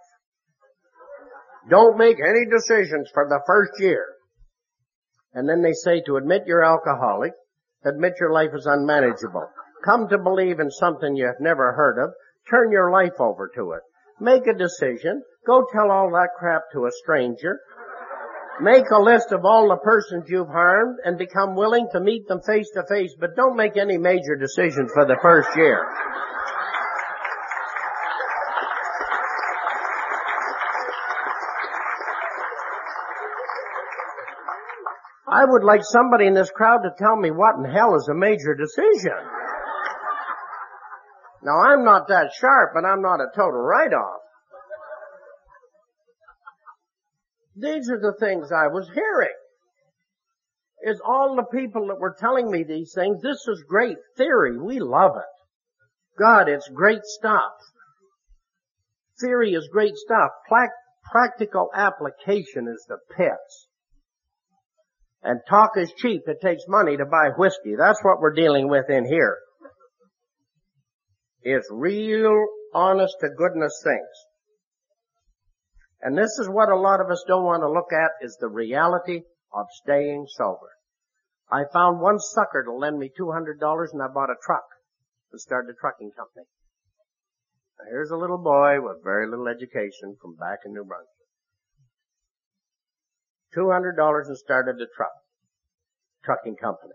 Don't 1.69 1.97
make 1.97 2.17
any 2.19 2.45
decisions 2.45 3.09
for 3.13 3.27
the 3.27 3.41
first 3.47 3.71
year. 3.79 4.05
And 5.33 5.49
then 5.49 5.61
they 5.61 5.73
say 5.73 6.01
to 6.05 6.17
admit 6.17 6.43
you're 6.45 6.63
alcoholic, 6.63 7.33
admit 7.83 8.13
your 8.19 8.31
life 8.31 8.51
is 8.53 8.65
unmanageable. 8.65 9.47
Come 9.83 10.07
to 10.09 10.17
believe 10.17 10.59
in 10.59 10.71
something 10.71 11.15
you've 11.15 11.39
never 11.39 11.73
heard 11.73 12.01
of, 12.03 12.11
turn 12.49 12.71
your 12.71 12.91
life 12.91 13.19
over 13.19 13.49
to 13.55 13.71
it. 13.71 13.81
Make 14.19 14.47
a 14.47 14.57
decision, 14.57 15.23
go 15.45 15.65
tell 15.73 15.91
all 15.91 16.09
that 16.11 16.29
crap 16.37 16.63
to 16.73 16.85
a 16.85 16.91
stranger, 17.03 17.59
make 18.61 18.89
a 18.91 19.01
list 19.01 19.31
of 19.31 19.43
all 19.43 19.67
the 19.67 19.77
persons 19.83 20.25
you've 20.29 20.47
harmed 20.47 20.99
and 21.03 21.17
become 21.17 21.55
willing 21.55 21.87
to 21.91 21.99
meet 21.99 22.27
them 22.27 22.41
face 22.41 22.69
to 22.75 22.83
face, 22.87 23.13
but 23.19 23.35
don't 23.35 23.57
make 23.57 23.75
any 23.75 23.97
major 23.97 24.35
decisions 24.39 24.91
for 24.93 25.05
the 25.05 25.17
first 25.21 25.49
year. 25.57 25.83
I 35.45 35.51
would 35.51 35.63
like 35.63 35.81
somebody 35.83 36.25
in 36.25 36.33
this 36.33 36.49
crowd 36.49 36.79
to 36.79 36.89
tell 36.97 37.15
me 37.15 37.29
what 37.29 37.55
in 37.57 37.65
hell 37.65 37.95
is 37.95 38.07
a 38.07 38.15
major 38.15 38.55
decision. 38.55 39.13
Now 41.43 41.59
I'm 41.59 41.85
not 41.85 42.07
that 42.07 42.31
sharp 42.33 42.71
and 42.75 42.87
I'm 42.87 43.03
not 43.03 43.21
a 43.21 43.27
total 43.35 43.61
write-off. 43.61 44.21
These 47.55 47.91
are 47.91 47.99
the 47.99 48.15
things 48.19 48.51
I 48.51 48.67
was 48.67 48.89
hearing. 48.91 49.35
Is 50.83 50.99
all 51.05 51.35
the 51.35 51.57
people 51.57 51.87
that 51.87 51.99
were 51.99 52.15
telling 52.19 52.49
me 52.49 52.63
these 52.63 52.93
things, 52.95 53.21
this 53.21 53.47
is 53.47 53.63
great 53.67 53.97
theory, 54.17 54.57
we 54.57 54.79
love 54.79 55.11
it. 55.15 56.19
God, 56.19 56.49
it's 56.49 56.67
great 56.69 57.03
stuff. 57.03 57.53
Theory 59.21 59.51
is 59.51 59.69
great 59.71 59.95
stuff. 59.95 60.31
practical 61.11 61.69
application 61.75 62.67
is 62.67 62.83
the 62.89 62.97
pits. 63.15 63.67
And 65.25 65.41
talk 65.49 65.71
is 65.75 65.91
cheap. 65.97 66.21
It 66.27 66.39
takes 66.39 66.65
money 66.67 66.97
to 66.97 67.05
buy 67.05 67.29
whiskey. 67.35 67.73
That's 67.75 68.03
what 68.03 68.21
we're 68.21 68.35
dealing 68.35 68.69
with 68.69 68.91
in 68.91 69.05
here. 69.05 69.39
It's 71.41 71.67
real 71.71 72.45
honest 72.75 73.15
to 73.21 73.29
goodness 73.35 73.81
things. 73.83 74.07
And 75.99 76.15
this 76.15 76.37
is 76.39 76.47
what 76.47 76.69
a 76.69 76.77
lot 76.77 77.01
of 77.01 77.09
us 77.09 77.23
don't 77.27 77.43
want 77.43 77.63
to 77.63 77.71
look 77.71 77.91
at 77.91 78.11
is 78.21 78.37
the 78.39 78.47
reality 78.47 79.21
of 79.51 79.65
staying 79.81 80.27
sober. 80.29 80.69
I 81.51 81.63
found 81.73 82.01
one 82.01 82.19
sucker 82.19 82.63
to 82.63 82.71
lend 82.71 82.99
me 82.99 83.09
$200 83.19 83.57
and 83.93 84.03
I 84.03 84.07
bought 84.13 84.29
a 84.29 84.37
truck 84.45 84.65
and 85.31 85.41
started 85.41 85.71
a 85.71 85.79
trucking 85.79 86.11
company. 86.15 86.45
Now 87.79 87.85
here's 87.89 88.11
a 88.11 88.17
little 88.17 88.37
boy 88.37 88.77
with 88.79 89.03
very 89.03 89.27
little 89.27 89.47
education 89.47 90.17
from 90.21 90.35
back 90.35 90.59
in 90.67 90.73
New 90.73 90.83
Brunswick. 90.83 91.14
$200 93.55 94.27
and 94.27 94.37
started 94.37 94.75
a 94.75 94.87
truck, 94.95 95.13
trucking 96.23 96.55
company. 96.55 96.93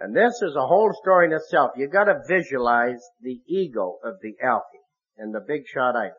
And 0.00 0.14
this 0.14 0.42
is 0.42 0.56
a 0.56 0.66
whole 0.66 0.92
story 1.00 1.26
in 1.26 1.32
itself. 1.32 1.72
You 1.76 1.88
gotta 1.88 2.22
visualize 2.26 3.00
the 3.20 3.40
ego 3.46 3.98
of 4.02 4.14
the 4.22 4.34
alky 4.44 4.82
and 5.16 5.34
the 5.34 5.40
big 5.40 5.62
shot 5.66 5.96
itis. 5.96 6.16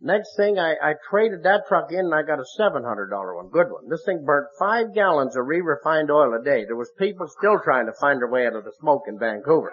Next 0.00 0.34
thing, 0.36 0.58
I, 0.58 0.72
I 0.82 0.94
traded 1.08 1.44
that 1.44 1.62
truck 1.68 1.92
in 1.92 2.00
and 2.00 2.14
I 2.14 2.22
got 2.22 2.40
a 2.40 2.60
$700 2.60 3.36
one, 3.36 3.50
good 3.50 3.70
one. 3.70 3.88
This 3.88 4.02
thing 4.04 4.24
burnt 4.24 4.48
five 4.58 4.92
gallons 4.94 5.36
of 5.36 5.46
re-refined 5.46 6.10
oil 6.10 6.34
a 6.34 6.42
day. 6.42 6.64
There 6.64 6.74
was 6.74 6.90
people 6.98 7.28
still 7.28 7.60
trying 7.62 7.86
to 7.86 7.92
find 8.00 8.20
their 8.20 8.28
way 8.28 8.46
out 8.46 8.56
of 8.56 8.64
the 8.64 8.72
smoke 8.80 9.02
in 9.06 9.18
Vancouver. 9.18 9.72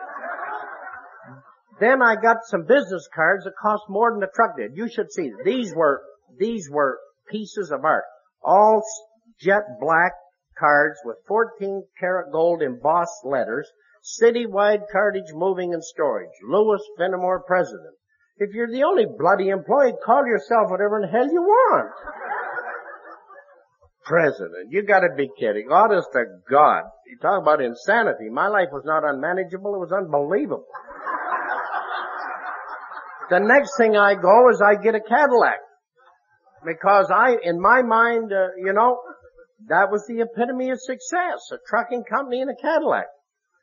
Then 1.80 2.04
I 2.04 2.16
got 2.16 2.46
some 2.46 2.66
business 2.66 3.10
cards 3.16 3.46
that 3.46 3.54
cost 3.60 3.84
more 3.90 4.12
than 4.12 4.20
the 4.20 4.28
truck 4.36 4.56
did. 4.58 4.76
You 4.76 4.88
should 4.88 5.12
see, 5.12 5.32
these 5.44 5.74
were, 5.74 6.04
these 6.38 6.70
were 6.70 7.00
pieces 7.32 7.72
of 7.72 7.84
art 7.84 8.04
all 8.44 8.82
jet 9.40 9.64
black 9.80 10.14
cards 10.58 11.00
with 11.06 11.18
14 11.28 11.84
karat 12.00 12.32
gold 12.32 12.62
embossed 12.62 13.24
letters, 13.24 13.70
citywide 14.22 14.84
cartage 14.92 15.32
moving 15.34 15.74
and 15.74 15.84
storage, 15.84 16.30
Lewis 16.48 16.82
Fenimore 16.98 17.44
president. 17.48 17.96
If 18.38 18.54
you're 18.54 18.72
the 18.72 18.84
only 18.84 19.06
bloody 19.06 19.50
employee, 19.50 19.94
call 20.06 20.26
yourself 20.26 20.70
whatever 20.70 21.02
in 21.02 21.10
hell 21.10 21.32
you 21.32 21.42
want. 21.42 21.92
president, 24.06 24.72
you 24.72 24.84
gotta 24.84 25.10
be 25.16 25.30
kidding. 25.40 25.68
Honest 25.72 26.08
to 26.14 26.26
God. 26.50 26.84
You 27.08 27.18
talk 27.22 27.42
about 27.42 27.62
insanity. 27.62 28.30
My 28.30 28.48
life 28.48 28.70
was 28.72 28.84
not 28.86 29.04
unmanageable, 29.04 29.76
it 29.76 29.80
was 29.80 29.92
unbelievable. 29.92 30.66
the 33.30 33.40
next 33.40 33.78
thing 33.78 33.98
I 33.98 34.16
go 34.16 34.50
is 34.50 34.62
I 34.62 34.76
get 34.76 34.96
a 34.96 35.02
Cadillac 35.02 35.60
because 36.66 37.12
I, 37.12 37.38
in 37.44 37.60
my 37.60 37.82
mind, 37.82 38.32
uh, 38.34 38.56
you 38.58 38.74
know, 38.74 39.00
that 39.68 39.92
was 39.92 40.06
the 40.08 40.22
epitome 40.22 40.72
of 40.72 40.80
success, 40.80 41.52
a 41.52 41.58
trucking 41.68 42.04
company 42.04 42.42
and 42.42 42.50
a 42.50 42.56
Cadillac. 42.56 43.08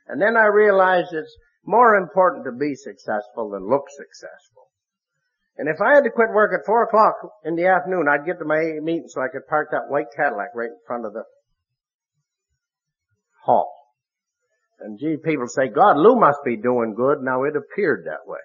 And 0.06 0.20
then 0.20 0.36
I 0.36 0.46
realized 0.46 1.08
it's 1.12 1.36
more 1.64 1.96
important 1.96 2.44
to 2.44 2.52
be 2.52 2.74
successful 2.74 3.50
than 3.50 3.68
look 3.68 3.84
successful. 3.90 4.68
And 5.58 5.68
if 5.68 5.80
I 5.80 5.94
had 5.94 6.04
to 6.04 6.10
quit 6.10 6.30
work 6.32 6.52
at 6.52 6.66
four 6.66 6.82
o'clock 6.84 7.14
in 7.44 7.56
the 7.56 7.66
afternoon, 7.66 8.06
I'd 8.08 8.26
get 8.26 8.38
to 8.38 8.44
my 8.44 8.78
meeting 8.82 9.08
so 9.08 9.22
I 9.22 9.28
could 9.32 9.46
park 9.48 9.68
that 9.72 9.88
white 9.88 10.12
Cadillac 10.14 10.54
right 10.54 10.68
in 10.68 10.78
front 10.86 11.06
of 11.06 11.14
the 11.14 11.24
hall. 13.42 13.72
And 14.80 14.98
gee, 14.98 15.16
people 15.16 15.48
say, 15.48 15.68
God, 15.68 15.96
Lou 15.96 16.16
must 16.16 16.40
be 16.44 16.56
doing 16.56 16.94
good. 16.94 17.22
Now 17.22 17.44
it 17.44 17.54
appeared 17.56 18.04
that 18.04 18.30
way. 18.30 18.44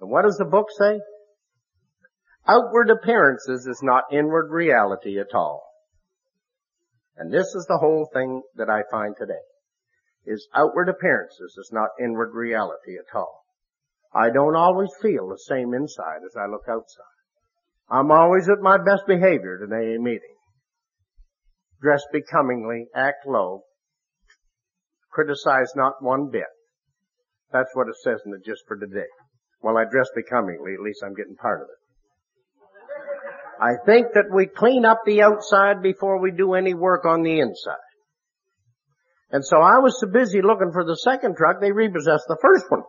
And 0.00 0.10
what 0.10 0.22
does 0.22 0.36
the 0.36 0.44
book 0.44 0.66
say? 0.76 0.98
Outward 2.48 2.90
appearances 2.90 3.66
is 3.66 3.80
not 3.82 4.04
inward 4.12 4.50
reality 4.50 5.18
at 5.18 5.34
all. 5.34 5.64
And 7.16 7.32
this 7.32 7.54
is 7.54 7.66
the 7.66 7.78
whole 7.78 8.08
thing 8.12 8.42
that 8.56 8.70
I 8.70 8.82
find 8.90 9.14
today. 9.16 9.34
Is 10.26 10.48
outward 10.54 10.88
appearances 10.88 11.56
is 11.58 11.70
not 11.72 11.90
inward 12.00 12.34
reality 12.34 12.96
at 12.98 13.16
all. 13.16 13.44
I 14.14 14.30
don't 14.30 14.56
always 14.56 14.90
feel 15.00 15.28
the 15.28 15.38
same 15.38 15.72
inside 15.74 16.20
as 16.24 16.36
I 16.36 16.46
look 16.46 16.64
outside. 16.68 17.04
I'm 17.88 18.10
always 18.10 18.48
at 18.48 18.60
my 18.60 18.76
best 18.76 19.06
behavior 19.06 19.60
at 19.60 19.68
an 19.68 19.72
AA 19.72 20.02
meeting. 20.02 20.34
Dress 21.80 22.02
becomingly, 22.12 22.86
act 22.94 23.26
low, 23.26 23.62
criticize 25.12 25.72
not 25.76 26.02
one 26.02 26.30
bit. 26.30 26.50
That's 27.52 27.74
what 27.74 27.88
it 27.88 27.94
says 28.02 28.20
in 28.24 28.32
the 28.32 28.38
Just 28.44 28.62
for 28.66 28.76
Today. 28.76 29.08
Well, 29.62 29.78
I 29.78 29.84
dress 29.90 30.08
becomingly, 30.14 30.74
at 30.74 30.80
least 30.80 31.02
I'm 31.04 31.14
getting 31.14 31.36
part 31.36 31.60
of 31.60 31.68
it. 31.68 31.85
I 33.60 33.74
think 33.84 34.08
that 34.14 34.30
we 34.32 34.46
clean 34.46 34.84
up 34.84 35.00
the 35.06 35.22
outside 35.22 35.82
before 35.82 36.20
we 36.20 36.30
do 36.30 36.54
any 36.54 36.74
work 36.74 37.04
on 37.04 37.22
the 37.22 37.40
inside. 37.40 37.86
And 39.30 39.44
so 39.44 39.58
I 39.58 39.78
was 39.78 39.98
so 40.00 40.06
busy 40.06 40.40
looking 40.42 40.72
for 40.72 40.84
the 40.84 40.96
second 40.96 41.36
truck, 41.36 41.60
they 41.60 41.72
repossessed 41.72 42.26
the 42.28 42.38
first 42.40 42.66
one. 42.68 42.82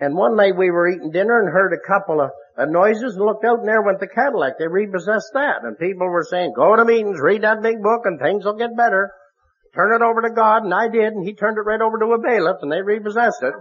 and 0.00 0.16
one 0.16 0.36
night 0.36 0.56
we 0.56 0.70
were 0.70 0.88
eating 0.88 1.10
dinner 1.10 1.40
and 1.40 1.52
heard 1.52 1.72
a 1.72 1.86
couple 1.86 2.20
of, 2.20 2.30
of 2.56 2.70
noises 2.70 3.16
and 3.16 3.24
looked 3.24 3.44
out 3.44 3.58
and 3.60 3.68
there 3.68 3.82
went 3.82 4.00
the 4.00 4.08
Cadillac. 4.08 4.54
They 4.58 4.66
repossessed 4.66 5.30
that. 5.34 5.62
And 5.62 5.78
people 5.78 6.08
were 6.08 6.26
saying, 6.28 6.54
go 6.56 6.74
to 6.74 6.84
meetings, 6.84 7.20
read 7.20 7.42
that 7.42 7.62
big 7.62 7.82
book 7.82 8.02
and 8.04 8.18
things 8.18 8.44
will 8.44 8.56
get 8.56 8.76
better. 8.76 9.12
Turn 9.74 9.94
it 9.94 10.04
over 10.04 10.22
to 10.22 10.34
God. 10.34 10.64
And 10.64 10.72
I 10.72 10.88
did. 10.88 11.12
And 11.12 11.26
he 11.26 11.34
turned 11.34 11.58
it 11.58 11.68
right 11.68 11.80
over 11.80 11.98
to 11.98 12.16
a 12.16 12.18
bailiff 12.18 12.62
and 12.62 12.72
they 12.72 12.80
repossessed 12.82 13.42
it. 13.42 13.54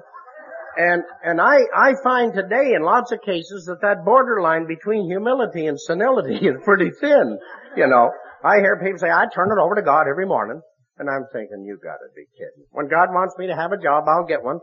And, 0.80 1.04
and 1.26 1.42
I, 1.42 1.68
I 1.76 1.92
find 2.02 2.34
today 2.34 2.72
in 2.74 2.84
lots 2.84 3.12
of 3.12 3.20
cases 3.22 3.66
that 3.66 3.82
that 3.82 4.06
borderline 4.06 4.66
between 4.66 5.12
humility 5.12 5.68
and 5.68 5.78
senility 5.78 6.36
is 6.48 6.56
pretty 6.64 6.90
thin. 7.02 7.38
You 7.76 7.88
know, 7.88 8.12
I 8.46 8.60
hear 8.64 8.80
people 8.82 8.98
say, 8.98 9.12
I 9.12 9.26
turn 9.36 9.52
it 9.52 9.60
over 9.62 9.76
to 9.76 9.82
God 9.82 10.08
every 10.08 10.26
morning. 10.26 10.62
And 10.98 11.10
I'm 11.10 11.26
thinking, 11.34 11.66
you 11.66 11.78
gotta 11.84 12.08
be 12.16 12.24
kidding. 12.32 12.64
When 12.72 12.88
God 12.88 13.10
wants 13.12 13.36
me 13.38 13.48
to 13.48 13.56
have 13.56 13.74
a 13.74 13.78
job, 13.78 14.06
I'll 14.08 14.26
get 14.26 14.42
one. 14.42 14.60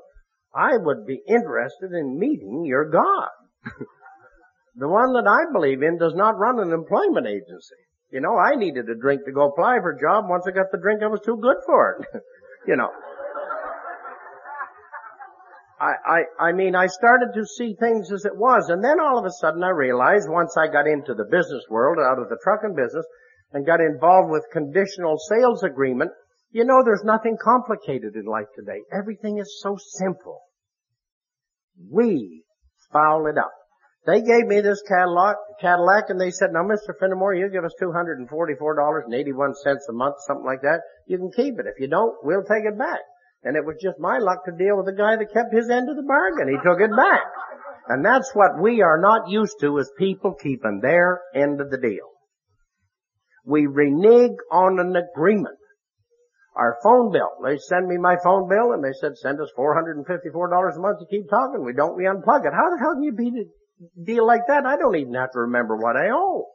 I 0.54 0.78
would 0.78 1.06
be 1.06 1.20
interested 1.28 1.92
in 1.92 2.18
meeting 2.18 2.64
your 2.64 2.88
God. 2.88 3.28
the 4.76 4.88
one 4.88 5.12
that 5.12 5.28
I 5.28 5.52
believe 5.52 5.82
in 5.82 5.98
does 5.98 6.14
not 6.14 6.38
run 6.38 6.60
an 6.60 6.72
employment 6.72 7.26
agency. 7.26 7.76
You 8.10 8.20
know, 8.20 8.38
I 8.38 8.56
needed 8.56 8.88
a 8.88 8.94
drink 8.94 9.26
to 9.26 9.32
go 9.32 9.48
apply 9.48 9.80
for 9.80 9.92
a 9.92 10.00
job. 10.00 10.24
Once 10.28 10.44
I 10.48 10.52
got 10.52 10.72
the 10.72 10.78
drink, 10.78 11.02
I 11.02 11.08
was 11.08 11.20
too 11.20 11.36
good 11.36 11.56
for 11.66 12.00
it. 12.00 12.22
you 12.66 12.76
know. 12.76 12.88
I, 15.78 15.92
I, 16.06 16.48
I 16.48 16.52
mean, 16.52 16.74
I 16.74 16.86
started 16.86 17.32
to 17.34 17.44
see 17.44 17.76
things 17.78 18.10
as 18.10 18.24
it 18.24 18.36
was, 18.36 18.70
and 18.70 18.82
then 18.82 18.98
all 19.00 19.18
of 19.18 19.26
a 19.26 19.32
sudden 19.40 19.62
I 19.62 19.70
realized 19.70 20.28
once 20.28 20.56
I 20.56 20.72
got 20.72 20.86
into 20.86 21.12
the 21.12 21.28
business 21.30 21.64
world, 21.68 21.98
out 21.98 22.18
of 22.18 22.28
the 22.28 22.38
trucking 22.42 22.74
business, 22.74 23.04
and 23.52 23.66
got 23.66 23.80
involved 23.80 24.30
with 24.30 24.44
conditional 24.52 25.18
sales 25.28 25.62
agreement, 25.62 26.10
you 26.50 26.64
know, 26.64 26.82
there's 26.82 27.04
nothing 27.04 27.36
complicated 27.42 28.16
in 28.16 28.24
life 28.24 28.46
today. 28.56 28.80
Everything 28.92 29.38
is 29.38 29.60
so 29.62 29.76
simple. 29.98 30.40
We 31.90 32.44
foul 32.92 33.26
it 33.26 33.36
up. 33.36 33.52
They 34.06 34.22
gave 34.22 34.46
me 34.46 34.60
this 34.60 34.82
Cadillac, 34.88 35.36
Cadillac 35.60 36.04
and 36.08 36.20
they 36.20 36.30
said, 36.30 36.52
now 36.52 36.62
Mr. 36.62 36.94
Fenimore, 36.98 37.34
you 37.34 37.50
give 37.50 37.64
us 37.64 37.74
$244.81 37.82 39.54
a 39.88 39.92
month, 39.92 40.14
something 40.26 40.46
like 40.46 40.62
that. 40.62 40.80
You 41.06 41.18
can 41.18 41.30
keep 41.32 41.58
it. 41.58 41.66
If 41.66 41.80
you 41.80 41.88
don't, 41.88 42.14
we'll 42.22 42.44
take 42.44 42.64
it 42.64 42.78
back. 42.78 43.00
And 43.46 43.56
it 43.56 43.64
was 43.64 43.76
just 43.80 44.00
my 44.00 44.18
luck 44.18 44.44
to 44.44 44.50
deal 44.50 44.76
with 44.76 44.88
a 44.90 44.98
guy 44.98 45.14
that 45.14 45.32
kept 45.32 45.54
his 45.54 45.70
end 45.70 45.88
of 45.88 45.94
the 45.94 46.02
bargain. 46.02 46.50
He 46.50 46.58
took 46.66 46.82
it 46.82 46.90
back. 46.90 47.22
And 47.86 48.04
that's 48.04 48.34
what 48.34 48.60
we 48.60 48.82
are 48.82 49.00
not 49.00 49.30
used 49.30 49.60
to 49.60 49.78
as 49.78 49.88
people 49.96 50.34
keeping 50.34 50.80
their 50.82 51.22
end 51.32 51.60
of 51.60 51.70
the 51.70 51.78
deal. 51.78 52.10
We 53.44 53.68
renege 53.68 54.34
on 54.50 54.80
an 54.80 54.96
agreement. 54.96 55.54
Our 56.56 56.76
phone 56.82 57.12
bill, 57.12 57.30
they 57.44 57.58
send 57.58 57.86
me 57.86 57.98
my 57.98 58.16
phone 58.24 58.48
bill 58.48 58.72
and 58.72 58.82
they 58.82 58.98
said 59.00 59.16
send 59.16 59.40
us 59.40 59.52
$454 59.56 60.02
a 60.02 60.80
month 60.80 60.98
to 60.98 61.06
keep 61.06 61.30
talking. 61.30 61.64
We 61.64 61.72
don't, 61.72 61.96
we 61.96 62.02
unplug 62.02 62.46
it. 62.46 62.52
How 62.52 62.74
the 62.74 62.82
hell 62.82 62.94
can 62.94 63.04
you 63.04 63.12
beat 63.12 63.34
a 63.34 63.46
deal 64.02 64.26
like 64.26 64.48
that? 64.48 64.66
I 64.66 64.76
don't 64.76 64.96
even 64.96 65.14
have 65.14 65.30
to 65.32 65.46
remember 65.46 65.76
what 65.76 65.94
I 65.94 66.10
owe. 66.10 66.48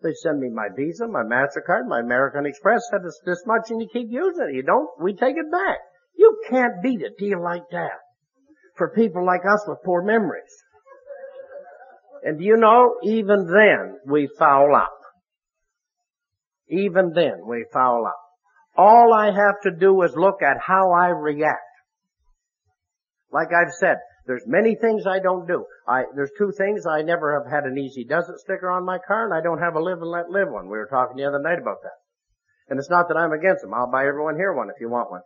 They 0.00 0.12
send 0.22 0.38
me 0.38 0.50
my 0.50 0.68
Visa, 0.76 1.08
my 1.08 1.24
MasterCard, 1.24 1.88
my 1.88 1.98
American 1.98 2.46
Express, 2.46 2.82
said 2.90 3.00
it's 3.04 3.20
this 3.26 3.42
much 3.46 3.70
and 3.70 3.80
you 3.80 3.88
keep 3.92 4.06
using 4.10 4.50
it. 4.50 4.54
You 4.54 4.62
don't, 4.62 4.90
we 5.02 5.14
take 5.14 5.36
it 5.36 5.50
back. 5.50 5.78
You 6.24 6.38
can't 6.48 6.82
beat 6.82 7.02
a 7.02 7.10
deal 7.18 7.42
like 7.42 7.68
that 7.70 8.00
for 8.78 8.88
people 8.94 9.26
like 9.26 9.42
us 9.44 9.62
with 9.68 9.84
poor 9.84 10.02
memories. 10.02 10.54
And 12.22 12.42
you 12.42 12.56
know, 12.56 12.94
even 13.02 13.46
then 13.46 13.98
we 14.06 14.26
foul 14.38 14.74
up. 14.74 14.96
Even 16.70 17.12
then 17.14 17.46
we 17.46 17.66
foul 17.70 18.06
up. 18.06 18.16
All 18.74 19.12
I 19.12 19.26
have 19.26 19.60
to 19.64 19.70
do 19.70 20.00
is 20.02 20.16
look 20.16 20.40
at 20.40 20.56
how 20.66 20.92
I 20.92 21.08
react. 21.08 21.60
Like 23.30 23.48
I've 23.48 23.74
said, 23.78 23.96
there's 24.26 24.44
many 24.46 24.76
things 24.80 25.02
I 25.06 25.18
don't 25.18 25.46
do. 25.46 25.66
I, 25.86 26.04
there's 26.16 26.32
two 26.38 26.52
things. 26.56 26.86
I 26.86 27.02
never 27.02 27.38
have 27.38 27.52
had 27.52 27.64
an 27.64 27.76
easy 27.76 28.04
does 28.04 28.30
it 28.30 28.38
sticker 28.38 28.70
on 28.70 28.86
my 28.86 28.96
car 29.06 29.26
and 29.26 29.34
I 29.34 29.42
don't 29.42 29.60
have 29.60 29.74
a 29.74 29.80
live 29.80 30.00
and 30.00 30.10
let 30.10 30.30
live 30.30 30.48
one. 30.50 30.70
We 30.70 30.78
were 30.78 30.88
talking 30.90 31.18
the 31.18 31.28
other 31.28 31.42
night 31.42 31.58
about 31.60 31.82
that. 31.82 32.00
And 32.70 32.78
it's 32.78 32.88
not 32.88 33.08
that 33.08 33.18
I'm 33.18 33.32
against 33.32 33.60
them. 33.60 33.74
I'll 33.74 33.92
buy 33.92 34.06
everyone 34.06 34.36
here 34.36 34.54
one 34.54 34.70
if 34.70 34.80
you 34.80 34.88
want 34.88 35.10
one. 35.10 35.20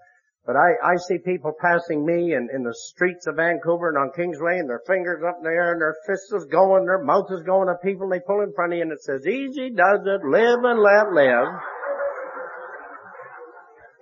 But 0.49 0.57
I, 0.57 0.95
I 0.95 0.97
see 0.97 1.19
people 1.19 1.53
passing 1.61 2.07
me 2.07 2.33
in, 2.33 2.49
in 2.57 2.63
the 2.65 2.73
streets 2.73 3.27
of 3.27 3.37
Vancouver 3.37 3.91
and 3.91 3.99
on 3.99 4.13
Kingsway 4.17 4.57
and 4.57 4.67
their 4.67 4.81
fingers 4.87 5.21
up 5.21 5.37
in 5.37 5.45
the 5.45 5.51
air 5.51 5.73
and 5.73 5.81
their 5.83 5.95
fists 6.07 6.33
is 6.33 6.47
going, 6.47 6.87
their 6.87 7.05
mouth 7.05 7.29
is 7.31 7.43
going 7.43 7.69
at 7.69 7.83
people. 7.83 8.05
and 8.05 8.13
They 8.13 8.25
pull 8.25 8.41
in 8.41 8.55
front 8.55 8.73
of 8.73 8.79
you 8.79 8.83
and 8.83 8.91
it 8.91 9.03
says, 9.03 9.27
easy 9.27 9.69
does 9.69 10.01
it, 10.09 10.25
live 10.25 10.65
and 10.65 10.81
let 10.81 11.13
live. 11.13 11.53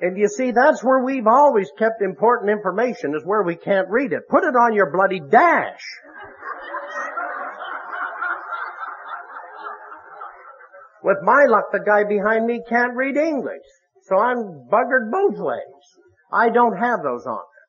And 0.03 0.16
you 0.16 0.28
see, 0.28 0.53
that's 0.53 0.84
where 0.84 1.03
we've 1.03 1.26
always 1.26 1.68
kept 1.76 2.01
important 2.01 2.53
information 2.53 3.16
is 3.16 3.24
where 3.24 3.42
we 3.42 3.57
can't 3.57 3.90
read 3.90 4.12
it. 4.12 4.28
Put 4.30 4.44
it 4.44 4.55
on 4.55 4.72
your 4.72 4.92
bloody 4.92 5.18
dash. 5.18 5.82
With 11.03 11.18
my 11.24 11.47
luck, 11.49 11.72
the 11.72 11.82
guy 11.84 12.05
behind 12.05 12.47
me 12.47 12.62
can't 12.68 12.94
read 12.94 13.16
English. 13.16 13.66
So 14.03 14.16
I'm 14.16 14.68
buggered 14.70 15.11
both 15.11 15.38
ways. 15.38 16.05
I 16.33 16.51
don't 16.51 16.77
have 16.77 17.03
those 17.03 17.27
on. 17.27 17.39
There. 17.39 17.66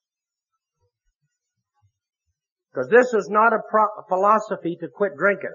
Because 2.73 2.89
this 2.89 3.13
is 3.13 3.29
not 3.29 3.53
a, 3.53 3.59
pro- 3.69 3.97
a 3.99 4.07
philosophy 4.07 4.77
to 4.81 4.87
quit 4.87 5.13
drinking. 5.17 5.53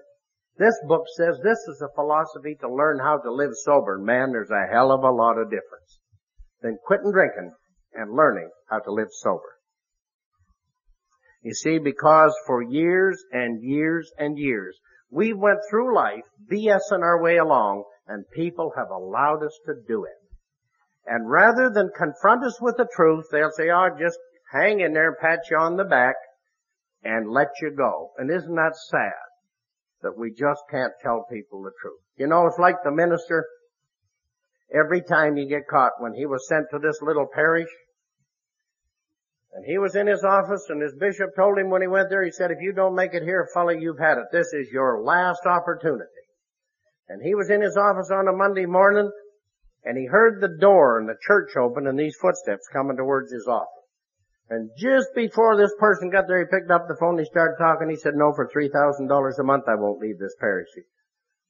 This 0.59 0.75
book 0.87 1.05
says 1.17 1.39
this 1.43 1.59
is 1.69 1.83
a 1.83 1.95
philosophy 1.95 2.57
to 2.61 2.73
learn 2.73 2.99
how 2.99 3.19
to 3.19 3.33
live 3.33 3.53
sober. 3.65 3.99
Man, 3.99 4.33
there's 4.33 4.51
a 4.51 4.73
hell 4.73 4.93
of 4.93 5.03
a 5.03 5.11
lot 5.11 5.39
of 5.39 5.51
difference 5.51 6.01
than 6.61 6.79
quitting 6.85 7.13
drinking 7.13 7.53
and 7.95 8.15
learning 8.15 8.51
how 8.69 8.79
to 8.81 8.93
live 8.93 9.09
sober. 9.11 9.57
You 11.43 11.55
see, 11.55 11.79
because 11.79 12.35
for 12.47 12.63
years 12.63 13.23
and 13.33 13.63
years 13.63 14.11
and 14.19 14.39
years, 14.39 14.79
we 15.11 15.33
went 15.33 15.59
through 15.69 15.95
life 15.95 16.25
BSing 16.51 17.03
our 17.03 17.21
way 17.21 17.39
along 17.39 17.85
and 18.07 18.25
people 18.35 18.73
have 18.77 18.91
allowed 18.91 19.43
us 19.45 19.59
to 19.67 19.75
do 19.87 20.05
it. 20.05 20.22
And 21.07 21.29
rather 21.29 21.71
than 21.71 21.91
confront 21.97 22.45
us 22.45 22.61
with 22.61 22.77
the 22.77 22.87
truth, 22.95 23.27
they'll 23.33 23.51
say, 23.51 23.71
oh, 23.71 23.89
just 23.99 24.19
hang 24.53 24.81
in 24.81 24.93
there 24.93 25.17
pat 25.21 25.41
you 25.51 25.57
on 25.57 25.77
the 25.77 25.85
back 25.85 26.15
and 27.03 27.31
let 27.31 27.49
you 27.61 27.73
go. 27.77 28.13
And 28.19 28.31
isn't 28.31 28.55
that 28.55 28.77
sad 28.77 29.13
that 30.03 30.17
we 30.17 30.31
just 30.31 30.63
can't 30.71 30.93
tell 31.03 31.27
people 31.31 31.63
the 31.63 31.73
truth? 31.81 32.01
You 32.17 32.29
know, 32.29 32.47
it's 32.47 32.59
like 32.59 32.77
the 32.85 32.93
minister 32.93 33.47
every 34.73 35.03
time 35.03 35.37
he 35.37 35.47
get 35.47 35.67
caught 35.69 35.93
when 35.99 36.15
he 36.15 36.27
was 36.27 36.47
sent 36.49 36.67
to 36.71 36.79
this 36.79 37.01
little 37.03 37.27
parish. 37.33 37.69
And 39.55 39.65
he 39.67 39.79
was 39.79 39.97
in 39.97 40.07
his 40.07 40.25
office 40.25 40.67
and 40.71 40.81
his 40.81 40.95
bishop 40.95 41.35
told 41.37 41.59
him 41.59 41.69
when 41.69 41.83
he 41.83 41.89
went 41.89 42.09
there, 42.09 42.25
he 42.25 42.31
said, 42.31 42.51
if 42.51 42.59
you 42.61 42.73
don't 42.73 42.95
make 42.95 43.13
it 43.13 43.23
here, 43.23 43.49
fella, 43.53 43.77
you've 43.79 43.99
had 43.99 44.19
it. 44.19 44.25
This 44.33 44.53
is 44.53 44.71
your 44.73 45.03
last 45.03 45.45
opportunity. 45.45 46.09
And 47.09 47.21
he 47.23 47.35
was 47.35 47.51
in 47.51 47.61
his 47.61 47.77
office 47.77 48.11
on 48.11 48.29
a 48.29 48.33
Monday 48.33 48.65
morning 48.65 49.11
and 49.85 49.99
he 49.99 50.07
heard 50.07 50.41
the 50.41 50.57
door 50.61 51.01
in 51.01 51.07
the 51.07 51.18
church 51.20 51.57
open 51.57 51.87
and 51.87 51.99
these 51.99 52.16
footsteps 52.16 52.68
coming 52.72 52.97
towards 52.97 53.33
his 53.33 53.47
office. 53.47 53.68
And 54.49 54.70
just 54.76 55.09
before 55.14 55.57
this 55.57 55.72
person 55.78 56.11
got 56.11 56.28
there, 56.28 56.41
he 56.41 56.45
picked 56.45 56.70
up 56.70 56.87
the 56.87 56.97
phone, 57.01 57.16
and 57.16 57.20
he 57.20 57.24
started 57.24 57.57
talking, 57.59 57.89
he 57.89 57.97
said, 57.97 58.14
no, 58.14 58.33
for 58.35 58.49
$3,000 58.49 59.39
a 59.39 59.43
month 59.43 59.64
I 59.66 59.76
won't 59.76 60.01
leave 60.01 60.18
this 60.18 60.37
parish 60.39 60.68
He 60.74 60.83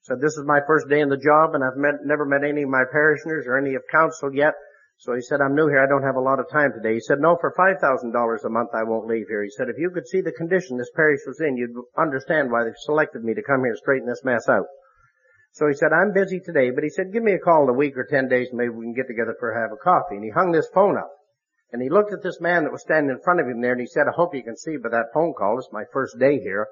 said, 0.03 0.21
this 0.21 0.37
is 0.37 0.45
my 0.47 0.61
first 0.67 0.89
day 0.89 1.01
in 1.01 1.09
the 1.09 1.17
job 1.17 1.55
and 1.55 1.65
I've 1.65 1.77
met, 1.77 2.05
never 2.05 2.25
met 2.25 2.45
any 2.45 2.63
of 2.63 2.69
my 2.69 2.85
parishioners 2.91 3.47
or 3.47 3.59
any 3.59 3.75
of 3.75 3.83
council 3.91 4.33
yet. 4.33 4.55
So 4.99 5.15
he 5.15 5.21
said, 5.21 5.41
I'm 5.41 5.57
new 5.57 5.67
here. 5.67 5.83
I 5.83 5.89
don't 5.89 6.05
have 6.05 6.15
a 6.15 6.21
lot 6.21 6.39
of 6.39 6.49
time 6.49 6.73
today. 6.73 6.95
He 6.95 7.01
said, 7.01 7.19
no, 7.19 7.37
for 7.41 7.53
$5,000 7.59 8.45
a 8.45 8.49
month 8.49 8.71
I 8.73 8.85
won't 8.85 9.09
leave 9.09 9.27
here. 9.27 9.43
He 9.43 9.51
said, 9.51 9.69
if 9.69 9.77
you 9.77 9.91
could 9.91 10.07
see 10.07 10.21
the 10.21 10.31
condition 10.31 10.77
this 10.79 10.93
parish 10.95 11.23
was 11.27 11.41
in, 11.41 11.57
you'd 11.57 11.75
understand 11.99 12.53
why 12.53 12.63
they've 12.63 12.87
selected 12.87 13.25
me 13.25 13.35
to 13.35 13.43
come 13.43 13.61
here 13.61 13.71
and 13.71 13.79
straighten 13.79 14.07
this 14.07 14.23
mess 14.23 14.49
out. 14.49 14.67
So 15.53 15.69
he 15.69 15.75
said, 15.75 15.93
I'm 15.93 16.13
busy 16.13 16.41
today, 16.41 16.71
but 16.71 16.83
he 16.83 16.89
said, 16.89 17.13
give 17.13 17.23
me 17.23 17.35
a 17.35 17.39
call 17.39 17.65
in 17.65 17.69
a 17.69 17.77
week 17.77 17.97
or 17.97 18.05
10 18.09 18.29
days 18.29 18.49
and 18.49 18.59
maybe 18.59 18.71
we 18.71 18.87
can 18.87 18.95
get 18.95 19.07
together 19.07 19.37
for 19.39 19.53
a 19.53 19.61
have 19.61 19.73
a 19.73 19.77
coffee. 19.77 20.17
And 20.17 20.25
he 20.25 20.31
hung 20.31 20.51
this 20.51 20.69
phone 20.73 20.97
up. 20.97 21.13
And 21.73 21.81
he 21.81 21.89
looked 21.89 22.13
at 22.13 22.23
this 22.23 22.41
man 22.41 22.65
that 22.65 22.73
was 22.73 22.83
standing 22.83 23.11
in 23.11 23.21
front 23.23 23.41
of 23.41 23.47
him 23.47 23.61
there 23.61 23.73
and 23.73 23.81
he 23.81 23.87
said, 23.87 24.09
I 24.09 24.17
hope 24.17 24.35
you 24.35 24.43
can 24.43 24.57
see 24.57 24.77
by 24.77 24.89
that 24.91 25.13
phone 25.13 25.35
call, 25.37 25.59
it's 25.59 25.69
my 25.73 25.85
first 25.93 26.19
day 26.19 26.41
here. 26.41 26.69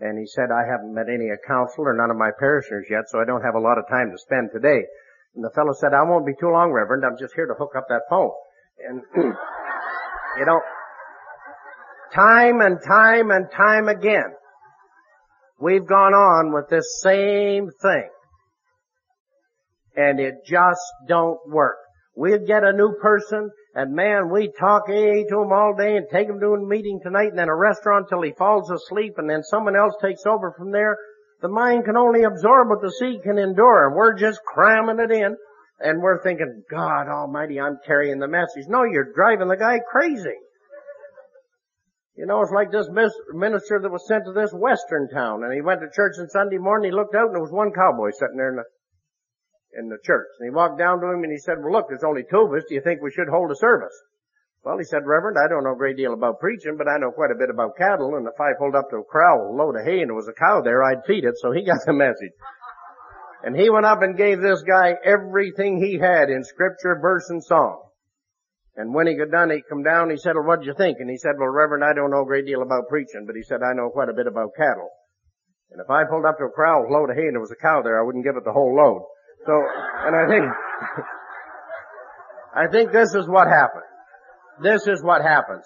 And 0.00 0.18
he 0.18 0.26
said, 0.26 0.50
I 0.50 0.66
haven't 0.66 0.94
met 0.94 1.06
any 1.08 1.30
of 1.30 1.38
council 1.46 1.86
or 1.86 1.94
none 1.94 2.10
of 2.10 2.16
my 2.16 2.30
parishioners 2.36 2.86
yet, 2.90 3.04
so 3.08 3.20
I 3.20 3.24
don't 3.24 3.42
have 3.42 3.54
a 3.54 3.60
lot 3.60 3.78
of 3.78 3.88
time 3.88 4.10
to 4.10 4.18
spend 4.18 4.50
today. 4.52 4.82
And 5.34 5.44
the 5.44 5.50
fellow 5.54 5.72
said, 5.72 5.94
I 5.94 6.02
won't 6.02 6.26
be 6.26 6.34
too 6.38 6.50
long, 6.50 6.72
Reverend. 6.72 7.04
I'm 7.04 7.18
just 7.18 7.34
here 7.34 7.46
to 7.46 7.54
hook 7.54 7.74
up 7.76 7.86
that 7.88 8.02
phone. 8.10 8.30
And, 8.78 9.02
you 10.38 10.46
know, 10.46 10.60
time 12.12 12.60
and 12.60 12.78
time 12.82 13.30
and 13.30 13.50
time 13.50 13.88
again, 13.88 14.34
we've 15.60 15.86
gone 15.86 16.14
on 16.14 16.52
with 16.52 16.68
this 16.68 17.00
same 17.02 17.70
thing. 17.82 18.08
And 19.96 20.18
it 20.18 20.34
just 20.46 20.82
don't 21.08 21.38
work. 21.48 21.76
We'll 22.16 22.44
get 22.44 22.64
a 22.64 22.72
new 22.72 22.94
person 23.00 23.50
and 23.74 23.92
man, 23.92 24.30
we 24.30 24.52
talk 24.58 24.84
AA 24.88 25.26
to 25.28 25.42
him 25.42 25.52
all 25.52 25.74
day 25.76 25.96
and 25.96 26.06
take 26.08 26.28
him 26.28 26.38
to 26.38 26.54
a 26.54 26.64
meeting 26.64 27.00
tonight 27.02 27.30
and 27.30 27.38
then 27.38 27.48
a 27.48 27.56
restaurant 27.56 28.06
till 28.08 28.22
he 28.22 28.32
falls 28.38 28.70
asleep 28.70 29.14
and 29.18 29.28
then 29.28 29.42
someone 29.42 29.74
else 29.74 29.94
takes 30.00 30.24
over 30.26 30.54
from 30.56 30.70
there. 30.70 30.96
The 31.42 31.48
mind 31.48 31.84
can 31.84 31.96
only 31.96 32.22
absorb 32.22 32.68
what 32.68 32.80
the 32.82 32.92
seed 32.92 33.22
can 33.24 33.38
endure 33.38 33.88
and 33.88 33.96
we're 33.96 34.14
just 34.14 34.40
cramming 34.46 35.00
it 35.00 35.10
in 35.10 35.36
and 35.80 36.00
we're 36.00 36.22
thinking, 36.22 36.62
God 36.70 37.08
almighty, 37.08 37.60
I'm 37.60 37.78
carrying 37.84 38.20
the 38.20 38.28
message. 38.28 38.66
No, 38.68 38.84
you're 38.84 39.12
driving 39.12 39.48
the 39.48 39.56
guy 39.56 39.80
crazy. 39.90 40.38
You 42.16 42.26
know, 42.26 42.42
it's 42.42 42.52
like 42.52 42.70
this 42.70 42.88
minister 43.32 43.80
that 43.82 43.90
was 43.90 44.06
sent 44.06 44.24
to 44.26 44.32
this 44.32 44.52
western 44.54 45.08
town 45.10 45.42
and 45.42 45.52
he 45.52 45.60
went 45.60 45.80
to 45.80 45.90
church 45.90 46.14
on 46.20 46.28
Sunday 46.28 46.58
morning, 46.58 46.92
he 46.92 46.96
looked 46.96 47.14
out 47.14 47.26
and 47.26 47.34
there 47.34 47.42
was 47.42 47.50
one 47.50 47.72
cowboy 47.72 48.10
sitting 48.14 48.36
there 48.36 48.50
in 48.50 48.56
the 48.56 48.66
in 49.76 49.88
the 49.88 49.98
church. 50.04 50.28
And 50.38 50.46
he 50.46 50.54
walked 50.54 50.78
down 50.78 51.00
to 51.00 51.10
him 51.10 51.24
and 51.24 51.32
he 51.32 51.38
said, 51.38 51.58
well 51.58 51.72
look, 51.72 51.88
there's 51.88 52.06
only 52.06 52.22
two 52.22 52.46
of 52.46 52.54
us. 52.54 52.62
Do 52.68 52.74
you 52.74 52.82
think 52.82 53.02
we 53.02 53.10
should 53.10 53.28
hold 53.28 53.50
a 53.50 53.56
service? 53.56 53.94
Well, 54.64 54.78
he 54.78 54.84
said, 54.84 55.04
Reverend, 55.04 55.36
I 55.36 55.46
don't 55.46 55.62
know 55.62 55.74
a 55.74 55.76
great 55.76 55.98
deal 55.98 56.14
about 56.14 56.40
preaching, 56.40 56.76
but 56.78 56.88
I 56.88 56.96
know 56.96 57.10
quite 57.10 57.30
a 57.30 57.38
bit 57.38 57.50
about 57.50 57.76
cattle, 57.76 58.16
and 58.16 58.26
if 58.26 58.40
I 58.40 58.56
pulled 58.58 58.74
up 58.74 58.88
to 58.90 58.96
a 58.96 59.04
corral 59.04 59.44
with 59.44 59.52
a 59.52 59.62
load 59.62 59.76
of 59.76 59.84
hay 59.84 60.00
and 60.00 60.08
there 60.08 60.16
was 60.16 60.26
a 60.26 60.32
cow 60.32 60.62
there, 60.62 60.82
I'd 60.82 61.04
feed 61.04 61.24
it, 61.24 61.36
so 61.36 61.52
he 61.52 61.62
got 61.66 61.84
the 61.84 61.92
message. 61.92 62.32
And 63.44 63.54
he 63.54 63.68
went 63.68 63.84
up 63.84 64.00
and 64.00 64.16
gave 64.16 64.40
this 64.40 64.62
guy 64.62 64.94
everything 65.04 65.84
he 65.84 65.98
had 65.98 66.30
in 66.30 66.44
scripture, 66.44 66.98
verse, 66.98 67.28
and 67.28 67.44
song. 67.44 67.82
And 68.76 68.92
when 68.92 69.06
he 69.06 69.14
got 69.14 69.30
done, 69.30 69.50
he 69.50 69.62
come 69.68 69.82
down, 69.82 70.10
he 70.10 70.16
said, 70.16 70.34
well, 70.34 70.46
what'd 70.46 70.66
you 70.66 70.74
think? 70.76 70.98
And 70.98 71.08
he 71.08 71.16
said, 71.16 71.34
well, 71.38 71.48
Reverend, 71.48 71.84
I 71.84 71.94
don't 71.94 72.10
know 72.10 72.22
a 72.22 72.26
great 72.26 72.46
deal 72.46 72.62
about 72.62 72.88
preaching, 72.88 73.24
but 73.26 73.36
he 73.36 73.42
said, 73.42 73.62
I 73.62 73.72
know 73.72 73.90
quite 73.90 74.08
a 74.08 74.14
bit 74.14 74.26
about 74.26 74.50
cattle. 74.56 74.90
And 75.70 75.80
if 75.80 75.90
I 75.90 76.02
pulled 76.10 76.24
up 76.24 76.38
to 76.38 76.44
a 76.44 76.50
a 76.50 76.90
load 76.90 77.10
of 77.10 77.16
hay 77.16 77.26
and 77.26 77.34
there 77.34 77.40
was 77.40 77.52
a 77.52 77.62
cow 77.62 77.82
there, 77.82 78.00
I 78.00 78.04
wouldn't 78.04 78.24
give 78.24 78.36
it 78.36 78.44
the 78.44 78.52
whole 78.52 78.74
load. 78.74 79.02
So, 79.46 79.52
and 79.52 80.16
I 80.16 80.26
think, 80.26 80.44
I 82.54 82.66
think 82.70 82.92
this 82.92 83.14
is 83.14 83.28
what 83.28 83.48
happens. 83.48 83.84
This 84.62 84.86
is 84.86 85.02
what 85.02 85.22
happens. 85.22 85.64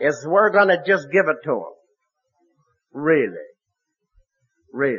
Is 0.00 0.26
we're 0.28 0.50
gonna 0.50 0.82
just 0.84 1.06
give 1.12 1.28
it 1.28 1.36
to 1.44 1.52
him. 1.52 1.74
Really. 2.92 3.48
Really. 4.72 4.98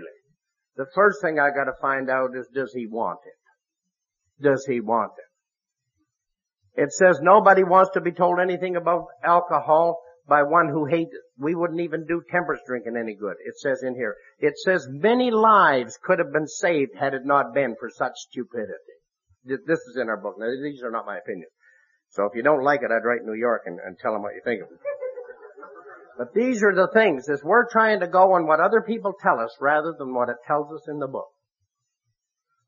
The 0.77 0.85
first 0.93 1.17
thing 1.21 1.39
I 1.39 1.49
gotta 1.49 1.73
find 1.81 2.09
out 2.09 2.29
is 2.37 2.47
does 2.53 2.71
he 2.73 2.87
want 2.87 3.19
it? 3.25 4.43
Does 4.43 4.65
he 4.69 4.79
want 4.79 5.11
it? 5.17 5.24
It 6.75 6.91
says 6.91 7.19
nobody 7.21 7.63
wants 7.63 7.91
to 7.93 8.01
be 8.01 8.11
told 8.11 8.39
anything 8.39 8.75
about 8.75 9.07
alcohol 9.23 10.01
by 10.27 10.43
one 10.43 10.69
who 10.69 10.85
hates 10.85 11.13
it. 11.13 11.21
We 11.37 11.55
wouldn't 11.55 11.81
even 11.81 12.05
do 12.05 12.21
temperance 12.31 12.61
drinking 12.65 12.97
any 12.97 13.15
good. 13.15 13.35
It 13.45 13.57
says 13.57 13.83
in 13.83 13.95
here. 13.95 14.15
It 14.39 14.57
says 14.57 14.87
many 14.89 15.31
lives 15.31 15.97
could 16.01 16.19
have 16.19 16.33
been 16.33 16.47
saved 16.47 16.91
had 16.99 17.13
it 17.13 17.25
not 17.25 17.53
been 17.53 17.75
for 17.79 17.89
such 17.89 18.13
stupidity. 18.15 18.73
This 19.45 19.79
is 19.79 19.97
in 20.01 20.09
our 20.09 20.17
book. 20.17 20.35
Now, 20.39 20.47
these 20.47 20.81
are 20.83 20.91
not 20.91 21.05
my 21.05 21.17
opinions. 21.17 21.51
So 22.09 22.25
if 22.25 22.31
you 22.35 22.43
don't 22.43 22.63
like 22.63 22.81
it, 22.81 22.91
I'd 22.91 23.05
write 23.05 23.23
New 23.23 23.37
York 23.37 23.63
and, 23.65 23.79
and 23.85 23.97
tell 23.99 24.13
them 24.13 24.23
what 24.23 24.33
you 24.33 24.41
think 24.43 24.63
of 24.63 24.71
it. 24.71 24.79
But 26.17 26.33
these 26.33 26.63
are 26.63 26.73
the 26.73 26.87
things, 26.93 27.27
is 27.27 27.43
we're 27.43 27.69
trying 27.69 27.99
to 27.99 28.07
go 28.07 28.33
on 28.33 28.47
what 28.47 28.61
other 28.61 28.81
people 28.81 29.13
tell 29.21 29.39
us 29.39 29.55
rather 29.59 29.93
than 29.97 30.13
what 30.13 30.29
it 30.29 30.37
tells 30.47 30.71
us 30.71 30.87
in 30.87 30.99
the 30.99 31.07
book. 31.07 31.27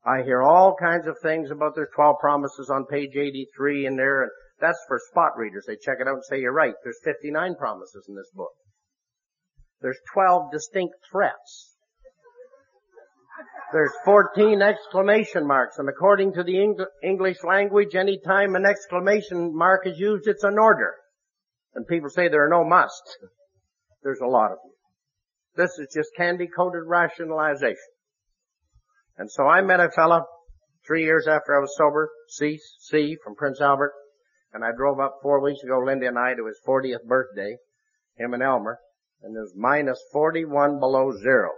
I 0.08 0.22
hear 0.22 0.42
all 0.42 0.74
kinds 0.74 1.06
of 1.06 1.16
things 1.22 1.50
about 1.50 1.74
there's 1.74 1.90
12 1.94 2.16
promises 2.18 2.70
on 2.70 2.86
page 2.86 3.14
83 3.14 3.84
in 3.86 3.96
there, 3.96 4.22
and 4.22 4.30
that's 4.58 4.82
for 4.88 4.98
spot 5.10 5.32
readers. 5.36 5.64
They 5.66 5.76
check 5.76 5.98
it 6.00 6.08
out 6.08 6.14
and 6.14 6.24
say, 6.24 6.40
you're 6.40 6.52
right, 6.52 6.72
there's 6.82 6.98
59 7.04 7.56
promises 7.56 8.06
in 8.08 8.14
this 8.14 8.30
book. 8.34 8.52
There's 9.82 9.98
12 10.14 10.50
distinct 10.50 10.94
threats. 11.12 11.74
There's 13.72 13.92
14 14.06 14.62
exclamation 14.62 15.46
marks, 15.46 15.78
and 15.78 15.90
according 15.90 16.32
to 16.34 16.42
the 16.42 16.58
Eng- 16.58 16.86
English 17.04 17.44
language, 17.44 17.94
any 17.94 18.18
time 18.18 18.54
an 18.54 18.64
exclamation 18.64 19.54
mark 19.54 19.86
is 19.86 19.98
used, 19.98 20.26
it's 20.26 20.42
an 20.42 20.58
order. 20.58 20.94
And 21.74 21.86
people 21.86 22.08
say 22.08 22.28
there 22.28 22.46
are 22.46 22.48
no 22.48 22.64
musts. 22.64 23.18
There's 24.02 24.20
a 24.20 24.26
lot 24.26 24.52
of 24.52 24.58
them. 24.62 24.72
This 25.56 25.78
is 25.78 25.92
just 25.94 26.16
candy-coated 26.16 26.84
rationalization. 26.86 27.76
And 29.18 29.30
so 29.30 29.46
I 29.46 29.60
met 29.60 29.80
a 29.80 29.90
fella 29.90 30.24
three 30.86 31.02
years 31.02 31.26
after 31.26 31.56
I 31.56 31.60
was 31.60 31.76
sober, 31.76 32.08
C, 32.28 32.58
C 32.80 33.16
from 33.22 33.34
Prince 33.34 33.60
Albert, 33.60 33.92
and 34.52 34.64
I 34.64 34.70
drove 34.76 35.00
up 35.00 35.18
four 35.22 35.42
weeks 35.42 35.62
ago, 35.64 35.80
Linda 35.84 36.06
and 36.06 36.18
I, 36.18 36.34
to 36.34 36.46
his 36.46 36.60
40th 36.66 37.04
birthday, 37.04 37.56
him 38.16 38.32
and 38.32 38.42
Elmer, 38.42 38.78
and 39.22 39.36
it 39.36 39.40
was 39.40 39.54
minus 39.56 40.00
41 40.12 40.78
below 40.78 41.12
zero. 41.20 41.50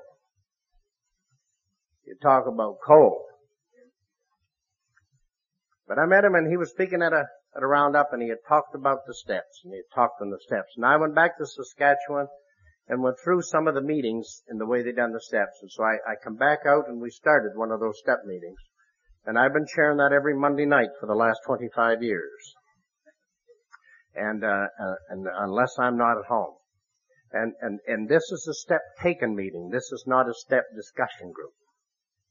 You 2.06 2.16
talk 2.22 2.46
about 2.46 2.78
cold. 2.84 3.26
But 5.86 5.98
I 5.98 6.06
met 6.06 6.24
him 6.24 6.34
and 6.34 6.50
he 6.50 6.56
was 6.56 6.70
speaking 6.70 7.02
at 7.02 7.12
a, 7.12 7.26
at 7.54 7.62
a 7.62 7.66
roundup 7.66 8.12
and 8.12 8.22
he 8.22 8.28
had 8.28 8.38
talked 8.48 8.74
about 8.74 9.00
the 9.06 9.14
steps 9.14 9.60
and 9.64 9.72
he 9.72 9.78
had 9.78 9.94
talked 9.94 10.22
on 10.22 10.30
the 10.30 10.40
steps. 10.40 10.72
And 10.76 10.86
I 10.86 10.96
went 10.96 11.14
back 11.14 11.36
to 11.38 11.46
Saskatchewan 11.46 12.26
and 12.90 13.00
went 13.00 13.16
through 13.22 13.40
some 13.40 13.68
of 13.68 13.74
the 13.74 13.80
meetings 13.80 14.42
and 14.48 14.60
the 14.60 14.66
way 14.66 14.82
they 14.82 14.90
done 14.90 15.12
the 15.12 15.20
steps. 15.20 15.62
And 15.62 15.70
so 15.70 15.84
I, 15.84 15.94
I 16.10 16.14
come 16.24 16.34
back 16.34 16.66
out 16.66 16.88
and 16.88 17.00
we 17.00 17.08
started 17.10 17.52
one 17.54 17.70
of 17.70 17.78
those 17.78 17.96
step 18.02 18.18
meetings. 18.26 18.58
And 19.24 19.38
I've 19.38 19.52
been 19.52 19.66
chairing 19.72 19.98
that 19.98 20.12
every 20.12 20.34
Monday 20.34 20.66
night 20.66 20.90
for 20.98 21.06
the 21.06 21.14
last 21.14 21.38
25 21.46 22.02
years. 22.02 22.54
And, 24.16 24.42
uh, 24.42 24.48
uh, 24.48 24.94
and 25.10 25.24
unless 25.38 25.76
I'm 25.78 25.96
not 25.96 26.18
at 26.18 26.26
home. 26.28 26.54
And, 27.32 27.52
and, 27.60 27.78
and 27.86 28.08
this 28.08 28.24
is 28.32 28.48
a 28.50 28.54
step 28.54 28.82
taken 29.00 29.36
meeting. 29.36 29.70
This 29.70 29.92
is 29.92 30.02
not 30.08 30.28
a 30.28 30.34
step 30.34 30.64
discussion 30.74 31.30
group. 31.30 31.54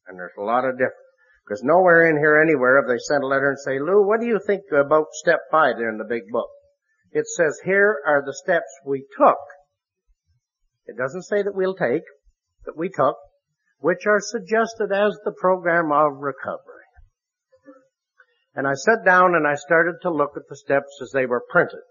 And 0.07 0.19
there's 0.19 0.35
a 0.37 0.43
lot 0.43 0.65
of 0.65 0.73
difference. 0.73 1.07
Because 1.47 1.63
nowhere 1.63 2.09
in 2.09 2.17
here 2.17 2.37
anywhere 2.37 2.81
have 2.81 2.89
they 2.89 2.99
sent 2.99 3.23
a 3.23 3.27
letter 3.27 3.47
and 3.47 3.59
say, 3.59 3.79
Lou, 3.79 4.05
what 4.05 4.19
do 4.19 4.27
you 4.27 4.41
think 4.45 4.63
about 4.73 5.05
step 5.13 5.39
five 5.49 5.77
there 5.77 5.89
in 5.89 5.97
the 5.97 6.03
big 6.03 6.23
book? 6.29 6.49
It 7.13 7.27
says, 7.27 7.61
here 7.63 8.01
are 8.05 8.21
the 8.25 8.33
steps 8.33 8.67
we 8.85 9.05
took. 9.17 9.37
It 10.89 10.97
doesn't 10.97 11.23
say 11.23 11.43
that 11.43 11.53
we'll 11.53 11.75
take, 11.75 12.03
that 12.65 12.75
we 12.75 12.89
took, 12.89 13.15
which 13.77 14.07
are 14.07 14.19
suggested 14.19 14.91
as 14.91 15.15
the 15.23 15.31
program 15.39 15.91
of 15.91 16.17
recovery. 16.17 16.65
And 18.55 18.67
I 18.67 18.73
sat 18.73 19.05
down 19.05 19.35
and 19.35 19.47
I 19.47 19.53
started 19.53 19.97
to 20.01 20.11
look 20.11 20.31
at 20.35 20.49
the 20.49 20.55
steps 20.55 20.99
as 21.01 21.11
they 21.11 21.27
were 21.27 21.45
printed. 21.47 21.81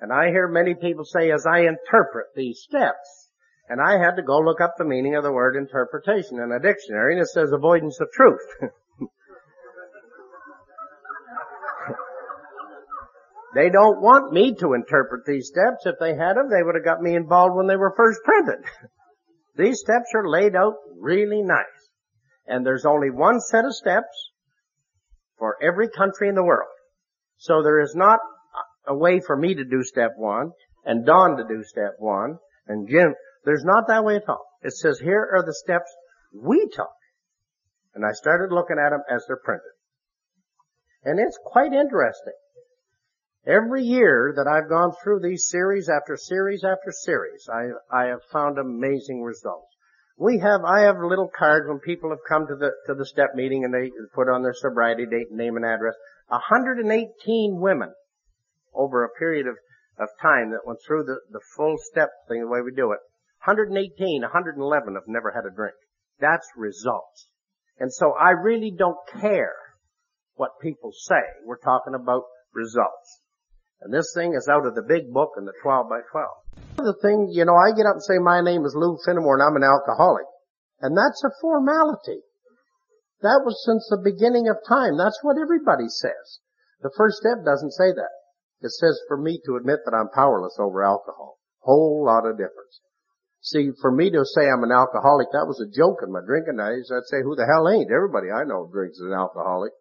And 0.00 0.12
I 0.12 0.30
hear 0.30 0.48
many 0.48 0.74
people 0.74 1.04
say, 1.04 1.30
as 1.30 1.46
I 1.46 1.60
interpret 1.60 2.26
these 2.34 2.60
steps, 2.68 3.30
and 3.68 3.80
I 3.80 3.92
had 3.92 4.16
to 4.16 4.22
go 4.22 4.40
look 4.40 4.60
up 4.60 4.74
the 4.76 4.84
meaning 4.84 5.14
of 5.14 5.22
the 5.22 5.32
word 5.32 5.54
interpretation 5.54 6.40
in 6.40 6.50
a 6.50 6.58
dictionary, 6.58 7.14
and 7.14 7.22
it 7.22 7.28
says 7.28 7.52
avoidance 7.52 8.00
of 8.00 8.10
truth. 8.10 8.40
they 13.54 13.68
don't 13.68 14.00
want 14.00 14.32
me 14.32 14.54
to 14.54 14.72
interpret 14.72 15.26
these 15.26 15.48
steps. 15.48 15.84
If 15.84 15.96
they 16.00 16.16
had 16.16 16.36
them, 16.36 16.48
they 16.48 16.62
would 16.62 16.74
have 16.74 16.84
got 16.84 17.02
me 17.02 17.14
involved 17.14 17.54
when 17.54 17.66
they 17.66 17.76
were 17.76 17.94
first 17.96 18.20
printed. 18.24 18.64
these 19.56 19.80
steps 19.80 20.12
are 20.14 20.28
laid 20.28 20.56
out 20.56 20.74
really 20.98 21.42
nice. 21.42 21.66
And 22.46 22.64
there's 22.64 22.86
only 22.86 23.10
one 23.10 23.40
set 23.40 23.64
of 23.64 23.74
steps 23.74 24.30
for 25.38 25.56
every 25.62 25.88
country 25.88 26.28
in 26.28 26.34
the 26.34 26.44
world. 26.44 26.70
So 27.36 27.62
there 27.62 27.80
is 27.80 27.94
not 27.94 28.20
a 28.86 28.96
way 28.96 29.20
for 29.20 29.36
me 29.36 29.54
to 29.54 29.64
do 29.64 29.82
step 29.82 30.12
one, 30.16 30.52
and 30.84 31.04
Don 31.04 31.36
to 31.36 31.44
do 31.44 31.62
step 31.62 31.94
one, 31.98 32.38
and 32.66 32.88
Jim. 32.88 33.14
There's 33.44 33.64
not 33.64 33.88
that 33.88 34.04
way 34.04 34.16
at 34.16 34.28
all. 34.28 34.46
It 34.62 34.72
says 34.72 34.98
here 34.98 35.28
are 35.34 35.44
the 35.44 35.54
steps 35.54 35.92
we 36.32 36.68
took. 36.72 36.92
And 37.94 38.04
I 38.04 38.12
started 38.12 38.54
looking 38.54 38.76
at 38.78 38.90
them 38.90 39.02
as 39.10 39.24
they're 39.26 39.36
printed. 39.36 39.72
And 41.04 41.18
it's 41.18 41.38
quite 41.44 41.72
interesting. 41.72 42.32
Every 43.46 43.82
year 43.82 44.32
that 44.36 44.46
I've 44.46 44.68
gone 44.68 44.92
through 45.02 45.18
these 45.18 45.48
series 45.48 45.88
after 45.88 46.16
series 46.16 46.62
after 46.62 46.92
series, 46.92 47.48
I, 47.52 47.70
I 47.90 48.06
have 48.06 48.22
found 48.32 48.56
amazing 48.56 49.20
results. 49.20 49.66
We 50.16 50.38
have, 50.38 50.60
I 50.64 50.82
have 50.82 50.98
little 51.02 51.28
cards 51.36 51.66
when 51.66 51.80
people 51.80 52.10
have 52.10 52.22
come 52.28 52.46
to 52.46 52.54
the, 52.54 52.70
to 52.86 52.94
the 52.94 53.04
step 53.04 53.34
meeting 53.34 53.64
and 53.64 53.74
they 53.74 53.90
put 54.14 54.28
on 54.28 54.44
their 54.44 54.54
sobriety 54.54 55.06
date, 55.06 55.32
name 55.32 55.56
and 55.56 55.64
address. 55.64 55.94
118 56.28 57.58
women 57.58 57.92
over 58.74 59.02
a 59.02 59.18
period 59.18 59.48
of, 59.48 59.56
of 59.98 60.08
time 60.22 60.52
that 60.52 60.64
went 60.64 60.78
through 60.86 61.02
the, 61.02 61.18
the 61.32 61.40
full 61.56 61.74
step 61.90 62.10
thing 62.28 62.42
the 62.42 62.46
way 62.46 62.60
we 62.64 62.70
do 62.70 62.92
it. 62.92 63.00
118, 63.44 64.22
111 64.22 64.94
have 64.94 65.02
never 65.08 65.32
had 65.32 65.50
a 65.50 65.54
drink. 65.54 65.74
That's 66.20 66.46
results. 66.56 67.26
And 67.80 67.92
so 67.92 68.12
I 68.12 68.30
really 68.30 68.70
don't 68.70 68.98
care 69.20 69.56
what 70.34 70.60
people 70.62 70.92
say. 70.94 71.22
We're 71.44 71.58
talking 71.58 71.94
about 71.94 72.22
results. 72.54 73.18
And 73.82 73.92
this 73.92 74.12
thing 74.14 74.34
is 74.34 74.48
out 74.48 74.66
of 74.66 74.74
the 74.74 74.86
big 74.86 75.12
book 75.12 75.34
and 75.36 75.46
the 75.46 75.52
12 75.62 75.88
by 75.90 76.00
12. 76.10 76.86
The 76.86 76.94
thing, 77.02 77.30
you 77.34 77.44
know, 77.44 77.58
I 77.58 77.74
get 77.74 77.86
up 77.86 77.98
and 77.98 78.06
say 78.06 78.18
my 78.22 78.40
name 78.40 78.64
is 78.64 78.78
Lou 78.78 78.96
Finnemore 79.02 79.38
and 79.38 79.42
I'm 79.42 79.58
an 79.58 79.66
alcoholic. 79.66 80.26
And 80.80 80.96
that's 80.96 81.22
a 81.24 81.34
formality. 81.40 82.22
That 83.22 83.42
was 83.46 83.58
since 83.66 83.86
the 83.90 84.02
beginning 84.02 84.48
of 84.48 84.62
time. 84.66 84.98
That's 84.98 85.18
what 85.22 85.38
everybody 85.38 85.86
says. 85.86 86.42
The 86.82 86.94
first 86.96 87.18
step 87.18 87.46
doesn't 87.46 87.74
say 87.74 87.90
that. 87.94 88.14
It 88.62 88.70
says 88.70 88.98
for 89.06 89.16
me 89.16 89.40
to 89.46 89.56
admit 89.56 89.82
that 89.84 89.94
I'm 89.94 90.10
powerless 90.14 90.58
over 90.58 90.82
alcohol. 90.82 91.38
Whole 91.62 92.06
lot 92.06 92.26
of 92.26 92.38
difference. 92.38 92.82
See, 93.42 93.70
for 93.80 93.90
me 93.90 94.10
to 94.10 94.24
say 94.24 94.46
I'm 94.46 94.62
an 94.62 94.70
alcoholic, 94.70 95.30
that 95.34 95.50
was 95.50 95.58
a 95.58 95.70
joke 95.70 95.98
in 96.02 96.14
my 96.14 96.22
drinking 96.22 96.58
days. 96.58 96.90
I'd 96.94 97.10
say, 97.10 97.22
who 97.22 97.34
the 97.34 97.46
hell 97.46 97.66
ain't? 97.66 97.90
Everybody 97.90 98.30
I 98.30 98.46
know 98.46 98.70
drinks 98.70 98.98
is 98.98 99.10
an 99.10 99.18
alcoholic. 99.18 99.72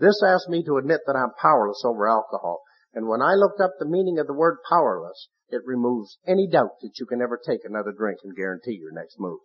This 0.00 0.22
asked 0.24 0.48
me 0.48 0.64
to 0.64 0.78
admit 0.78 1.00
that 1.04 1.16
I'm 1.16 1.36
powerless 1.36 1.84
over 1.84 2.08
alcohol. 2.08 2.64
And 2.98 3.06
when 3.06 3.22
I 3.22 3.34
looked 3.34 3.60
up 3.60 3.74
the 3.78 3.86
meaning 3.86 4.18
of 4.18 4.26
the 4.26 4.34
word 4.34 4.58
powerless, 4.68 5.28
it 5.50 5.62
removes 5.64 6.18
any 6.26 6.48
doubt 6.48 6.80
that 6.82 6.98
you 6.98 7.06
can 7.06 7.22
ever 7.22 7.38
take 7.38 7.60
another 7.64 7.92
drink 7.96 8.18
and 8.24 8.34
guarantee 8.34 8.72
your 8.72 8.90
next 8.90 9.20
move. 9.20 9.38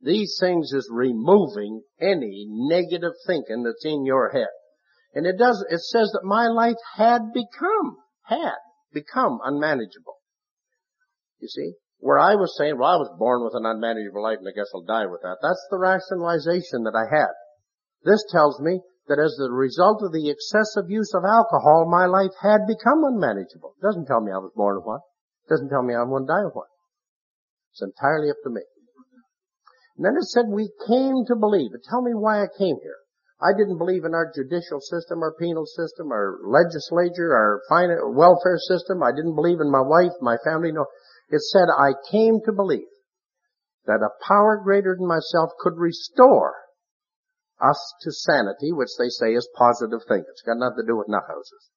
These 0.00 0.38
things 0.40 0.72
is 0.72 0.88
removing 0.90 1.82
any 2.00 2.46
negative 2.48 3.12
thinking 3.26 3.64
that's 3.64 3.84
in 3.84 4.06
your 4.06 4.30
head. 4.30 4.48
And 5.12 5.26
it 5.26 5.36
does, 5.36 5.62
it 5.68 5.80
says 5.80 6.10
that 6.14 6.24
my 6.24 6.46
life 6.46 6.80
had 6.96 7.34
become, 7.34 7.98
had 8.22 8.56
become 8.94 9.40
unmanageable. 9.44 10.16
You 11.40 11.48
see? 11.48 11.72
Where 11.98 12.18
I 12.18 12.36
was 12.36 12.56
saying, 12.56 12.78
well, 12.78 12.92
I 12.92 12.96
was 12.96 13.14
born 13.18 13.44
with 13.44 13.52
an 13.56 13.66
unmanageable 13.66 14.22
life 14.22 14.38
and 14.38 14.48
I 14.48 14.56
guess 14.56 14.70
I'll 14.74 14.84
die 14.84 15.04
with 15.04 15.20
that. 15.20 15.36
That's 15.42 15.66
the 15.70 15.78
rationalization 15.78 16.84
that 16.84 16.96
I 16.96 17.14
had. 17.14 17.34
This 18.04 18.24
tells 18.32 18.58
me 18.58 18.80
that 19.08 19.18
as 19.18 19.36
the 19.36 19.50
result 19.50 20.04
of 20.04 20.12
the 20.12 20.28
excessive 20.28 20.88
use 20.88 21.12
of 21.14 21.24
alcohol, 21.24 21.88
my 21.88 22.06
life 22.06 22.36
had 22.40 22.68
become 22.68 23.04
unmanageable. 23.04 23.74
It 23.76 23.84
doesn't 23.84 24.06
tell 24.06 24.20
me 24.20 24.32
I 24.32 24.38
was 24.38 24.52
born 24.54 24.76
of 24.76 24.84
one. 24.84 25.00
It 25.46 25.50
doesn't 25.50 25.68
tell 25.68 25.82
me 25.82 25.94
I'm 25.94 26.12
going 26.12 26.28
to 26.28 26.32
die 26.32 26.44
with 26.44 26.54
one. 26.54 26.70
It's 27.72 27.82
entirely 27.82 28.30
up 28.30 28.36
to 28.44 28.50
me. 28.50 28.62
And 29.96 30.04
then 30.04 30.14
it 30.16 30.28
said 30.28 30.46
we 30.46 30.70
came 30.86 31.24
to 31.26 31.36
believe. 31.36 31.72
But 31.72 31.88
tell 31.88 32.02
me 32.02 32.12
why 32.12 32.44
I 32.44 32.52
came 32.52 32.76
here. 32.84 33.00
I 33.40 33.56
didn't 33.56 33.78
believe 33.78 34.04
in 34.04 34.14
our 34.14 34.30
judicial 34.34 34.80
system, 34.80 35.22
our 35.22 35.32
penal 35.38 35.64
system, 35.64 36.10
our 36.12 36.38
legislature, 36.44 37.32
our 37.32 37.62
welfare 38.10 38.58
system. 38.58 39.02
I 39.02 39.12
didn't 39.12 39.36
believe 39.36 39.60
in 39.60 39.70
my 39.70 39.82
wife, 39.82 40.12
my 40.20 40.36
family. 40.44 40.72
No. 40.72 40.86
It 41.30 41.40
said 41.40 41.68
I 41.70 41.94
came 42.10 42.40
to 42.44 42.52
believe 42.52 42.88
that 43.86 44.02
a 44.02 44.10
power 44.26 44.60
greater 44.62 44.96
than 44.98 45.06
myself 45.06 45.50
could 45.60 45.76
restore 45.76 46.54
us 47.60 47.94
to 48.02 48.12
sanity, 48.12 48.72
which 48.72 48.90
they 48.98 49.08
say 49.08 49.34
is 49.34 49.48
positive 49.56 50.00
thinking. 50.06 50.30
It's 50.30 50.42
got 50.42 50.58
nothing 50.58 50.84
to 50.84 50.86
do 50.86 50.96
with 50.96 51.08
nut 51.08 51.24
houses. 51.28 51.70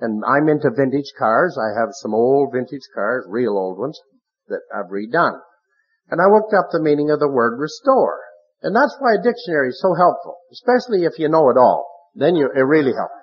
And 0.00 0.24
I'm 0.26 0.48
into 0.48 0.70
vintage 0.70 1.12
cars. 1.18 1.56
I 1.56 1.78
have 1.78 1.90
some 1.92 2.14
old 2.14 2.52
vintage 2.52 2.88
cars, 2.94 3.26
real 3.28 3.56
old 3.56 3.78
ones, 3.78 4.00
that 4.48 4.60
I've 4.74 4.90
redone. 4.90 5.40
And 6.10 6.20
I 6.20 6.26
looked 6.26 6.52
up 6.52 6.68
the 6.70 6.82
meaning 6.82 7.10
of 7.10 7.20
the 7.20 7.30
word 7.30 7.58
restore. 7.58 8.20
And 8.62 8.74
that's 8.74 8.96
why 8.98 9.14
a 9.14 9.22
dictionary 9.22 9.68
is 9.68 9.80
so 9.80 9.94
helpful, 9.94 10.38
especially 10.52 11.04
if 11.04 11.18
you 11.18 11.28
know 11.28 11.48
it 11.50 11.56
all. 11.56 11.86
Then 12.14 12.36
you, 12.36 12.50
it 12.54 12.60
really 12.60 12.92
helps. 12.92 13.14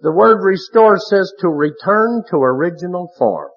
The 0.00 0.12
word 0.12 0.38
restore 0.42 0.98
says 0.98 1.32
to 1.40 1.48
return 1.48 2.22
to 2.30 2.36
original 2.36 3.10
form. 3.18 3.50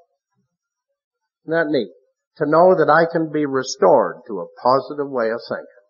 Isn't 1.45 1.53
that 1.53 1.71
neat? 1.71 1.91
To 2.37 2.45
know 2.49 2.73
that 2.75 2.89
I 2.89 3.11
can 3.11 3.31
be 3.31 3.45
restored 3.45 4.21
to 4.27 4.39
a 4.39 4.47
positive 4.61 5.09
way 5.09 5.29
of 5.29 5.41
thinking. 5.47 5.80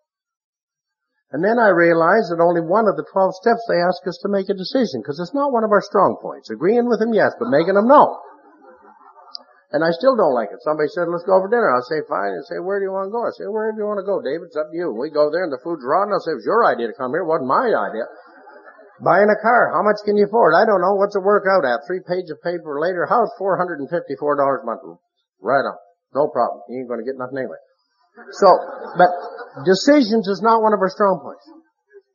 And 1.32 1.40
then 1.40 1.56
I 1.56 1.72
realized 1.72 2.28
that 2.28 2.44
only 2.44 2.60
one 2.60 2.84
of 2.84 3.00
the 3.00 3.08
12 3.08 3.40
steps 3.40 3.64
they 3.64 3.80
ask 3.80 4.04
us 4.04 4.20
to 4.20 4.28
make 4.28 4.52
a 4.52 4.56
decision, 4.56 5.00
because 5.00 5.16
it's 5.16 5.32
not 5.32 5.48
one 5.52 5.64
of 5.64 5.72
our 5.72 5.80
strong 5.80 6.20
points. 6.20 6.52
Agreeing 6.52 6.88
with 6.92 7.00
them, 7.00 7.16
yes, 7.16 7.32
but 7.40 7.48
making 7.48 7.74
them 7.74 7.88
no. 7.88 8.20
And 9.72 9.80
I 9.80 9.88
still 9.96 10.12
don't 10.12 10.36
like 10.36 10.52
it. 10.52 10.60
Somebody 10.60 10.92
said, 10.92 11.08
let's 11.08 11.24
go 11.24 11.40
for 11.40 11.48
dinner. 11.48 11.72
I'll 11.72 11.88
say, 11.88 12.04
fine. 12.04 12.36
And 12.36 12.44
say, 12.44 12.60
where 12.60 12.76
do 12.76 12.84
you 12.84 12.92
want 12.92 13.08
to 13.08 13.12
go? 13.16 13.24
I 13.24 13.32
say, 13.32 13.48
wherever 13.48 13.72
you 13.72 13.88
want 13.88 14.04
to 14.04 14.08
go, 14.08 14.20
David. 14.20 14.52
It's 14.52 14.60
up 14.60 14.68
to 14.68 14.76
you. 14.76 14.92
We 14.92 15.08
go 15.08 15.32
there 15.32 15.48
and 15.48 15.52
the 15.52 15.64
food's 15.64 15.80
rotten. 15.80 16.12
I'll 16.12 16.20
say, 16.20 16.36
it 16.36 16.44
was 16.44 16.48
your 16.48 16.68
idea 16.68 16.92
to 16.92 16.96
come 17.00 17.16
here. 17.16 17.24
It 17.24 17.32
wasn't 17.32 17.48
my 17.48 17.72
idea. 17.72 18.04
Buying 19.00 19.32
a 19.32 19.40
car. 19.40 19.72
How 19.72 19.80
much 19.80 20.04
can 20.04 20.20
you 20.20 20.28
afford? 20.28 20.52
I 20.52 20.68
don't 20.68 20.84
know. 20.84 21.00
What's 21.00 21.16
it 21.16 21.24
work 21.24 21.48
out 21.48 21.64
at? 21.64 21.88
Three 21.88 22.04
pages 22.04 22.36
of 22.36 22.44
paper 22.44 22.76
later. 22.76 23.08
How's 23.08 23.32
$454 23.40 23.88
a 23.88 24.68
month? 24.68 24.84
Right 25.40 25.64
on. 25.64 25.80
No 26.12 26.28
problem. 26.28 26.68
You 26.68 26.84
ain't 26.84 26.92
going 26.92 27.00
to 27.00 27.08
get 27.08 27.16
nothing 27.16 27.40
anyway. 27.40 27.56
So, 28.14 28.48
but 28.96 29.08
decisions 29.64 30.28
is 30.28 30.42
not 30.42 30.62
one 30.62 30.74
of 30.74 30.80
our 30.80 30.90
strong 30.90 31.20
points. 31.22 31.48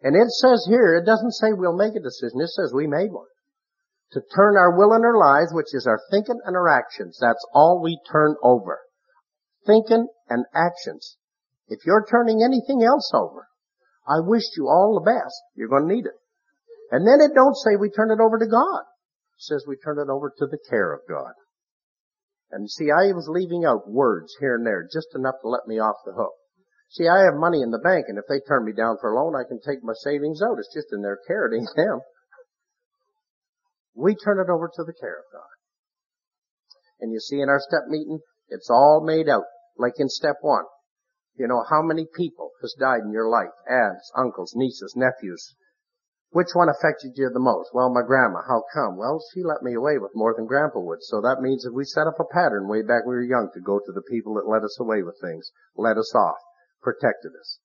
And 0.03 0.15
it 0.15 0.29
says 0.29 0.65
here, 0.69 0.95
it 0.95 1.05
doesn't 1.05 1.33
say 1.33 1.53
we'll 1.53 1.75
make 1.75 1.95
a 1.95 2.03
decision. 2.03 2.39
It 2.41 2.49
says 2.49 2.71
we 2.73 2.87
made 2.87 3.11
one 3.11 3.25
to 4.11 4.21
turn 4.35 4.55
our 4.55 4.77
will 4.77 4.93
and 4.93 5.03
our 5.03 5.17
lives, 5.17 5.51
which 5.53 5.73
is 5.73 5.85
our 5.87 5.99
thinking 6.11 6.39
and 6.45 6.55
our 6.55 6.69
actions. 6.69 7.17
That's 7.19 7.45
all 7.53 7.81
we 7.83 7.99
turn 8.11 8.35
over. 8.41 8.79
Thinking 9.65 10.07
and 10.29 10.45
actions. 10.55 11.17
If 11.67 11.79
you're 11.85 12.05
turning 12.09 12.41
anything 12.41 12.83
else 12.83 13.11
over, 13.13 13.47
I 14.07 14.21
wish 14.21 14.43
you 14.55 14.67
all 14.67 14.95
the 14.95 15.11
best. 15.11 15.35
You're 15.55 15.67
going 15.67 15.89
to 15.89 15.93
need 15.93 16.05
it. 16.05 16.15
And 16.91 17.05
then 17.05 17.19
it 17.19 17.35
don't 17.35 17.55
say 17.55 17.75
we 17.75 17.89
turn 17.89 18.11
it 18.11 18.23
over 18.23 18.39
to 18.39 18.47
God. 18.47 18.81
It 19.35 19.43
says 19.43 19.65
we 19.67 19.75
turn 19.75 19.99
it 19.99 20.09
over 20.09 20.31
to 20.37 20.45
the 20.45 20.59
care 20.69 20.93
of 20.93 21.01
God. 21.09 21.33
And 22.51 22.69
see, 22.69 22.91
I 22.91 23.11
was 23.11 23.27
leaving 23.27 23.65
out 23.65 23.89
words 23.89 24.35
here 24.39 24.55
and 24.55 24.65
there, 24.65 24.87
just 24.91 25.13
enough 25.15 25.35
to 25.41 25.49
let 25.49 25.67
me 25.67 25.79
off 25.79 25.97
the 26.05 26.13
hook. 26.13 26.33
See, 26.89 27.07
I 27.07 27.23
have 27.23 27.35
money 27.35 27.61
in 27.61 27.71
the 27.71 27.83
bank, 27.83 28.05
and 28.07 28.17
if 28.17 28.23
they 28.29 28.39
turn 28.39 28.63
me 28.63 28.71
down 28.71 28.97
for 29.01 29.11
a 29.11 29.15
loan, 29.15 29.35
I 29.35 29.43
can 29.47 29.59
take 29.59 29.83
my 29.83 29.93
savings 29.93 30.41
out. 30.41 30.57
It's 30.57 30.73
just 30.73 30.93
in 30.93 31.01
their 31.01 31.19
care. 31.27 31.53
Ain't 31.53 31.67
them. 31.75 31.99
We 33.93 34.15
turn 34.15 34.39
it 34.39 34.49
over 34.49 34.69
to 34.73 34.83
the 34.83 34.93
care 34.93 35.19
of 35.19 35.25
God. 35.33 35.57
And 37.01 37.11
you 37.11 37.19
see 37.19 37.41
in 37.41 37.49
our 37.49 37.59
step 37.59 37.87
meeting, 37.89 38.19
it's 38.47 38.69
all 38.69 39.03
made 39.05 39.27
out, 39.27 39.43
like 39.77 39.99
in 39.99 40.07
step 40.07 40.37
one. 40.41 40.63
You 41.35 41.47
know, 41.47 41.63
how 41.69 41.81
many 41.81 42.07
people 42.15 42.51
has 42.61 42.73
died 42.79 43.01
in 43.05 43.11
your 43.11 43.29
life? 43.29 43.53
Aunts, 43.69 44.11
uncles, 44.15 44.53
nieces, 44.55 44.93
nephews. 44.95 45.55
Which 46.31 46.51
one 46.53 46.67
affected 46.67 47.13
you 47.15 47.29
the 47.29 47.39
most? 47.39 47.71
Well, 47.73 47.89
my 47.89 48.01
grandma. 48.05 48.41
How 48.47 48.63
come? 48.73 48.97
Well, 48.97 49.23
she 49.33 49.43
let 49.43 49.63
me 49.63 49.73
away 49.75 49.97
with 49.97 50.11
more 50.13 50.35
than 50.35 50.45
grandpa 50.45 50.79
would. 50.79 51.01
So 51.01 51.21
that 51.21 51.41
means 51.41 51.63
that 51.63 51.73
we 51.73 51.85
set 51.85 52.07
up 52.07 52.19
a 52.19 52.25
pattern 52.25 52.67
way 52.67 52.81
back 52.81 53.05
when 53.05 53.15
we 53.15 53.23
were 53.23 53.31
young 53.31 53.49
to 53.53 53.61
go 53.61 53.79
to 53.79 53.91
the 53.93 54.03
people 54.11 54.35
that 54.35 54.47
let 54.47 54.63
us 54.63 54.77
away 54.79 55.03
with 55.03 55.15
things, 55.21 55.49
let 55.75 55.97
us 55.97 56.13
off, 56.13 56.37
protected 56.81 57.31
us. 57.39 57.59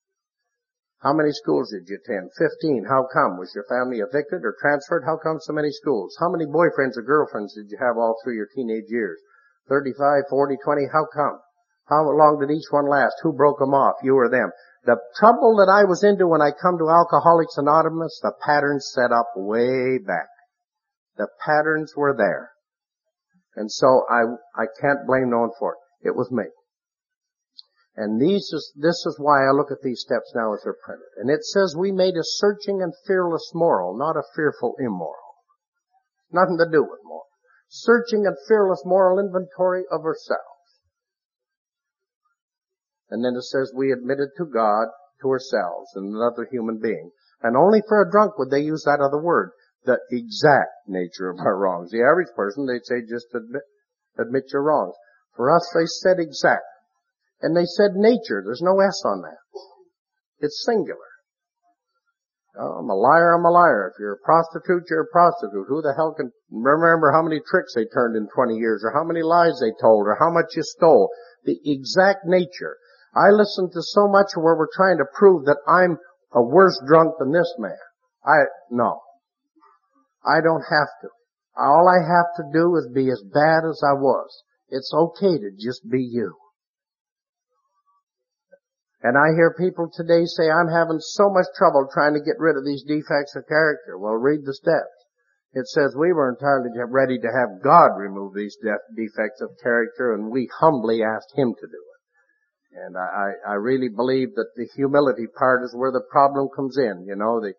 How 1.02 1.12
many 1.12 1.32
schools 1.32 1.74
did 1.74 1.88
you 1.90 1.98
attend? 1.98 2.30
Fifteen. 2.38 2.86
How 2.88 3.08
come? 3.12 3.36
Was 3.36 3.50
your 3.56 3.66
family 3.66 3.98
evicted 3.98 4.46
or 4.46 4.54
transferred? 4.62 5.02
How 5.04 5.18
come 5.18 5.40
so 5.40 5.52
many 5.52 5.72
schools? 5.72 6.16
How 6.20 6.30
many 6.30 6.46
boyfriends 6.46 6.96
or 6.96 7.02
girlfriends 7.02 7.54
did 7.54 7.66
you 7.68 7.78
have 7.82 7.98
all 7.98 8.14
through 8.22 8.36
your 8.36 8.46
teenage 8.54 8.86
years? 8.86 9.18
Thirty-five, 9.68 10.30
forty, 10.30 10.54
twenty. 10.62 10.86
How 10.86 11.06
come? 11.12 11.40
How 11.88 12.06
long 12.06 12.38
did 12.38 12.54
each 12.54 12.70
one 12.70 12.86
last? 12.86 13.16
Who 13.24 13.32
broke 13.32 13.58
them 13.58 13.74
off? 13.74 13.96
You 14.04 14.14
or 14.16 14.30
them? 14.30 14.52
The 14.84 14.98
trouble 15.16 15.56
that 15.56 15.70
I 15.70 15.84
was 15.84 16.02
into 16.02 16.26
when 16.26 16.42
I 16.42 16.50
come 16.50 16.78
to 16.78 16.90
Alcoholics 16.90 17.56
Anonymous, 17.56 18.18
the 18.20 18.32
patterns 18.44 18.90
set 18.92 19.12
up 19.12 19.30
way 19.36 19.98
back. 19.98 20.28
The 21.16 21.28
patterns 21.44 21.94
were 21.96 22.14
there. 22.16 22.50
And 23.54 23.70
so 23.70 24.04
I, 24.10 24.22
I 24.60 24.66
can't 24.80 25.06
blame 25.06 25.30
no 25.30 25.40
one 25.40 25.50
for 25.58 25.74
it. 25.74 26.08
It 26.08 26.16
was 26.16 26.32
me. 26.32 26.44
And 27.94 28.20
these 28.20 28.50
is, 28.52 28.72
this 28.74 29.04
is 29.06 29.16
why 29.18 29.46
I 29.46 29.52
look 29.52 29.70
at 29.70 29.82
these 29.82 30.00
steps 30.00 30.32
now 30.34 30.54
as 30.54 30.62
they're 30.64 30.76
printed. 30.82 31.06
And 31.18 31.30
it 31.30 31.44
says 31.44 31.76
we 31.76 31.92
made 31.92 32.16
a 32.16 32.24
searching 32.24 32.80
and 32.82 32.94
fearless 33.06 33.52
moral, 33.54 33.96
not 33.96 34.16
a 34.16 34.24
fearful 34.34 34.74
immoral. 34.78 35.36
Nothing 36.32 36.56
to 36.58 36.70
do 36.72 36.82
with 36.82 37.00
moral. 37.04 37.26
Searching 37.68 38.26
and 38.26 38.36
fearless 38.48 38.82
moral 38.84 39.18
inventory 39.18 39.84
of 39.90 40.00
ourselves. 40.04 40.51
And 43.12 43.22
then 43.22 43.36
it 43.36 43.44
says 43.44 43.70
we 43.76 43.92
admitted 43.92 44.30
to 44.38 44.46
God, 44.46 44.88
to 45.20 45.28
ourselves, 45.28 45.92
and 45.94 46.16
another 46.16 46.48
human 46.50 46.80
being. 46.80 47.10
And 47.42 47.58
only 47.58 47.82
for 47.86 48.00
a 48.00 48.10
drunk 48.10 48.38
would 48.38 48.48
they 48.48 48.64
use 48.64 48.84
that 48.86 49.04
other 49.04 49.20
word, 49.20 49.50
the 49.84 49.98
exact 50.10 50.88
nature 50.88 51.28
of 51.28 51.38
our 51.40 51.58
wrongs. 51.58 51.90
The 51.90 52.00
average 52.00 52.32
person, 52.34 52.64
they'd 52.64 52.86
say 52.86 53.02
just 53.04 53.26
admit, 53.34 53.62
admit 54.18 54.44
your 54.50 54.62
wrongs. 54.62 54.94
For 55.36 55.54
us, 55.54 55.68
they 55.76 55.84
said 55.84 56.20
exact. 56.20 56.64
And 57.42 57.54
they 57.54 57.66
said 57.66 57.92
nature. 57.96 58.40
There's 58.42 58.62
no 58.62 58.80
S 58.80 59.02
on 59.04 59.20
that. 59.20 59.38
It's 60.40 60.64
singular. 60.64 61.12
Oh, 62.58 62.80
I'm 62.80 62.88
a 62.88 62.94
liar, 62.94 63.34
I'm 63.34 63.44
a 63.44 63.50
liar. 63.50 63.92
If 63.92 63.98
you're 63.98 64.14
a 64.14 64.24
prostitute, 64.24 64.84
you're 64.88 65.08
a 65.08 65.12
prostitute. 65.12 65.66
Who 65.68 65.82
the 65.82 65.94
hell 65.96 66.14
can 66.14 66.32
remember 66.50 67.12
how 67.12 67.22
many 67.22 67.40
tricks 67.40 67.74
they 67.74 67.84
turned 67.86 68.16
in 68.16 68.28
20 68.28 68.56
years, 68.56 68.82
or 68.84 68.92
how 68.92 69.04
many 69.04 69.22
lies 69.22 69.58
they 69.60 69.72
told, 69.80 70.06
or 70.06 70.16
how 70.18 70.30
much 70.30 70.56
you 70.56 70.62
stole? 70.62 71.10
The 71.44 71.58
exact 71.64 72.24
nature. 72.24 72.76
I 73.14 73.30
listen 73.30 73.70
to 73.72 73.82
so 73.82 74.08
much 74.08 74.32
where 74.34 74.56
we're 74.56 74.72
trying 74.74 74.98
to 74.98 75.04
prove 75.12 75.44
that 75.44 75.58
I'm 75.66 75.98
a 76.32 76.42
worse 76.42 76.80
drunk 76.86 77.14
than 77.18 77.32
this 77.32 77.52
man. 77.58 77.76
I, 78.24 78.44
no. 78.70 79.00
I 80.24 80.40
don't 80.40 80.62
have 80.62 80.88
to. 81.02 81.08
All 81.56 81.88
I 81.88 82.00
have 82.00 82.32
to 82.36 82.44
do 82.52 82.76
is 82.76 82.88
be 82.94 83.10
as 83.10 83.22
bad 83.22 83.68
as 83.68 83.82
I 83.84 83.92
was. 83.92 84.42
It's 84.68 84.92
okay 84.94 85.36
to 85.36 85.50
just 85.58 85.88
be 85.90 86.00
you. 86.00 86.34
And 89.02 89.18
I 89.18 89.34
hear 89.34 89.52
people 89.58 89.90
today 89.92 90.24
say, 90.24 90.48
I'm 90.48 90.68
having 90.68 91.00
so 91.00 91.28
much 91.28 91.46
trouble 91.58 91.88
trying 91.92 92.14
to 92.14 92.24
get 92.24 92.38
rid 92.38 92.56
of 92.56 92.64
these 92.64 92.84
defects 92.84 93.34
of 93.36 93.48
character. 93.48 93.98
Well, 93.98 94.14
read 94.14 94.46
the 94.46 94.54
steps. 94.54 94.94
It 95.52 95.66
says 95.66 95.94
we 95.94 96.12
were 96.12 96.30
entirely 96.30 96.70
ready 96.88 97.18
to 97.18 97.26
have 97.26 97.62
God 97.62 97.98
remove 97.98 98.32
these 98.32 98.56
defects 98.96 99.42
of 99.42 99.50
character 99.62 100.14
and 100.14 100.30
we 100.30 100.48
humbly 100.60 101.02
asked 101.02 101.36
Him 101.36 101.52
to 101.52 101.66
do 101.66 101.76
it. 101.76 101.91
And 102.74 102.96
I, 102.96 103.32
I 103.46 103.54
really 103.54 103.88
believe 103.88 104.34
that 104.36 104.56
the 104.56 104.66
humility 104.74 105.26
part 105.26 105.62
is 105.62 105.74
where 105.76 105.92
the 105.92 106.04
problem 106.10 106.48
comes 106.54 106.78
in, 106.78 107.04
you 107.06 107.16
know, 107.16 107.40
the, 107.40 107.52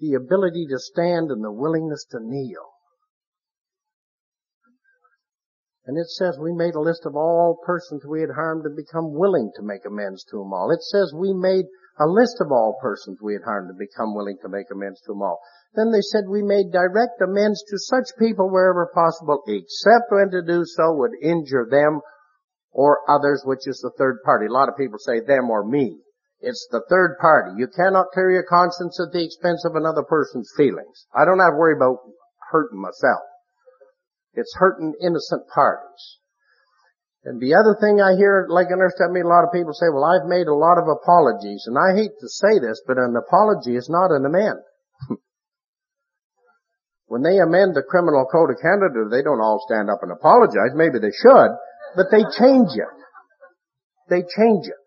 the 0.00 0.14
ability 0.14 0.66
to 0.70 0.78
stand 0.78 1.30
and 1.30 1.42
the 1.44 1.52
willingness 1.52 2.04
to 2.10 2.18
kneel. 2.20 2.74
And 5.86 5.96
it 5.96 6.08
says 6.08 6.36
we 6.38 6.52
made 6.52 6.74
a 6.74 6.80
list 6.80 7.06
of 7.06 7.16
all 7.16 7.62
persons 7.64 8.04
we 8.04 8.20
had 8.20 8.34
harmed 8.34 8.66
and 8.66 8.76
become 8.76 9.14
willing 9.14 9.50
to 9.56 9.62
make 9.62 9.86
amends 9.86 10.24
to 10.24 10.36
them 10.36 10.52
all. 10.52 10.70
It 10.70 10.82
says 10.82 11.14
we 11.16 11.32
made 11.32 11.64
a 11.98 12.06
list 12.06 12.38
of 12.40 12.52
all 12.52 12.76
persons 12.82 13.18
we 13.22 13.32
had 13.32 13.42
harmed 13.42 13.70
and 13.70 13.78
become 13.78 14.14
willing 14.14 14.36
to 14.42 14.50
make 14.50 14.66
amends 14.70 15.00
to 15.02 15.12
them 15.12 15.22
all. 15.22 15.40
Then 15.74 15.90
they 15.90 16.02
said 16.02 16.24
we 16.28 16.42
made 16.42 16.72
direct 16.72 17.22
amends 17.22 17.62
to 17.70 17.78
such 17.78 18.18
people 18.18 18.50
wherever 18.50 18.90
possible, 18.92 19.42
except 19.46 20.10
when 20.10 20.30
to 20.30 20.42
do 20.42 20.64
so 20.66 20.92
would 20.92 21.12
injure 21.22 21.66
them 21.70 22.00
or 22.72 23.00
others, 23.08 23.42
which 23.44 23.66
is 23.66 23.80
the 23.80 23.92
third 23.98 24.18
party. 24.24 24.46
A 24.46 24.52
lot 24.52 24.68
of 24.68 24.76
people 24.76 24.98
say 24.98 25.20
them 25.20 25.50
or 25.50 25.64
me. 25.64 25.98
It's 26.40 26.68
the 26.70 26.82
third 26.88 27.18
party. 27.20 27.58
You 27.58 27.66
cannot 27.66 28.12
clear 28.14 28.30
your 28.30 28.46
conscience 28.48 29.00
at 29.00 29.12
the 29.12 29.24
expense 29.24 29.64
of 29.64 29.74
another 29.74 30.02
person's 30.02 30.52
feelings. 30.56 31.06
I 31.14 31.24
don't 31.24 31.40
have 31.40 31.52
to 31.52 31.58
worry 31.58 31.74
about 31.74 31.98
hurting 32.50 32.80
myself. 32.80 33.22
It's 34.34 34.54
hurting 34.56 34.94
innocent 35.02 35.48
parties. 35.52 36.18
And 37.24 37.40
the 37.42 37.58
other 37.58 37.74
thing 37.82 38.00
I 38.00 38.14
hear, 38.14 38.46
like 38.48 38.70
understand 38.70 39.12
me, 39.12 39.20
a 39.20 39.26
lot 39.26 39.42
of 39.42 39.52
people 39.52 39.74
say, 39.74 39.90
well, 39.90 40.06
I've 40.06 40.30
made 40.30 40.46
a 40.46 40.54
lot 40.54 40.78
of 40.78 40.86
apologies. 40.86 41.66
And 41.66 41.74
I 41.74 41.98
hate 41.98 42.14
to 42.14 42.28
say 42.28 42.62
this, 42.62 42.80
but 42.86 42.96
an 42.96 43.16
apology 43.18 43.74
is 43.74 43.90
not 43.90 44.14
an 44.14 44.24
amend. 44.24 44.62
when 47.10 47.22
they 47.26 47.42
amend 47.42 47.74
the 47.74 47.82
Criminal 47.82 48.24
Code 48.30 48.54
of 48.54 48.62
Canada, 48.62 49.10
they 49.10 49.26
don't 49.26 49.42
all 49.42 49.58
stand 49.66 49.90
up 49.90 50.06
and 50.06 50.12
apologize. 50.14 50.78
Maybe 50.78 51.02
they 51.02 51.10
should, 51.10 51.50
but 51.96 52.06
they 52.10 52.22
change 52.38 52.70
it. 52.74 52.94
They 54.08 54.22
change 54.22 54.66
it. 54.66 54.80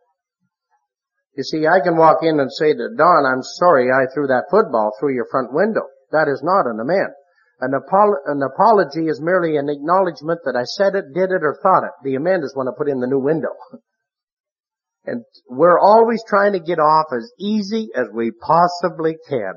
You 1.38 1.44
see, 1.44 1.66
I 1.66 1.80
can 1.80 1.96
walk 1.96 2.20
in 2.24 2.40
and 2.40 2.52
say 2.52 2.74
to 2.74 2.90
Don, 2.98 3.26
I'm 3.26 3.44
sorry 3.44 3.90
I 3.90 4.12
threw 4.14 4.28
that 4.28 4.52
football 4.52 4.92
through 5.00 5.16
your 5.16 5.28
front 5.32 5.54
window. 5.54 5.88
That 6.12 6.28
is 6.28 6.42
not 6.44 6.68
an 6.68 6.80
amend. 6.80 7.14
An, 7.62 7.72
apolo- 7.72 8.26
an, 8.26 8.42
apology 8.42 9.08
is 9.08 9.22
merely 9.22 9.56
an 9.56 9.70
acknowledgement 9.70 10.42
that 10.46 10.56
I 10.58 10.64
said 10.64 10.96
it, 10.96 11.14
did 11.14 11.32
it, 11.32 11.44
or 11.44 11.58
thought 11.62 11.86
it. 11.86 11.94
The 12.04 12.16
amend 12.16 12.44
is 12.44 12.54
when 12.56 12.68
I 12.68 12.72
put 12.76 12.90
in 12.90 13.00
the 13.00 13.08
new 13.08 13.20
window. 13.20 13.54
and 15.06 15.24
we're 15.48 15.80
always 15.80 16.24
trying 16.28 16.54
to 16.54 16.60
get 16.60 16.80
off 16.80 17.08
as 17.16 17.32
easy 17.40 17.90
as 17.96 18.08
we 18.14 18.32
possibly 18.32 19.16
can 19.30 19.54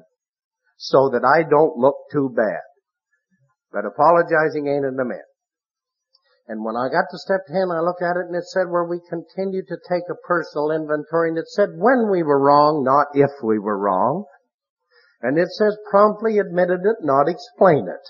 so 0.77 1.11
that 1.11 1.25
I 1.25 1.49
don't 1.49 1.77
look 1.77 1.97
too 2.13 2.33
bad. 2.35 2.61
But 3.73 3.85
apologizing 3.87 4.69
ain't 4.69 4.85
an 4.85 4.99
amend. 5.01 5.23
And 6.47 6.63
when 6.63 6.77
I 6.77 6.93
got 6.93 7.09
to 7.11 7.19
step 7.19 7.47
10, 7.49 7.73
I 7.73 7.81
looked 7.81 8.03
at 8.03 8.21
it 8.21 8.29
and 8.29 8.37
it 8.37 8.45
said 8.45 8.69
where 8.69 8.85
we 8.85 9.01
continue 9.09 9.65
to 9.65 9.79
take 9.89 10.05
a 10.11 10.21
personal 10.29 10.73
inventory 10.73 11.31
and 11.31 11.39
it 11.39 11.49
said 11.49 11.71
when 11.77 12.11
we 12.11 12.23
were 12.23 12.39
wrong, 12.41 12.85
not 12.85 13.09
if 13.15 13.31
we 13.43 13.59
were 13.59 13.79
wrong. 13.79 14.25
And 15.23 15.39
it 15.39 15.49
says 15.49 15.77
promptly 15.91 16.39
admitted 16.39 16.85
it, 16.85 17.01
not 17.01 17.29
explain 17.29 17.89
it. 17.89 18.05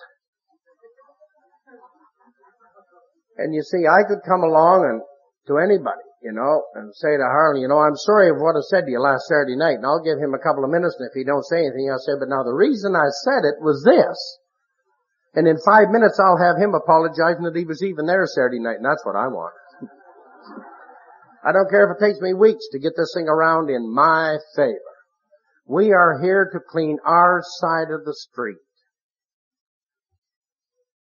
And 3.38 3.54
you 3.54 3.62
see, 3.62 3.86
I 3.86 4.02
could 4.02 4.26
come 4.26 4.42
along 4.42 4.82
and 4.82 5.02
to 5.46 5.62
anybody, 5.62 6.02
you 6.22 6.32
know, 6.32 6.66
and 6.74 6.90
say 6.94 7.14
to 7.14 7.22
Harlan, 7.22 7.62
you 7.62 7.68
know, 7.68 7.78
I'm 7.78 7.96
sorry 7.96 8.30
of 8.30 8.42
what 8.42 8.58
I 8.58 8.62
said 8.66 8.86
to 8.86 8.90
you 8.90 8.98
last 8.98 9.26
Saturday 9.30 9.54
night, 9.54 9.78
and 9.78 9.86
I'll 9.86 10.02
give 10.02 10.18
him 10.18 10.34
a 10.34 10.42
couple 10.42 10.64
of 10.64 10.70
minutes, 10.70 10.96
and 10.98 11.06
if 11.06 11.14
he 11.14 11.22
don't 11.22 11.46
say 11.46 11.62
anything, 11.62 11.90
I'll 11.90 12.02
say, 12.02 12.18
but 12.18 12.30
now 12.30 12.42
the 12.42 12.54
reason 12.54 12.94
I 12.94 13.10
said 13.26 13.46
it 13.46 13.62
was 13.62 13.82
this. 13.86 14.16
And 15.34 15.48
in 15.48 15.58
five 15.66 15.90
minutes 15.90 16.20
I'll 16.20 16.38
have 16.38 16.56
him 16.56 16.74
apologizing 16.74 17.42
that 17.44 17.56
he 17.56 17.64
was 17.64 17.82
even 17.82 18.06
there 18.06 18.26
Saturday 18.26 18.60
night, 18.60 18.76
and 18.76 18.84
that's 18.84 19.04
what 19.04 19.16
I 19.16 19.26
want. 19.26 19.54
I 21.44 21.52
don't 21.52 21.68
care 21.68 21.90
if 21.90 21.96
it 21.96 22.04
takes 22.04 22.20
me 22.20 22.32
weeks 22.32 22.64
to 22.72 22.78
get 22.78 22.94
this 22.96 23.12
thing 23.14 23.28
around 23.28 23.68
in 23.68 23.92
my 23.92 24.38
favor. 24.56 24.78
We 25.66 25.92
are 25.92 26.20
here 26.22 26.48
to 26.52 26.58
clean 26.70 26.98
our 27.04 27.42
side 27.60 27.90
of 27.90 28.04
the 28.04 28.14
street. 28.14 28.58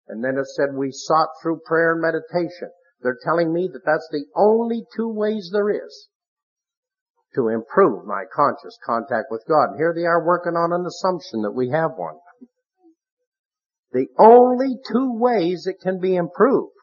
And 0.08 0.22
then 0.22 0.36
it 0.36 0.46
said 0.46 0.74
we 0.74 0.90
sought 0.90 1.28
through 1.42 1.60
prayer 1.64 1.92
and 1.92 2.02
meditation. 2.02 2.70
They're 3.00 3.18
telling 3.22 3.52
me 3.52 3.70
that 3.72 3.84
that's 3.86 4.08
the 4.10 4.26
only 4.36 4.84
two 4.96 5.08
ways 5.08 5.50
there 5.52 5.70
is 5.70 6.08
to 7.34 7.48
improve 7.48 8.06
my 8.06 8.24
conscious 8.34 8.78
contact 8.84 9.26
with 9.30 9.44
God. 9.48 9.70
And 9.70 9.76
here 9.76 9.94
they 9.94 10.04
are 10.04 10.24
working 10.24 10.54
on 10.54 10.72
an 10.72 10.86
assumption 10.86 11.42
that 11.42 11.52
we 11.52 11.70
have 11.70 11.92
one. 11.96 12.16
The 13.94 14.08
only 14.18 14.80
two 14.90 15.12
ways 15.12 15.68
it 15.68 15.80
can 15.80 16.00
be 16.00 16.16
improved 16.16 16.74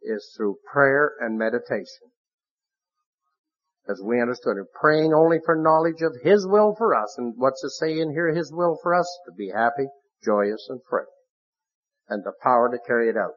is 0.00 0.32
through 0.36 0.58
prayer 0.72 1.12
and 1.18 1.36
meditation. 1.36 2.12
As 3.88 4.00
we 4.00 4.20
understood 4.20 4.58
it, 4.58 4.72
praying 4.72 5.12
only 5.12 5.40
for 5.44 5.56
knowledge 5.56 6.02
of 6.02 6.22
His 6.22 6.46
will 6.46 6.76
for 6.78 6.94
us. 6.94 7.18
And 7.18 7.34
what's 7.36 7.64
it 7.64 7.70
say 7.70 7.98
in 7.98 8.12
here? 8.12 8.28
His 8.28 8.52
will 8.52 8.78
for 8.80 8.94
us? 8.94 9.08
To 9.26 9.32
be 9.32 9.50
happy, 9.50 9.88
joyous, 10.24 10.68
and 10.68 10.80
free. 10.88 11.02
And 12.08 12.22
the 12.22 12.32
power 12.40 12.70
to 12.70 12.78
carry 12.86 13.08
it 13.08 13.16
out. 13.16 13.34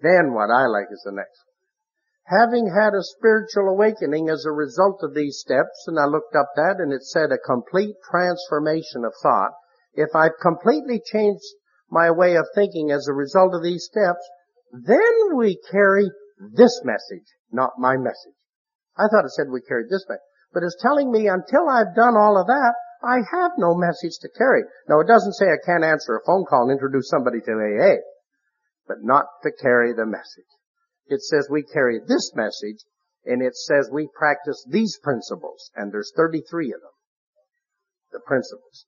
Then 0.00 0.32
what 0.32 0.48
I 0.48 0.64
like 0.64 0.88
is 0.90 1.02
the 1.04 1.12
next. 1.12 1.42
Having 2.24 2.72
had 2.74 2.94
a 2.94 3.02
spiritual 3.02 3.68
awakening 3.68 4.30
as 4.30 4.46
a 4.46 4.50
result 4.50 5.00
of 5.02 5.14
these 5.14 5.38
steps, 5.38 5.84
and 5.86 5.98
I 5.98 6.06
looked 6.06 6.34
up 6.34 6.48
that 6.56 6.76
and 6.78 6.90
it 6.90 7.02
said 7.02 7.32
a 7.32 7.38
complete 7.38 7.96
transformation 8.10 9.04
of 9.04 9.12
thought. 9.22 9.52
If 9.92 10.08
I've 10.16 10.40
completely 10.40 11.02
changed 11.04 11.44
my 11.90 12.10
way 12.10 12.36
of 12.36 12.46
thinking 12.54 12.90
as 12.90 13.06
a 13.06 13.14
result 13.14 13.54
of 13.54 13.62
these 13.62 13.84
steps, 13.84 14.28
then 14.72 15.36
we 15.36 15.58
carry 15.70 16.10
this 16.38 16.82
message, 16.84 17.26
not 17.50 17.78
my 17.78 17.96
message. 17.96 18.36
I 18.96 19.08
thought 19.08 19.24
it 19.24 19.32
said 19.32 19.46
we 19.50 19.60
carried 19.60 19.88
this 19.90 20.04
message. 20.08 20.22
But 20.52 20.62
it's 20.62 20.80
telling 20.80 21.10
me 21.10 21.28
until 21.28 21.68
I've 21.68 21.94
done 21.94 22.16
all 22.16 22.40
of 22.40 22.46
that, 22.46 22.74
I 23.02 23.20
have 23.30 23.52
no 23.58 23.74
message 23.74 24.18
to 24.22 24.28
carry. 24.28 24.62
Now 24.88 25.00
it 25.00 25.06
doesn't 25.06 25.34
say 25.34 25.46
I 25.46 25.64
can't 25.64 25.84
answer 25.84 26.16
a 26.16 26.24
phone 26.24 26.44
call 26.44 26.62
and 26.62 26.72
introduce 26.72 27.08
somebody 27.08 27.40
to 27.40 27.52
AA, 27.52 28.00
but 28.88 29.02
not 29.02 29.26
to 29.42 29.52
carry 29.52 29.92
the 29.92 30.06
message. 30.06 30.48
It 31.06 31.20
says 31.22 31.48
we 31.50 31.62
carry 31.62 32.00
this 32.00 32.32
message 32.34 32.82
and 33.24 33.42
it 33.42 33.54
says 33.54 33.90
we 33.92 34.08
practice 34.14 34.64
these 34.68 34.98
principles 35.02 35.70
and 35.76 35.92
there's 35.92 36.12
33 36.16 36.72
of 36.72 36.80
them. 36.80 36.90
The 38.12 38.20
principles 38.20 38.86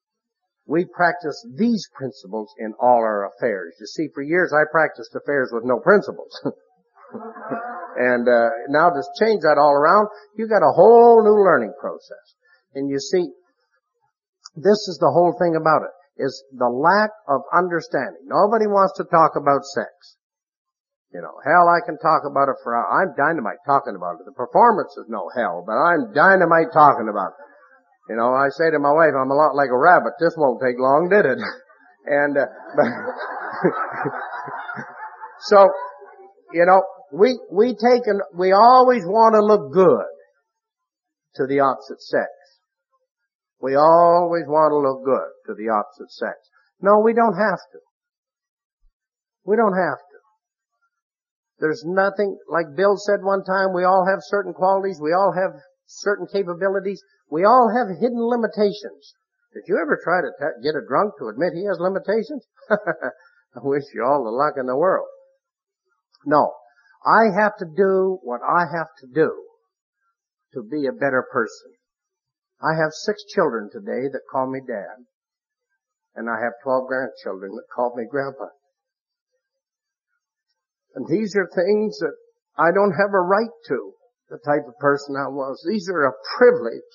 we 0.68 0.84
practice 0.84 1.40
these 1.56 1.88
principles 1.96 2.52
in 2.60 2.74
all 2.78 3.00
our 3.00 3.32
affairs. 3.32 3.72
You 3.80 3.86
see, 3.86 4.08
for 4.12 4.22
years 4.22 4.52
I 4.52 4.68
practiced 4.70 5.16
affairs 5.16 5.48
with 5.50 5.64
no 5.64 5.80
principles. 5.80 6.28
and 7.96 8.28
uh, 8.28 8.50
now 8.68 8.92
to 8.92 9.00
change 9.18 9.40
that 9.48 9.56
all 9.56 9.72
around, 9.72 10.08
you 10.36 10.46
got 10.46 10.60
a 10.60 10.76
whole 10.76 11.24
new 11.24 11.40
learning 11.40 11.72
process. 11.80 12.36
And 12.74 12.90
you 12.90 13.00
see, 13.00 13.32
this 14.56 14.84
is 14.92 14.98
the 15.00 15.08
whole 15.08 15.32
thing 15.40 15.56
about 15.56 15.88
it, 15.88 16.22
is 16.22 16.44
the 16.52 16.68
lack 16.68 17.16
of 17.26 17.40
understanding. 17.48 18.28
Nobody 18.28 18.68
wants 18.68 18.92
to 19.00 19.08
talk 19.08 19.40
about 19.40 19.64
sex. 19.64 20.20
You 21.16 21.24
know, 21.24 21.32
hell, 21.48 21.72
I 21.72 21.80
can 21.80 21.96
talk 21.96 22.28
about 22.28 22.52
it 22.52 22.60
for, 22.62 22.76
hours. 22.76 22.92
I'm 22.92 23.16
dynamite 23.16 23.64
talking 23.64 23.96
about 23.96 24.20
it. 24.20 24.28
The 24.28 24.36
performance 24.36 24.92
is 25.00 25.08
no 25.08 25.32
hell, 25.32 25.64
but 25.64 25.80
I'm 25.80 26.12
dynamite 26.12 26.76
talking 26.76 27.08
about 27.08 27.32
it. 27.32 27.47
You 28.08 28.16
know, 28.16 28.32
I 28.32 28.48
say 28.48 28.70
to 28.70 28.78
my 28.78 28.92
wife, 28.92 29.12
I'm 29.12 29.30
a 29.30 29.34
lot 29.34 29.54
like 29.54 29.68
a 29.68 29.78
rabbit. 29.78 30.14
This 30.18 30.34
won't 30.36 30.62
take 30.64 30.78
long, 30.78 31.10
did 31.10 31.26
it? 31.26 31.38
And, 32.06 32.38
uh, 32.38 32.46
so, 35.40 35.68
you 36.52 36.64
know, 36.64 36.82
we, 37.12 37.38
we 37.52 37.74
take 37.74 38.06
and, 38.06 38.22
we 38.34 38.52
always 38.52 39.04
want 39.04 39.34
to 39.34 39.44
look 39.44 39.72
good 39.72 40.06
to 41.36 41.46
the 41.46 41.60
opposite 41.60 42.00
sex. 42.00 42.30
We 43.60 43.74
always 43.74 44.46
want 44.46 44.72
to 44.72 44.78
look 44.78 45.04
good 45.04 45.28
to 45.46 45.54
the 45.54 45.68
opposite 45.68 46.10
sex. 46.10 46.38
No, 46.80 47.00
we 47.04 47.12
don't 47.12 47.36
have 47.36 47.60
to. 47.72 47.78
We 49.44 49.56
don't 49.56 49.76
have 49.76 49.98
to. 49.98 50.18
There's 51.60 51.84
nothing, 51.84 52.38
like 52.48 52.74
Bill 52.76 52.96
said 52.96 53.22
one 53.22 53.44
time, 53.44 53.74
we 53.74 53.84
all 53.84 54.06
have 54.08 54.20
certain 54.22 54.54
qualities, 54.54 54.98
we 55.02 55.12
all 55.12 55.34
have 55.34 55.60
certain 55.88 56.26
capabilities. 56.30 57.02
We 57.30 57.44
all 57.44 57.72
have 57.74 57.88
hidden 57.98 58.20
limitations. 58.20 59.16
Did 59.54 59.64
you 59.66 59.80
ever 59.80 59.98
try 60.02 60.20
to 60.20 60.30
t- 60.38 60.62
get 60.62 60.76
a 60.76 60.86
drunk 60.86 61.14
to 61.18 61.28
admit 61.28 61.54
he 61.54 61.64
has 61.64 61.80
limitations? 61.80 62.46
I 62.70 63.60
wish 63.62 63.84
you 63.94 64.04
all 64.04 64.22
the 64.24 64.30
luck 64.30 64.54
in 64.58 64.66
the 64.66 64.76
world. 64.76 65.08
No. 66.26 66.52
I 67.04 67.32
have 67.40 67.56
to 67.58 67.64
do 67.64 68.18
what 68.22 68.40
I 68.42 68.66
have 68.70 68.88
to 69.00 69.06
do 69.06 69.32
to 70.52 70.62
be 70.62 70.86
a 70.86 70.92
better 70.92 71.24
person. 71.32 71.72
I 72.60 72.74
have 72.76 72.92
six 72.92 73.22
children 73.24 73.70
today 73.72 74.08
that 74.12 74.28
call 74.30 74.50
me 74.50 74.60
dad. 74.66 75.06
And 76.14 76.28
I 76.28 76.42
have 76.42 76.52
12 76.64 76.88
grandchildren 76.88 77.52
that 77.52 77.70
call 77.74 77.94
me 77.96 78.04
grandpa. 78.10 78.48
And 80.94 81.06
these 81.06 81.36
are 81.36 81.48
things 81.54 81.98
that 82.00 82.16
I 82.58 82.72
don't 82.74 82.92
have 82.92 83.14
a 83.14 83.20
right 83.20 83.54
to 83.68 83.92
the 84.30 84.38
type 84.44 84.66
of 84.68 84.78
person 84.78 85.16
I 85.16 85.28
was. 85.28 85.64
These 85.68 85.88
are 85.88 86.06
a 86.06 86.18
privilege. 86.36 86.92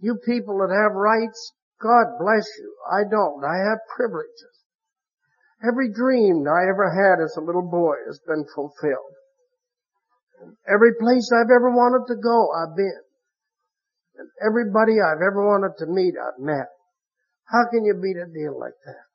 You 0.00 0.18
people 0.26 0.58
that 0.58 0.74
have 0.74 0.92
rights, 0.92 1.52
God 1.80 2.18
bless 2.18 2.46
you. 2.58 2.74
I 2.90 3.02
don't. 3.08 3.44
I 3.44 3.56
have 3.70 3.78
privileges. 3.96 4.56
Every 5.66 5.92
dream 5.92 6.44
I 6.44 6.68
ever 6.68 6.90
had 6.92 7.22
as 7.22 7.36
a 7.36 7.44
little 7.44 7.64
boy 7.64 7.96
has 8.06 8.20
been 8.26 8.44
fulfilled. 8.54 9.14
Every 10.68 10.92
place 11.00 11.30
I've 11.32 11.50
ever 11.50 11.70
wanted 11.70 12.12
to 12.12 12.20
go, 12.20 12.52
I've 12.52 12.76
been. 12.76 13.02
And 14.18 14.28
everybody 14.44 15.00
I've 15.00 15.24
ever 15.24 15.44
wanted 15.46 15.76
to 15.78 15.86
meet, 15.86 16.14
I've 16.16 16.38
met. 16.38 16.68
How 17.46 17.64
can 17.70 17.84
you 17.84 17.94
beat 17.94 18.16
a 18.20 18.26
deal 18.26 18.58
like 18.58 18.76
that? 18.84 19.05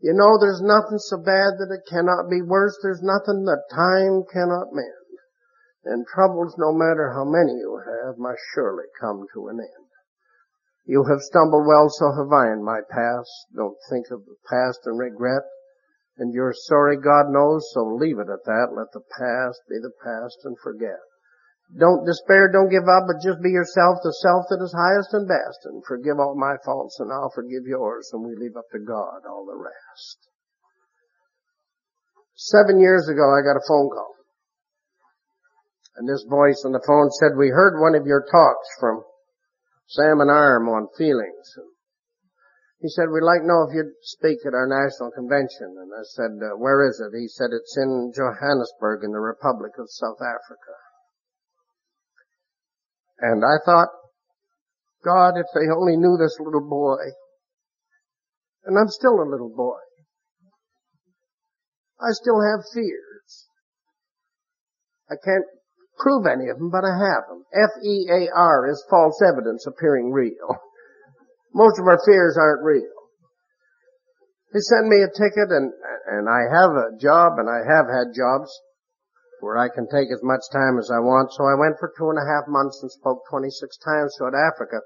You 0.00 0.14
know, 0.14 0.40
there's 0.40 0.62
nothing 0.64 0.98
so 0.98 1.18
bad 1.18 1.60
that 1.60 1.68
it 1.68 1.84
cannot 1.88 2.30
be 2.30 2.40
worse. 2.40 2.78
There's 2.82 3.02
nothing 3.02 3.44
that 3.44 3.68
time 3.68 4.24
cannot 4.32 4.72
mend. 4.72 5.16
And 5.84 6.06
troubles, 6.06 6.56
no 6.56 6.72
matter 6.72 7.12
how 7.12 7.24
many 7.24 7.52
you 7.52 7.80
have, 7.84 8.16
must 8.16 8.40
surely 8.54 8.84
come 8.98 9.26
to 9.34 9.48
an 9.48 9.60
end. 9.60 9.88
You 10.86 11.04
have 11.04 11.20
stumbled 11.20 11.66
well, 11.66 11.88
so 11.90 12.12
have 12.16 12.32
I 12.32 12.52
in 12.52 12.64
my 12.64 12.80
past. 12.88 13.28
Don't 13.54 13.76
think 13.90 14.06
of 14.10 14.24
the 14.24 14.36
past 14.48 14.80
and 14.86 14.98
regret. 14.98 15.44
And 16.16 16.32
you're 16.32 16.54
sorry, 16.54 16.96
God 16.96 17.28
knows, 17.28 17.70
so 17.72 17.84
leave 17.84 18.18
it 18.18 18.28
at 18.32 18.44
that. 18.44 18.72
Let 18.76 18.92
the 18.92 19.04
past 19.18 19.60
be 19.68 19.76
the 19.80 19.92
past 20.02 20.38
and 20.44 20.56
forget. 20.62 21.00
Don't 21.78 22.04
despair, 22.04 22.50
don't 22.50 22.70
give 22.70 22.88
up, 22.90 23.06
but 23.06 23.22
just 23.22 23.38
be 23.42 23.50
yourself, 23.50 24.02
the 24.02 24.10
self 24.26 24.50
that 24.50 24.58
is 24.58 24.74
highest 24.74 25.14
and 25.14 25.28
best, 25.28 25.62
and 25.70 25.84
forgive 25.86 26.18
all 26.18 26.34
my 26.34 26.58
faults, 26.64 26.98
and 26.98 27.12
I'll 27.12 27.30
forgive 27.30 27.62
yours, 27.62 28.10
and 28.12 28.26
we 28.26 28.34
leave 28.34 28.56
up 28.56 28.66
to 28.72 28.80
God 28.80 29.22
all 29.28 29.46
the 29.46 29.54
rest. 29.54 30.18
Seven 32.34 32.80
years 32.80 33.06
ago, 33.06 33.22
I 33.22 33.46
got 33.46 33.60
a 33.60 33.68
phone 33.68 33.90
call. 33.90 34.14
And 35.96 36.08
this 36.08 36.24
voice 36.26 36.62
on 36.64 36.72
the 36.72 36.82
phone 36.86 37.10
said, 37.10 37.36
we 37.36 37.50
heard 37.50 37.78
one 37.78 37.94
of 37.94 38.06
your 38.06 38.24
talks 38.32 38.68
from 38.80 39.04
Sam 39.86 40.20
and 40.20 40.30
Arm 40.30 40.68
on 40.68 40.88
feelings. 40.96 41.54
He 42.80 42.88
said, 42.88 43.12
we'd 43.12 43.22
like 43.22 43.42
to 43.42 43.46
know 43.46 43.68
if 43.68 43.74
you'd 43.76 43.92
speak 44.00 44.38
at 44.46 44.54
our 44.54 44.66
national 44.66 45.12
convention. 45.12 45.76
And 45.76 45.92
I 45.92 46.02
said, 46.16 46.32
uh, 46.40 46.56
where 46.56 46.88
is 46.88 46.98
it? 46.98 47.12
He 47.12 47.28
said, 47.28 47.52
it's 47.52 47.76
in 47.76 48.10
Johannesburg 48.16 49.04
in 49.04 49.12
the 49.12 49.20
Republic 49.20 49.72
of 49.78 49.86
South 49.90 50.18
Africa. 50.24 50.74
And 53.20 53.44
I 53.44 53.60
thought, 53.64 53.88
God, 55.04 55.36
if 55.36 55.46
they 55.54 55.68
only 55.72 55.96
knew 55.96 56.16
this 56.16 56.36
little 56.40 56.66
boy. 56.68 57.04
And 58.64 58.78
I'm 58.78 58.88
still 58.88 59.20
a 59.20 59.28
little 59.30 59.52
boy. 59.54 59.80
I 62.00 62.12
still 62.12 62.40
have 62.40 62.64
fears. 62.72 63.46
I 65.10 65.14
can't 65.22 65.44
prove 65.98 66.24
any 66.26 66.48
of 66.48 66.58
them, 66.58 66.70
but 66.70 66.84
I 66.84 66.96
have 66.96 67.28
them. 67.28 67.44
F-E-A-R 67.52 68.70
is 68.70 68.84
false 68.88 69.20
evidence 69.20 69.66
appearing 69.66 70.12
real. 70.12 70.56
Most 71.54 71.78
of 71.78 71.86
our 71.86 71.98
fears 72.06 72.38
aren't 72.40 72.64
real. 72.64 72.88
They 74.52 74.60
send 74.60 74.88
me 74.88 75.02
a 75.02 75.12
ticket 75.12 75.50
and, 75.50 75.72
and 76.06 76.28
I 76.28 76.48
have 76.50 76.70
a 76.70 76.96
job 76.98 77.38
and 77.38 77.48
I 77.48 77.60
have 77.68 77.86
had 77.86 78.16
jobs 78.16 78.50
where 79.40 79.58
I 79.58 79.68
can 79.68 79.88
take 79.88 80.12
as 80.12 80.22
much 80.22 80.44
time 80.52 80.78
as 80.78 80.88
I 80.92 81.00
want. 81.00 81.32
So 81.32 81.44
I 81.44 81.58
went 81.58 81.80
for 81.80 81.92
two 81.96 82.08
and 82.08 82.20
a 82.20 82.28
half 82.28 82.48
months 82.48 82.80
and 82.80 82.92
spoke 82.92 83.24
26 83.28 83.56
times 83.80 84.14
throughout 84.16 84.36
Africa. 84.36 84.80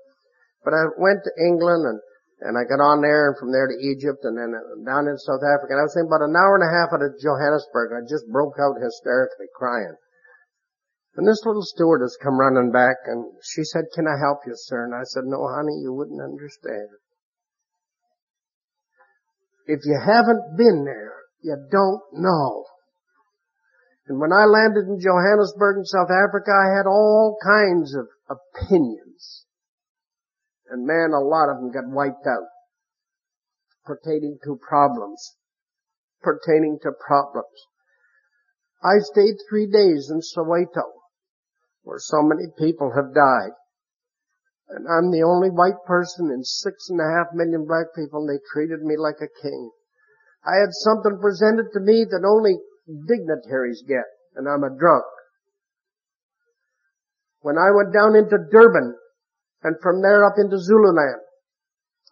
But 0.64 0.74
I 0.74 0.88
went 0.96 1.20
to 1.22 1.32
England 1.44 1.84
and, 1.84 1.98
and 2.40 2.54
I 2.56 2.64
got 2.64 2.80
on 2.80 3.02
there 3.04 3.28
and 3.28 3.36
from 3.36 3.52
there 3.52 3.68
to 3.68 3.76
Egypt 3.76 4.24
and 4.24 4.38
then 4.38 4.56
uh, 4.56 4.80
down 4.88 5.06
in 5.06 5.20
South 5.20 5.44
Africa. 5.44 5.76
And 5.76 5.82
I 5.82 5.86
was 5.86 5.92
saying 5.92 6.08
about 6.08 6.24
an 6.24 6.34
hour 6.34 6.56
and 6.56 6.64
a 6.64 6.72
half 6.72 6.94
out 6.94 7.04
of 7.04 7.20
Johannesburg. 7.20 7.92
I 7.92 8.02
just 8.08 8.24
broke 8.32 8.56
out 8.56 8.80
hysterically 8.80 9.52
crying. 9.52 9.94
And 11.16 11.28
this 11.28 11.44
little 11.46 11.62
stewardess 11.62 12.18
come 12.18 12.40
running 12.40 12.72
back 12.72 12.96
and 13.06 13.30
she 13.42 13.62
said, 13.62 13.92
can 13.94 14.08
I 14.08 14.18
help 14.18 14.42
you, 14.46 14.54
sir? 14.56 14.84
And 14.84 14.94
I 14.94 15.04
said, 15.04 15.24
no, 15.26 15.46
honey, 15.46 15.78
you 15.82 15.92
wouldn't 15.92 16.20
understand. 16.20 16.90
If 19.66 19.80
you 19.84 19.96
haven't 19.98 20.58
been 20.58 20.84
there, 20.84 21.14
you 21.40 21.56
don't 21.70 22.02
know. 22.12 22.64
And 24.06 24.20
when 24.20 24.32
I 24.32 24.44
landed 24.44 24.86
in 24.86 25.00
Johannesburg 25.00 25.78
in 25.78 25.84
South 25.84 26.10
Africa, 26.10 26.52
I 26.52 26.76
had 26.76 26.86
all 26.86 27.38
kinds 27.42 27.94
of 27.94 28.06
opinions. 28.28 29.46
And 30.68 30.86
man, 30.86 31.12
a 31.12 31.20
lot 31.20 31.48
of 31.48 31.56
them 31.56 31.72
got 31.72 31.88
wiped 31.88 32.26
out 32.26 32.48
pertaining 33.84 34.38
to 34.44 34.58
problems. 34.60 35.36
Pertaining 36.22 36.78
to 36.82 36.92
problems. 36.92 37.68
I 38.82 39.00
stayed 39.00 39.36
three 39.48 39.66
days 39.66 40.10
in 40.10 40.20
Soweto 40.20 40.92
where 41.82 41.98
so 41.98 42.22
many 42.22 42.48
people 42.58 42.92
have 42.96 43.14
died. 43.14 43.52
And 44.68 44.86
I'm 44.88 45.10
the 45.10 45.22
only 45.22 45.48
white 45.48 45.84
person 45.86 46.30
in 46.30 46.42
six 46.44 46.88
and 46.88 47.00
a 47.00 47.04
half 47.04 47.32
million 47.34 47.66
black 47.66 47.94
people 47.94 48.20
and 48.20 48.28
they 48.28 48.40
treated 48.52 48.82
me 48.82 48.96
like 48.96 49.20
a 49.20 49.42
king. 49.42 49.70
I 50.44 50.60
had 50.60 50.72
something 50.72 51.20
presented 51.20 51.72
to 51.72 51.80
me 51.80 52.04
that 52.04 52.24
only 52.24 52.56
dignitaries 52.86 53.82
get, 53.86 54.04
and 54.36 54.48
I'm 54.48 54.64
a 54.64 54.76
drunk. 54.76 55.04
When 57.40 57.58
I 57.58 57.70
went 57.70 57.92
down 57.92 58.16
into 58.16 58.38
Durban, 58.50 58.96
and 59.62 59.76
from 59.82 60.02
there 60.02 60.24
up 60.24 60.34
into 60.38 60.58
Zululand, 60.58 61.20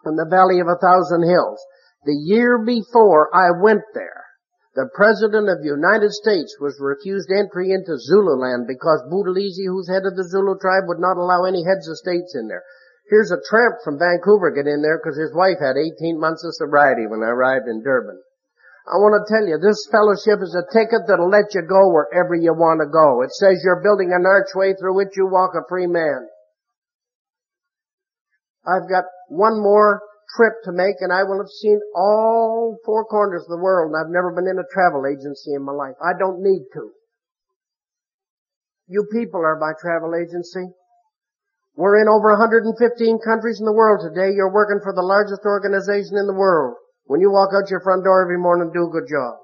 in 0.05 0.17
the 0.17 0.29
Valley 0.29 0.61
of 0.61 0.69
a 0.69 0.81
Thousand 0.81 1.23
Hills, 1.23 1.61
the 2.05 2.17
year 2.17 2.59
before 2.59 3.31
I 3.35 3.51
went 3.63 3.85
there, 3.95 4.25
the 4.75 4.89
President 4.95 5.49
of 5.49 5.61
the 5.61 5.69
United 5.69 6.11
States 6.13 6.57
was 6.59 6.81
refused 6.81 7.31
entry 7.31 7.71
into 7.71 8.01
Zululand 8.01 8.67
because 8.67 9.05
Buthelezi, 9.13 9.69
who's 9.69 9.89
head 9.89 10.09
of 10.09 10.17
the 10.17 10.25
Zulu 10.25 10.59
tribe, 10.59 10.89
would 10.89 10.99
not 10.99 11.21
allow 11.21 11.45
any 11.45 11.63
heads 11.63 11.87
of 11.89 12.01
states 12.01 12.35
in 12.35 12.49
there. 12.49 12.65
Here's 13.09 13.31
a 13.31 13.45
tramp 13.49 13.85
from 13.85 13.99
Vancouver 14.01 14.51
get 14.51 14.67
in 14.67 14.81
there 14.81 14.97
because 14.97 15.19
his 15.21 15.35
wife 15.35 15.61
had 15.61 15.77
18 15.77 16.19
months 16.19 16.43
of 16.43 16.57
sobriety 16.57 17.07
when 17.07 17.23
I 17.23 17.29
arrived 17.29 17.69
in 17.69 17.85
Durban. 17.85 18.17
I 18.83 18.99
want 18.99 19.15
to 19.15 19.31
tell 19.31 19.47
you, 19.47 19.63
this 19.63 19.87
fellowship 19.95 20.43
is 20.43 20.59
a 20.59 20.67
ticket 20.75 21.07
that'll 21.07 21.31
let 21.31 21.55
you 21.55 21.63
go 21.63 21.95
wherever 21.95 22.35
you 22.35 22.51
want 22.51 22.83
to 22.83 22.91
go. 22.91 23.23
It 23.23 23.31
says 23.31 23.63
you're 23.63 23.83
building 23.83 24.11
an 24.11 24.27
archway 24.27 24.75
through 24.75 24.99
which 24.99 25.15
you 25.15 25.31
walk 25.31 25.55
a 25.55 25.63
free 25.69 25.87
man. 25.87 26.27
I've 28.67 28.91
got 28.91 29.05
one 29.29 29.63
more 29.63 30.03
trip 30.35 30.55
to 30.65 30.73
make 30.73 30.99
and 31.01 31.13
I 31.13 31.23
will 31.23 31.39
have 31.39 31.51
seen 31.51 31.79
all 31.95 32.79
four 32.85 33.05
corners 33.05 33.43
of 33.43 33.55
the 33.55 33.63
world 33.63 33.93
and 33.93 33.99
I've 33.99 34.11
never 34.11 34.35
been 34.35 34.51
in 34.51 34.59
a 34.59 34.73
travel 34.75 35.07
agency 35.07 35.55
in 35.55 35.63
my 35.63 35.73
life. 35.73 35.95
I 36.03 36.19
don't 36.19 36.43
need 36.43 36.67
to. 36.75 36.91
You 38.89 39.07
people 39.13 39.41
are 39.41 39.59
my 39.59 39.73
travel 39.81 40.15
agency. 40.15 40.75
We're 41.75 42.03
in 42.03 42.09
over 42.09 42.31
115 42.35 42.75
countries 43.25 43.59
in 43.61 43.67
the 43.67 43.73
world 43.73 44.03
today. 44.03 44.35
You're 44.35 44.53
working 44.53 44.81
for 44.83 44.93
the 44.93 45.07
largest 45.07 45.43
organization 45.47 46.19
in 46.19 46.27
the 46.27 46.37
world. 46.37 46.77
When 47.13 47.21
you 47.21 47.31
walk 47.31 47.51
out 47.53 47.69
your 47.69 47.85
front 47.85 48.05
door 48.05 48.25
every 48.25 48.39
morning, 48.39 48.73
do 48.73 48.89
a 48.89 48.91
good 48.91 49.05
job. 49.05 49.37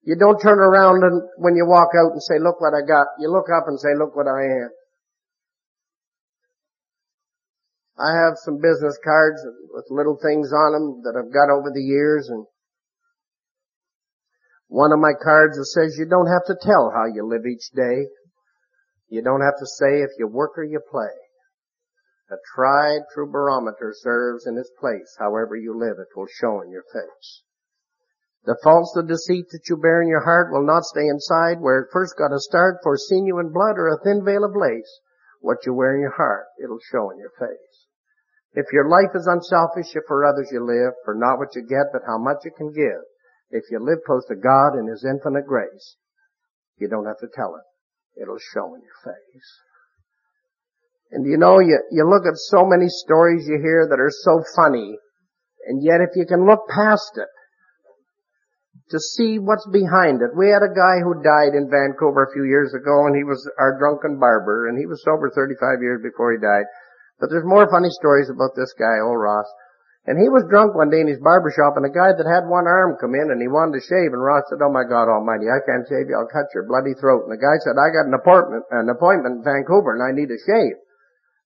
You 0.00 0.16
don't 0.16 0.40
turn 0.40 0.56
around 0.58 1.04
and 1.04 1.20
when 1.36 1.56
you 1.56 1.66
walk 1.68 1.90
out 1.92 2.12
and 2.12 2.22
say, 2.22 2.38
look 2.40 2.58
what 2.58 2.72
I 2.72 2.80
got. 2.80 3.04
You 3.20 3.28
look 3.30 3.52
up 3.52 3.68
and 3.68 3.78
say, 3.78 3.92
look 3.92 4.16
what 4.16 4.24
I 4.24 4.64
am. 4.64 4.70
I 8.00 8.16
have 8.16 8.40
some 8.40 8.56
business 8.64 8.96
cards 9.04 9.44
with 9.74 9.84
little 9.90 10.16
things 10.16 10.54
on 10.56 10.72
them 10.72 11.02
that 11.04 11.20
I've 11.20 11.34
got 11.34 11.52
over 11.52 11.68
the 11.68 11.84
years 11.84 12.30
and 12.30 12.46
one 14.68 14.92
of 14.92 14.98
my 14.98 15.12
cards 15.12 15.58
that 15.58 15.66
says 15.66 15.98
you 15.98 16.06
don't 16.08 16.32
have 16.32 16.46
to 16.46 16.56
tell 16.62 16.90
how 16.96 17.04
you 17.12 17.28
live 17.28 17.44
each 17.44 17.68
day. 17.76 18.08
You 19.10 19.20
don't 19.20 19.42
have 19.42 19.58
to 19.60 19.66
say 19.66 20.00
if 20.00 20.12
you 20.18 20.28
work 20.28 20.56
or 20.56 20.64
you 20.64 20.80
play. 20.80 21.12
A 22.28 22.36
tried 22.54 23.02
true 23.14 23.30
barometer 23.30 23.92
serves 23.94 24.46
in 24.46 24.58
its 24.58 24.70
place. 24.80 25.14
However 25.18 25.54
you 25.54 25.78
live, 25.78 25.98
it 25.98 26.16
will 26.16 26.26
show 26.26 26.60
in 26.60 26.70
your 26.70 26.82
face. 26.82 27.42
The 28.44 28.58
false, 28.62 28.92
the 28.94 29.02
deceit 29.02 29.46
that 29.50 29.68
you 29.68 29.76
bear 29.76 30.02
in 30.02 30.08
your 30.08 30.24
heart 30.24 30.52
will 30.52 30.64
not 30.64 30.84
stay 30.84 31.06
inside 31.06 31.60
where 31.60 31.80
it 31.80 31.92
first 31.92 32.16
got 32.16 32.32
a 32.32 32.40
start 32.40 32.78
for 32.82 32.96
sinew 32.96 33.38
and 33.38 33.52
blood 33.52 33.78
or 33.78 33.88
a 33.88 33.98
thin 34.02 34.24
veil 34.24 34.44
of 34.44 34.56
lace. 34.56 35.00
What 35.40 35.66
you 35.66 35.74
wear 35.74 35.94
in 35.94 36.00
your 36.00 36.16
heart, 36.16 36.46
it'll 36.62 36.80
show 36.90 37.10
in 37.10 37.18
your 37.18 37.32
face. 37.38 37.86
If 38.54 38.72
your 38.72 38.88
life 38.88 39.14
is 39.14 39.26
unselfish, 39.26 39.94
if 39.94 40.04
for 40.08 40.24
others 40.24 40.48
you 40.50 40.64
live, 40.64 40.94
for 41.04 41.14
not 41.14 41.38
what 41.38 41.54
you 41.54 41.62
get, 41.62 41.92
but 41.92 42.02
how 42.06 42.18
much 42.18 42.44
you 42.44 42.50
can 42.56 42.72
give, 42.72 43.02
if 43.50 43.64
you 43.70 43.78
live 43.78 43.98
close 44.06 44.24
to 44.26 44.34
God 44.34 44.74
and 44.74 44.88
His 44.88 45.04
infinite 45.04 45.46
grace, 45.46 45.96
you 46.78 46.88
don't 46.88 47.06
have 47.06 47.18
to 47.18 47.28
tell 47.32 47.54
it. 47.54 48.20
It'll 48.20 48.38
show 48.38 48.74
in 48.74 48.82
your 48.82 48.98
face. 49.04 49.50
And 51.10 51.24
you 51.24 51.38
know, 51.38 51.60
you, 51.60 51.78
you 51.90 52.08
look 52.08 52.26
at 52.26 52.36
so 52.36 52.66
many 52.66 52.88
stories 52.88 53.46
you 53.46 53.58
hear 53.62 53.86
that 53.88 54.00
are 54.00 54.10
so 54.10 54.42
funny, 54.56 54.98
and 55.66 55.82
yet 55.82 56.00
if 56.00 56.10
you 56.16 56.26
can 56.26 56.46
look 56.46 56.66
past 56.68 57.12
it, 57.16 57.28
to 58.90 59.00
see 59.00 59.38
what's 59.42 59.66
behind 59.74 60.22
it. 60.22 60.30
We 60.38 60.54
had 60.54 60.62
a 60.62 60.70
guy 60.70 61.02
who 61.02 61.18
died 61.18 61.58
in 61.58 61.66
Vancouver 61.66 62.22
a 62.22 62.34
few 62.34 62.46
years 62.46 62.70
ago, 62.70 63.06
and 63.10 63.18
he 63.18 63.26
was 63.26 63.42
our 63.58 63.74
drunken 63.78 64.18
barber, 64.22 64.70
and 64.70 64.78
he 64.78 64.86
was 64.86 65.02
sober 65.02 65.30
35 65.34 65.82
years 65.82 65.98
before 66.02 66.30
he 66.30 66.38
died. 66.38 66.70
But 67.18 67.30
there's 67.30 67.48
more 67.48 67.66
funny 67.66 67.90
stories 67.90 68.30
about 68.30 68.54
this 68.54 68.70
guy, 68.78 69.02
old 69.02 69.18
Ross. 69.18 69.48
And 70.06 70.22
he 70.22 70.30
was 70.30 70.46
drunk 70.46 70.78
one 70.78 70.94
day 70.94 71.02
in 71.02 71.10
his 71.10 71.18
barber 71.18 71.50
shop, 71.50 71.74
and 71.74 71.82
a 71.82 71.90
guy 71.90 72.14
that 72.14 72.30
had 72.30 72.46
one 72.46 72.70
arm 72.70 72.94
come 73.02 73.18
in, 73.18 73.34
and 73.34 73.42
he 73.42 73.50
wanted 73.50 73.82
to 73.82 73.88
shave, 73.90 74.14
and 74.14 74.22
Ross 74.22 74.46
said, 74.46 74.62
oh 74.62 74.70
my 74.70 74.86
God 74.86 75.10
almighty, 75.10 75.50
I 75.50 75.58
can't 75.66 75.82
shave 75.82 76.06
you, 76.06 76.14
I'll 76.14 76.30
cut 76.30 76.46
your 76.54 76.70
bloody 76.70 76.94
throat. 76.94 77.26
And 77.26 77.34
the 77.34 77.42
guy 77.42 77.58
said, 77.66 77.74
I 77.74 77.90
got 77.90 78.06
an 78.06 78.14
appointment, 78.14 78.70
an 78.70 78.86
appointment 78.86 79.42
in 79.42 79.42
Vancouver, 79.42 79.98
and 79.98 80.04
I 80.06 80.14
need 80.14 80.30
a 80.30 80.38
shave. 80.46 80.78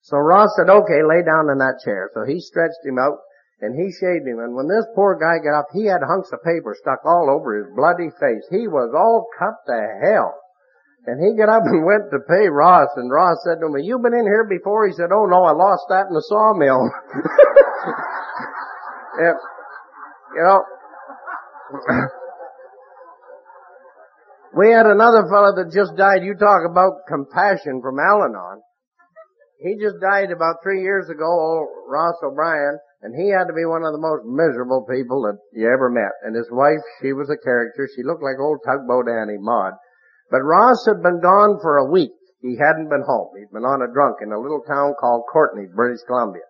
So 0.02 0.16
Ross 0.16 0.50
said, 0.56 0.70
okay, 0.70 1.02
lay 1.04 1.22
down 1.22 1.50
in 1.52 1.58
that 1.58 1.80
chair. 1.84 2.10
So 2.14 2.24
he 2.24 2.40
stretched 2.40 2.80
him 2.84 2.98
out 2.98 3.18
and 3.60 3.76
he 3.76 3.92
shaved 3.92 4.26
him. 4.26 4.40
And 4.40 4.56
when 4.56 4.68
this 4.68 4.86
poor 4.94 5.18
guy 5.20 5.36
got 5.44 5.58
up, 5.60 5.68
he 5.72 5.84
had 5.84 6.00
hunks 6.00 6.32
of 6.32 6.42
paper 6.42 6.74
stuck 6.80 7.04
all 7.04 7.28
over 7.28 7.60
his 7.60 7.68
bloody 7.76 8.08
face. 8.16 8.44
He 8.48 8.66
was 8.66 8.96
all 8.96 9.28
cut 9.38 9.60
to 9.68 9.76
hell. 10.00 10.40
And 11.06 11.20
he 11.20 11.36
got 11.36 11.52
up 11.52 11.62
and 11.68 11.84
went 11.84 12.10
to 12.12 12.20
pay 12.24 12.48
Ross, 12.48 12.88
and 12.96 13.10
Ross 13.10 13.36
said 13.44 13.60
to 13.60 13.66
him, 13.66 13.76
you 13.84 13.98
been 13.98 14.14
in 14.14 14.24
here 14.24 14.44
before? 14.48 14.86
He 14.86 14.92
said, 14.92 15.12
oh 15.12 15.26
no, 15.26 15.44
I 15.44 15.52
lost 15.52 15.84
that 15.88 16.08
in 16.08 16.14
the 16.14 16.24
sawmill. 16.24 16.88
yeah, 19.20 19.36
you 20.36 20.42
know, 20.44 20.64
we 24.56 24.70
had 24.70 24.86
another 24.86 25.28
fellow 25.28 25.54
that 25.56 25.72
just 25.72 25.96
died. 25.96 26.24
You 26.24 26.34
talk 26.34 26.62
about 26.68 27.06
compassion 27.08 27.80
from 27.82 27.98
Al-Anon. 27.98 28.62
He 29.60 29.76
just 29.76 30.00
died 30.00 30.32
about 30.32 30.64
three 30.64 30.80
years 30.80 31.08
ago, 31.12 31.28
old 31.28 31.68
Ross 31.86 32.16
O'Brien, 32.24 32.80
and 33.04 33.12
he 33.12 33.28
had 33.28 33.44
to 33.44 33.56
be 33.56 33.68
one 33.68 33.84
of 33.84 33.92
the 33.92 34.00
most 34.00 34.24
miserable 34.24 34.88
people 34.88 35.20
that 35.28 35.36
you 35.52 35.68
ever 35.68 35.92
met. 35.92 36.16
And 36.24 36.32
his 36.32 36.48
wife, 36.50 36.80
she 37.00 37.12
was 37.12 37.28
a 37.28 37.36
character. 37.36 37.88
She 37.92 38.02
looked 38.02 38.24
like 38.24 38.40
old 38.40 38.64
tugboat 38.64 39.08
Annie 39.08 39.40
Maud. 39.40 39.76
But 40.30 40.48
Ross 40.48 40.84
had 40.88 41.04
been 41.04 41.20
gone 41.20 41.60
for 41.60 41.76
a 41.76 41.90
week. 41.90 42.12
He 42.40 42.56
hadn't 42.56 42.88
been 42.88 43.04
home. 43.04 43.36
He'd 43.36 43.52
been 43.52 43.68
on 43.68 43.84
a 43.84 43.92
drunk 43.92 44.24
in 44.24 44.32
a 44.32 44.40
little 44.40 44.64
town 44.64 44.96
called 44.96 45.28
Courtenay, 45.28 45.68
British 45.76 46.00
Columbia. 46.08 46.48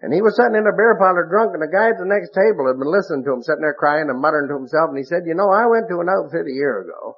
And 0.00 0.12
he 0.12 0.20
was 0.20 0.36
sitting 0.36 0.54
in 0.54 0.68
a 0.68 0.76
beer 0.76 1.00
parlor 1.00 1.26
drunk, 1.26 1.56
and 1.56 1.64
the 1.64 1.72
guy 1.72 1.90
at 1.90 1.98
the 1.98 2.06
next 2.06 2.36
table 2.36 2.68
had 2.68 2.78
been 2.78 2.92
listening 2.92 3.24
to 3.24 3.32
him, 3.32 3.42
sitting 3.42 3.64
there 3.64 3.74
crying 3.74 4.12
and 4.12 4.20
muttering 4.20 4.46
to 4.52 4.60
himself, 4.60 4.92
and 4.92 5.00
he 5.00 5.08
said, 5.08 5.26
you 5.26 5.34
know, 5.34 5.50
I 5.50 5.66
went 5.66 5.88
to 5.88 6.04
an 6.04 6.12
outfit 6.12 6.46
a 6.46 6.54
year 6.54 6.86
ago. 6.86 7.16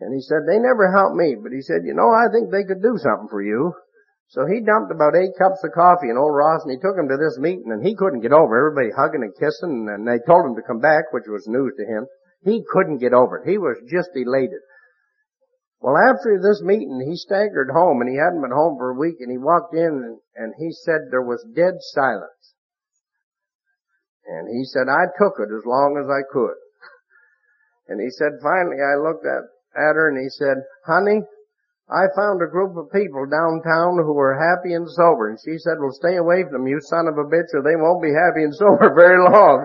And 0.00 0.12
he 0.12 0.20
said, 0.20 0.44
they 0.44 0.58
never 0.58 0.92
helped 0.92 1.16
me, 1.16 1.34
but 1.38 1.50
he 1.50 1.62
said, 1.62 1.86
you 1.86 1.94
know, 1.94 2.10
I 2.12 2.28
think 2.28 2.50
they 2.50 2.66
could 2.66 2.82
do 2.82 2.98
something 3.00 3.30
for 3.30 3.40
you. 3.40 3.72
So 4.28 4.44
he 4.44 4.60
dumped 4.60 4.92
about 4.92 5.16
eight 5.16 5.32
cups 5.40 5.64
of 5.64 5.72
coffee 5.72 6.12
in 6.12 6.20
old 6.20 6.36
Ross 6.36 6.60
and 6.64 6.72
he 6.72 6.76
took 6.76 6.96
him 7.00 7.08
to 7.08 7.16
this 7.16 7.38
meeting 7.40 7.72
and 7.72 7.80
he 7.80 7.96
couldn't 7.96 8.20
get 8.20 8.32
over 8.32 8.52
everybody 8.52 8.92
hugging 8.92 9.24
and 9.24 9.32
kissing 9.32 9.88
and 9.88 10.04
they 10.04 10.20
told 10.28 10.44
him 10.44 10.54
to 10.56 10.66
come 10.68 10.80
back, 10.80 11.12
which 11.12 11.24
was 11.26 11.48
news 11.48 11.72
to 11.80 11.86
him. 11.88 12.04
He 12.44 12.62
couldn't 12.68 13.00
get 13.00 13.14
over 13.14 13.40
it. 13.40 13.48
He 13.48 13.56
was 13.56 13.80
just 13.88 14.10
elated. 14.14 14.60
Well, 15.80 15.96
after 15.96 16.36
this 16.42 16.60
meeting, 16.60 17.00
he 17.08 17.16
staggered 17.16 17.70
home 17.72 18.02
and 18.02 18.10
he 18.10 18.20
hadn't 18.20 18.42
been 18.42 18.52
home 18.52 18.76
for 18.76 18.90
a 18.90 19.00
week 19.00 19.16
and 19.20 19.30
he 19.30 19.38
walked 19.38 19.72
in 19.74 20.04
and, 20.04 20.18
and 20.36 20.52
he 20.58 20.72
said 20.72 21.08
there 21.08 21.24
was 21.24 21.40
dead 21.56 21.80
silence. 21.96 22.52
And 24.28 24.46
he 24.52 24.64
said, 24.64 24.92
I 24.92 25.08
took 25.16 25.40
it 25.40 25.48
as 25.48 25.64
long 25.64 25.96
as 25.96 26.04
I 26.04 26.20
could. 26.28 26.58
And 27.88 27.96
he 27.98 28.10
said, 28.10 28.44
finally 28.44 28.76
I 28.76 29.00
looked 29.00 29.24
at, 29.24 29.48
at 29.72 29.96
her 29.96 30.12
and 30.12 30.20
he 30.20 30.28
said, 30.28 30.60
honey, 30.84 31.24
I 31.88 32.04
found 32.14 32.42
a 32.42 32.52
group 32.52 32.76
of 32.76 32.92
people 32.92 33.24
downtown 33.24 33.96
who 33.96 34.12
were 34.12 34.36
happy 34.36 34.74
and 34.74 34.84
sober. 34.90 35.30
And 35.30 35.38
she 35.40 35.56
said, 35.56 35.80
well, 35.80 35.92
stay 35.92 36.16
away 36.16 36.44
from 36.44 36.52
them, 36.52 36.66
you 36.66 36.80
son 36.82 37.08
of 37.08 37.16
a 37.16 37.24
bitch, 37.24 37.48
or 37.54 37.62
they 37.64 37.80
won't 37.80 38.02
be 38.02 38.12
happy 38.12 38.44
and 38.44 38.54
sober 38.60 38.92
very 38.92 39.16
long. 39.16 39.64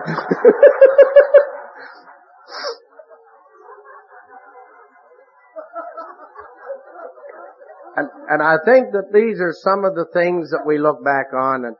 and, 7.96 8.08
and 8.30 8.42
I 8.42 8.56
think 8.64 8.92
that 8.96 9.12
these 9.12 9.38
are 9.44 9.52
some 9.60 9.84
of 9.84 9.94
the 9.94 10.06
things 10.14 10.48
that 10.48 10.64
we 10.64 10.78
look 10.78 11.04
back 11.04 11.34
on. 11.36 11.66
And, 11.66 11.76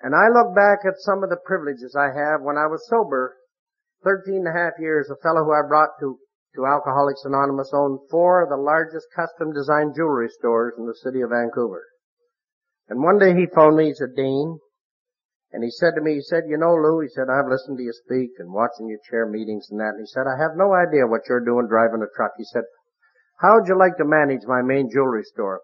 and 0.00 0.14
I 0.14 0.30
look 0.30 0.54
back 0.54 0.86
at 0.86 0.94
some 0.98 1.24
of 1.24 1.30
the 1.30 1.42
privileges 1.44 1.96
I 1.98 2.14
have 2.14 2.40
when 2.40 2.56
I 2.56 2.70
was 2.70 2.86
sober, 2.86 3.34
13 4.04 4.46
and 4.46 4.48
a 4.48 4.52
half 4.52 4.78
years, 4.78 5.10
a 5.10 5.18
fellow 5.26 5.42
who 5.42 5.50
I 5.50 5.66
brought 5.66 5.98
to 5.98 6.20
to 6.56 6.66
Alcoholics 6.66 7.24
Anonymous 7.24 7.70
owned 7.72 8.00
four 8.10 8.42
of 8.42 8.48
the 8.48 8.56
largest 8.56 9.06
custom 9.14 9.52
designed 9.52 9.94
jewelry 9.94 10.28
stores 10.28 10.74
in 10.76 10.86
the 10.86 10.94
city 10.94 11.20
of 11.20 11.30
Vancouver. 11.30 11.84
And 12.88 13.02
one 13.02 13.18
day 13.18 13.34
he 13.34 13.46
phoned 13.46 13.76
me, 13.76 13.86
he 13.86 13.94
said, 13.94 14.16
Dean, 14.16 14.58
And 15.52 15.62
he 15.62 15.70
said 15.70 15.94
to 15.94 16.02
me, 16.02 16.14
he 16.14 16.22
said, 16.22 16.44
you 16.48 16.58
know, 16.58 16.74
Lou, 16.74 17.00
he 17.00 17.08
said, 17.08 17.28
I've 17.30 17.50
listened 17.50 17.78
to 17.78 17.84
you 17.84 17.92
speak 17.92 18.30
and 18.38 18.52
watching 18.52 18.88
you 18.88 18.98
chair 19.08 19.26
meetings 19.26 19.68
and 19.70 19.78
that. 19.80 19.94
And 19.94 20.02
he 20.02 20.06
said, 20.06 20.26
I 20.26 20.40
have 20.40 20.56
no 20.56 20.74
idea 20.74 21.06
what 21.06 21.28
you're 21.28 21.44
doing 21.44 21.68
driving 21.68 22.02
a 22.02 22.10
truck. 22.16 22.32
He 22.36 22.44
said, 22.44 22.64
how 23.40 23.56
would 23.56 23.68
you 23.68 23.76
like 23.76 23.96
to 23.98 24.04
manage 24.04 24.46
my 24.46 24.62
main 24.62 24.88
jewelry 24.90 25.24
store? 25.24 25.60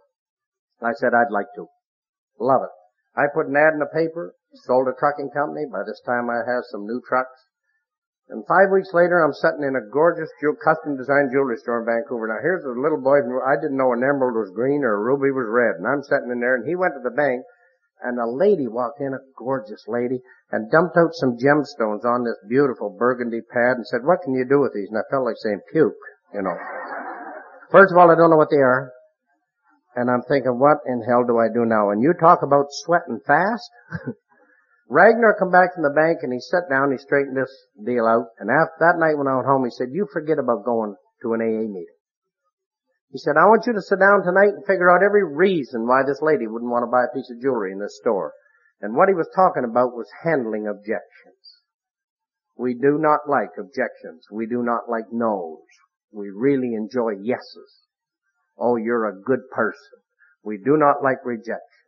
I 0.82 0.92
said, 0.92 1.14
I'd 1.14 1.32
like 1.32 1.48
to. 1.56 1.66
Love 2.38 2.62
it. 2.62 2.74
I 3.16 3.32
put 3.32 3.48
an 3.48 3.56
ad 3.56 3.74
in 3.74 3.78
the 3.78 3.86
paper, 3.86 4.34
sold 4.52 4.88
a 4.88 4.98
trucking 4.98 5.30
company. 5.30 5.64
By 5.70 5.84
this 5.86 6.00
time 6.04 6.28
I 6.28 6.44
have 6.44 6.64
some 6.68 6.86
new 6.86 7.00
trucks. 7.06 7.38
And 8.32 8.40
five 8.48 8.72
weeks 8.72 8.96
later, 8.96 9.20
I'm 9.20 9.36
sitting 9.36 9.60
in 9.60 9.76
a 9.76 9.84
gorgeous 9.92 10.32
custom 10.64 10.96
designed 10.96 11.36
jewelry 11.36 11.60
store 11.60 11.84
in 11.84 11.86
Vancouver. 11.86 12.32
Now 12.32 12.40
here's 12.40 12.64
a 12.64 12.72
little 12.72 12.96
boy 12.96 13.20
who 13.20 13.44
I 13.44 13.60
didn't 13.60 13.76
know 13.76 13.92
an 13.92 14.00
emerald 14.00 14.40
was 14.40 14.48
green 14.56 14.80
or 14.80 14.96
a 14.96 15.04
ruby 15.04 15.28
was 15.28 15.44
red. 15.52 15.76
And 15.76 15.84
I'm 15.84 16.00
sitting 16.00 16.32
in 16.32 16.40
there 16.40 16.56
and 16.56 16.64
he 16.64 16.72
went 16.72 16.96
to 16.96 17.04
the 17.04 17.12
bank 17.12 17.44
and 18.00 18.16
a 18.16 18.24
lady 18.24 18.72
walked 18.72 19.04
in, 19.04 19.12
a 19.12 19.20
gorgeous 19.36 19.84
lady, 19.86 20.24
and 20.50 20.72
dumped 20.72 20.96
out 20.96 21.12
some 21.12 21.36
gemstones 21.36 22.08
on 22.08 22.24
this 22.24 22.40
beautiful 22.48 22.88
burgundy 22.88 23.44
pad 23.52 23.76
and 23.76 23.86
said, 23.86 24.00
what 24.02 24.24
can 24.24 24.32
you 24.32 24.48
do 24.48 24.64
with 24.64 24.72
these? 24.72 24.88
And 24.88 24.96
I 24.96 25.04
felt 25.12 25.28
like 25.28 25.36
saying 25.36 25.60
puke, 25.70 25.92
you 26.32 26.40
know. 26.40 26.56
First 27.70 27.92
of 27.92 28.00
all, 28.00 28.10
I 28.10 28.16
don't 28.16 28.30
know 28.32 28.40
what 28.40 28.50
they 28.50 28.64
are. 28.64 28.92
And 29.94 30.10
I'm 30.10 30.24
thinking, 30.24 30.56
what 30.56 30.80
in 30.88 31.04
hell 31.04 31.24
do 31.28 31.36
I 31.36 31.52
do 31.52 31.68
now? 31.68 31.90
And 31.90 32.00
you 32.00 32.16
talk 32.16 32.40
about 32.40 32.72
sweating 32.72 33.20
fast? 33.26 33.68
Ragnar 34.92 35.32
come 35.40 35.48
back 35.48 35.72
from 35.72 35.88
the 35.88 35.96
bank 35.96 36.20
and 36.20 36.36
he 36.36 36.40
sat 36.40 36.68
down, 36.68 36.92
he 36.92 37.00
straightened 37.00 37.32
this 37.32 37.48
deal 37.80 38.04
out, 38.04 38.28
and 38.36 38.52
after 38.52 38.76
that 38.84 39.00
night 39.00 39.16
when 39.16 39.24
I 39.24 39.40
went 39.40 39.48
home, 39.48 39.64
he 39.64 39.72
said, 39.72 39.88
you 39.88 40.04
forget 40.12 40.36
about 40.36 40.68
going 40.68 40.96
to 41.24 41.32
an 41.32 41.40
AA 41.40 41.64
meeting. 41.64 41.96
He 43.08 43.16
said, 43.16 43.40
I 43.40 43.48
want 43.48 43.64
you 43.64 43.72
to 43.72 43.80
sit 43.80 44.00
down 44.00 44.20
tonight 44.20 44.52
and 44.52 44.68
figure 44.68 44.92
out 44.92 45.00
every 45.00 45.24
reason 45.24 45.88
why 45.88 46.04
this 46.04 46.20
lady 46.20 46.46
wouldn't 46.46 46.70
want 46.70 46.84
to 46.84 46.92
buy 46.92 47.08
a 47.08 47.14
piece 47.16 47.32
of 47.32 47.40
jewelry 47.40 47.72
in 47.72 47.80
this 47.80 47.96
store. 48.04 48.32
And 48.84 48.92
what 48.94 49.08
he 49.08 49.14
was 49.14 49.32
talking 49.34 49.64
about 49.64 49.96
was 49.96 50.12
handling 50.24 50.68
objections. 50.68 51.40
We 52.58 52.74
do 52.74 53.00
not 53.00 53.24
like 53.28 53.56
objections. 53.56 54.28
We 54.30 54.44
do 54.44 54.60
not 54.60 54.92
like 54.92 55.08
no's. 55.10 55.64
We 56.12 56.28
really 56.28 56.74
enjoy 56.74 57.16
yeses. 57.22 57.88
Oh, 58.58 58.76
you're 58.76 59.08
a 59.08 59.20
good 59.24 59.48
person. 59.56 60.04
We 60.44 60.58
do 60.58 60.76
not 60.76 61.02
like 61.02 61.24
rejection. 61.24 61.81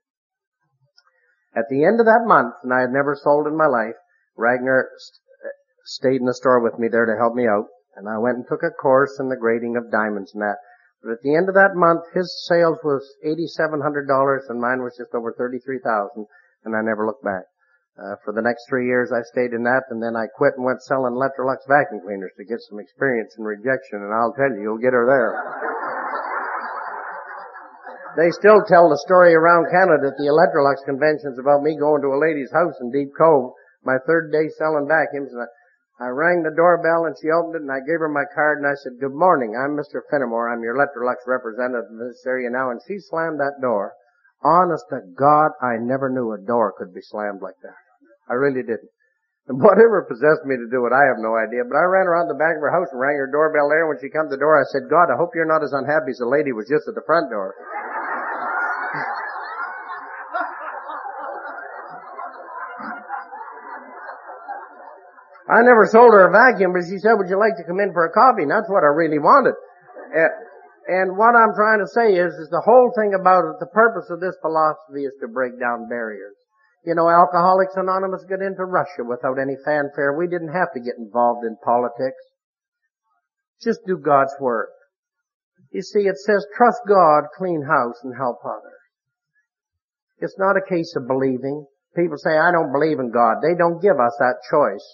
At 1.57 1.68
the 1.70 1.84
end 1.84 2.00
of 2.00 2.07
that 2.07 2.26
month, 2.26 2.55
and 2.62 2.72
I 2.74 2.80
had 2.80 2.90
never 2.90 3.14
sold 3.14 3.46
in 3.46 3.57
my 3.57 3.66
life, 3.66 3.94
Ragnar 4.36 4.90
st- 4.98 5.55
stayed 5.84 6.20
in 6.20 6.26
the 6.26 6.34
store 6.34 6.61
with 6.61 6.78
me 6.78 6.88
there 6.88 7.07
to 7.07 7.16
help 7.16 7.34
me 7.34 7.46
out, 7.46 7.68
and 7.94 8.09
I 8.09 8.18
went 8.18 8.36
and 8.38 8.46
took 8.46 8.62
a 8.62 8.70
course 8.70 9.18
in 9.20 9.28
the 9.28 9.36
grading 9.36 9.76
of 9.76 9.90
diamonds 9.90 10.34
and 10.34 10.42
that. 10.42 10.59
But 11.05 11.12
at 11.12 11.22
the 11.22 11.36
end 11.36 11.48
of 11.48 11.55
that 11.55 11.76
month, 11.76 12.02
his 12.14 12.32
sales 12.48 12.78
was 12.82 13.05
$8,700 13.24 14.48
and 14.48 14.61
mine 14.61 14.82
was 14.82 14.96
just 14.96 15.14
over 15.14 15.32
33000 15.36 16.26
and 16.64 16.74
I 16.74 16.80
never 16.80 17.07
looked 17.07 17.22
back. 17.22 17.44
Uh, 17.94 18.16
for 18.24 18.32
the 18.32 18.42
next 18.42 18.66
three 18.68 18.86
years 18.86 19.12
I 19.12 19.22
stayed 19.22 19.52
in 19.52 19.62
that 19.64 19.84
and 19.90 20.02
then 20.02 20.16
I 20.16 20.26
quit 20.26 20.55
and 20.57 20.64
went 20.64 20.82
selling 20.82 21.12
Electrolux 21.12 21.62
vacuum 21.68 22.00
cleaners 22.00 22.32
to 22.38 22.44
get 22.44 22.59
some 22.66 22.80
experience 22.80 23.36
in 23.38 23.44
rejection 23.44 24.02
and 24.02 24.12
I'll 24.12 24.32
tell 24.32 24.50
you, 24.50 24.62
you'll 24.62 24.82
get 24.82 24.96
her 24.96 25.07
there. 25.07 25.93
They 28.17 28.31
still 28.31 28.62
tell 28.67 28.87
the 28.87 29.03
story 29.07 29.35
around 29.35 29.71
Canada 29.71 30.15
at 30.15 30.19
the 30.19 30.31
Electrolux 30.31 30.83
conventions 30.87 31.39
about 31.39 31.67
me 31.67 31.75
going 31.75 32.03
to 32.03 32.15
a 32.15 32.23
lady's 32.23 32.53
house 32.55 32.79
in 32.81 32.95
Deep 32.95 33.11
Cove, 33.19 33.53
my 33.83 33.99
third 34.07 34.31
day 34.31 34.47
selling 34.55 34.87
vacuums 34.87 35.35
and 35.35 35.43
I, 35.43 36.07
I 36.07 36.09
rang 36.11 36.43
the 36.43 36.55
doorbell 36.55 37.07
and 37.07 37.15
she 37.19 37.31
opened 37.31 37.59
it 37.59 37.67
and 37.67 37.75
I 37.75 37.83
gave 37.83 37.99
her 37.99 38.11
my 38.11 38.27
card 38.35 38.59
and 38.59 38.67
I 38.67 38.75
said, 38.79 39.03
good 39.03 39.15
morning, 39.15 39.59
I'm 39.59 39.75
Mr. 39.75 40.03
Fenimore, 40.11 40.51
I'm 40.51 40.62
your 40.62 40.79
Electrolux 40.79 41.27
representative 41.27 41.91
in 41.91 41.99
this 41.99 42.23
area 42.27 42.51
now 42.51 42.71
and 42.71 42.81
she 42.87 42.99
slammed 42.99 43.39
that 43.39 43.62
door. 43.62 43.95
Honest 44.43 44.85
to 44.91 45.01
God, 45.17 45.57
I 45.62 45.81
never 45.81 46.11
knew 46.11 46.35
a 46.35 46.39
door 46.39 46.75
could 46.77 46.95
be 46.95 47.03
slammed 47.03 47.43
like 47.43 47.59
that. 47.62 47.79
I 48.31 48.35
really 48.35 48.62
didn't. 48.62 48.93
And 49.49 49.61
whatever 49.65 50.07
possessed 50.09 50.45
me 50.47 50.57
to 50.57 50.69
do 50.71 50.87
it, 50.87 50.93
I 50.93 51.05
have 51.09 51.21
no 51.21 51.37
idea. 51.37 51.65
But 51.69 51.77
I 51.77 51.85
ran 51.85 52.09
around 52.09 52.29
the 52.29 52.41
back 52.41 52.57
of 52.57 52.65
her 52.65 52.73
house 52.73 52.89
and 52.93 53.01
rang 53.01 53.17
her 53.17 53.29
doorbell 53.29 53.69
there. 53.69 53.89
When 53.89 54.01
she 54.01 54.09
come 54.09 54.29
to 54.29 54.37
the 54.37 54.41
door, 54.41 54.57
I 54.57 54.65
said, 54.73 54.89
God, 54.89 55.12
I 55.12 55.21
hope 55.21 55.37
you're 55.37 55.49
not 55.49 55.65
as 55.65 55.77
unhappy 55.77 56.17
as 56.17 56.21
the 56.21 56.29
lady 56.29 56.53
was 56.53 56.69
just 56.69 56.89
at 56.89 56.97
the 56.97 57.05
front 57.05 57.29
door. 57.29 57.53
I 65.45 65.61
never 65.61 65.84
sold 65.84 66.16
her 66.16 66.28
a 66.28 66.32
vacuum, 66.32 66.72
but 66.72 66.88
she 66.88 66.97
said, 66.97 67.20
would 67.20 67.28
you 67.28 67.38
like 67.38 67.57
to 67.61 67.68
come 67.68 67.80
in 67.80 67.92
for 67.92 68.09
a 68.09 68.12
coffee? 68.12 68.49
And 68.49 68.51
that's 68.51 68.68
what 68.68 68.80
I 68.80 68.92
really 68.97 69.18
wanted. 69.20 69.53
And, 70.88 71.16
what 71.16 71.36
I'm 71.36 71.53
trying 71.53 71.80
to 71.80 71.88
say 71.88 72.16
is, 72.16 72.32
is 72.40 72.49
the 72.49 72.64
whole 72.64 72.92
thing 72.97 73.12
about 73.12 73.45
it, 73.45 73.61
the 73.61 73.72
purpose 73.72 74.09
of 74.09 74.20
this 74.20 74.36
philosophy 74.40 75.05
is 75.05 75.16
to 75.20 75.28
break 75.28 75.61
down 75.61 75.88
barriers. 75.88 76.36
You 76.84 76.95
know, 76.95 77.09
Alcoholics 77.09 77.76
Anonymous 77.76 78.24
got 78.28 78.45
into 78.45 78.64
Russia 78.64 79.05
without 79.05 79.40
any 79.40 79.57
fanfare. 79.64 80.16
We 80.16 80.28
didn't 80.28 80.53
have 80.53 80.72
to 80.74 80.80
get 80.80 80.97
involved 80.97 81.45
in 81.45 81.57
politics. 81.64 82.20
Just 83.62 83.80
do 83.86 83.97
God's 83.97 84.34
work. 84.40 84.68
You 85.72 85.82
see, 85.82 86.07
it 86.07 86.16
says, 86.18 86.47
trust 86.57 86.80
God, 86.86 87.24
clean 87.36 87.62
house, 87.62 88.01
and 88.05 88.14
help 88.16 88.38
others. 88.45 88.80
It's 90.18 90.38
not 90.38 90.57
a 90.57 90.68
case 90.68 90.95
of 90.97 91.09
believing. 91.09 91.66
People 91.97 92.16
say, 92.16 92.36
I 92.36 92.53
don't 92.53 92.72
believe 92.72 93.01
in 93.01 93.11
God. 93.11 93.40
They 93.42 93.57
don't 93.57 93.80
give 93.80 93.99
us 93.99 94.14
that 94.20 94.36
choice. 94.51 94.84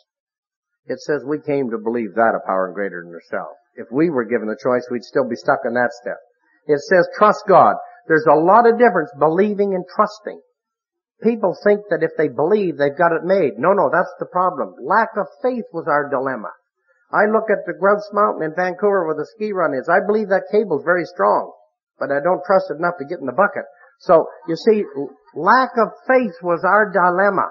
It 0.87 1.01
says 1.01 1.23
we 1.25 1.41
came 1.41 1.71
to 1.71 1.79
believe 1.79 2.15
that 2.15 2.35
a 2.35 2.47
power 2.47 2.73
greater 2.75 3.03
than 3.03 3.11
yourself. 3.11 3.57
If 3.77 3.87
we 3.93 4.11
were 4.11 4.25
given 4.25 4.49
the 4.49 4.59
choice, 4.61 4.87
we'd 4.91 5.05
still 5.05 5.29
be 5.29 5.37
stuck 5.37 5.61
in 5.65 5.75
that 5.75 5.93
step. 5.93 6.19
It 6.67 6.81
says 6.81 7.09
trust 7.17 7.45
God. 7.49 7.77
There's 8.09 8.27
a 8.27 8.39
lot 8.39 8.67
of 8.67 8.79
difference 8.79 9.11
believing 9.19 9.75
and 9.75 9.85
trusting. 9.95 10.41
People 11.23 11.55
think 11.63 11.83
that 11.91 12.03
if 12.03 12.13
they 12.17 12.29
believe, 12.29 12.79
they've 12.79 12.97
got 12.97 13.13
it 13.13 13.25
made. 13.25 13.59
No, 13.59 13.73
no, 13.73 13.91
that's 13.93 14.13
the 14.19 14.27
problem. 14.27 14.75
Lack 14.83 15.11
of 15.17 15.27
faith 15.43 15.69
was 15.73 15.87
our 15.87 16.09
dilemma. 16.09 16.51
I 17.13 17.27
look 17.27 17.51
at 17.51 17.67
the 17.67 17.77
Grouse 17.79 18.09
Mountain 18.13 18.43
in 18.43 18.55
Vancouver 18.55 19.05
where 19.05 19.17
the 19.17 19.29
ski 19.37 19.53
run 19.53 19.75
is. 19.75 19.89
I 19.89 20.01
believe 20.07 20.29
that 20.29 20.49
cable's 20.51 20.85
very 20.85 21.05
strong, 21.05 21.53
but 21.99 22.11
I 22.11 22.21
don't 22.23 22.45
trust 22.47 22.71
it 22.71 22.79
enough 22.79 22.97
to 22.99 23.05
get 23.05 23.21
in 23.21 23.27
the 23.27 23.37
bucket. 23.37 23.65
So, 23.99 24.27
you 24.49 24.57
see, 24.57 24.85
lack 25.35 25.77
of 25.77 25.93
faith 26.09 26.41
was 26.43 26.65
our 26.65 26.89
dilemma. 26.89 27.51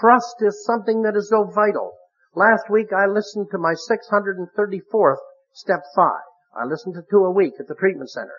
Trust 0.00 0.36
is 0.40 0.64
something 0.64 1.02
that 1.02 1.16
is 1.16 1.28
so 1.28 1.50
vital. 1.52 1.92
Last 2.34 2.70
week 2.70 2.92
I 2.92 3.06
listened 3.06 3.48
to 3.50 3.58
my 3.58 3.74
634th 3.74 5.16
step 5.54 5.80
five. 5.96 6.26
I 6.54 6.64
listened 6.64 6.94
to 6.94 7.02
two 7.10 7.24
a 7.24 7.30
week 7.30 7.54
at 7.58 7.66
the 7.66 7.74
treatment 7.74 8.10
center. 8.10 8.38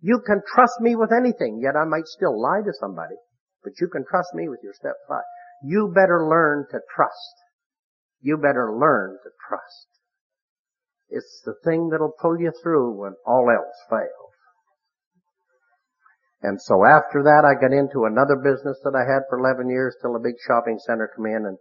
You 0.00 0.20
can 0.26 0.42
trust 0.54 0.80
me 0.80 0.96
with 0.96 1.12
anything, 1.12 1.60
yet 1.62 1.76
I 1.76 1.84
might 1.84 2.06
still 2.06 2.40
lie 2.40 2.62
to 2.64 2.72
somebody, 2.78 3.16
but 3.64 3.80
you 3.80 3.88
can 3.88 4.04
trust 4.08 4.34
me 4.34 4.48
with 4.48 4.60
your 4.62 4.74
step 4.74 4.96
five. 5.08 5.24
You 5.62 5.92
better 5.94 6.26
learn 6.26 6.66
to 6.70 6.80
trust. 6.94 7.34
You 8.20 8.36
better 8.36 8.72
learn 8.72 9.18
to 9.22 9.30
trust. 9.48 9.86
It's 11.08 11.42
the 11.44 11.54
thing 11.64 11.88
that'll 11.90 12.14
pull 12.20 12.38
you 12.38 12.52
through 12.62 12.92
when 12.92 13.14
all 13.26 13.50
else 13.50 13.76
fails. 13.88 14.10
And 16.42 16.60
so 16.60 16.84
after 16.84 17.22
that 17.24 17.44
I 17.44 17.60
got 17.60 17.76
into 17.76 18.04
another 18.04 18.36
business 18.36 18.80
that 18.84 18.96
I 18.96 19.04
had 19.04 19.24
for 19.28 19.38
11 19.38 19.68
years 19.68 19.96
till 20.00 20.16
a 20.16 20.20
big 20.20 20.36
shopping 20.46 20.78
center 20.78 21.10
come 21.14 21.26
in 21.26 21.44
and 21.44 21.58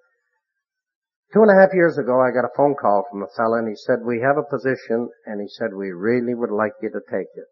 Two 1.32 1.46
and 1.46 1.52
a 1.54 1.62
half 1.62 1.70
years 1.74 1.98
ago, 2.00 2.18
I 2.18 2.34
got 2.34 2.50
a 2.50 2.58
phone 2.58 2.74
call 2.74 3.06
from 3.06 3.22
a 3.22 3.30
fellow 3.38 3.62
and 3.62 3.70
he 3.70 3.76
said, 3.76 4.02
we 4.02 4.20
have 4.26 4.42
a 4.42 4.50
position 4.50 5.10
and 5.30 5.38
he 5.40 5.48
said, 5.48 5.78
we 5.78 5.92
really 5.92 6.34
would 6.34 6.50
like 6.50 6.74
you 6.82 6.90
to 6.90 7.02
take 7.06 7.30
it. 7.38 7.50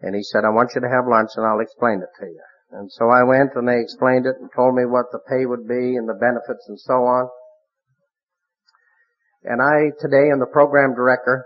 And 0.00 0.14
he 0.14 0.22
said, 0.22 0.46
I 0.46 0.54
want 0.54 0.70
you 0.74 0.80
to 0.80 0.88
have 0.94 1.10
lunch 1.10 1.30
and 1.34 1.44
I'll 1.44 1.58
explain 1.58 2.02
it 2.06 2.14
to 2.22 2.26
you. 2.30 2.44
And 2.70 2.90
so 2.90 3.10
I 3.10 3.24
went 3.26 3.50
and 3.58 3.66
they 3.66 3.82
explained 3.82 4.26
it 4.26 4.38
and 4.38 4.48
told 4.54 4.74
me 4.74 4.86
what 4.86 5.10
the 5.10 5.18
pay 5.26 5.46
would 5.46 5.66
be 5.66 5.98
and 5.98 6.08
the 6.08 6.14
benefits 6.14 6.68
and 6.68 6.78
so 6.78 7.02
on. 7.02 7.28
And 9.42 9.60
I 9.60 9.90
today 9.98 10.30
am 10.30 10.38
the 10.38 10.54
program 10.54 10.94
director 10.94 11.44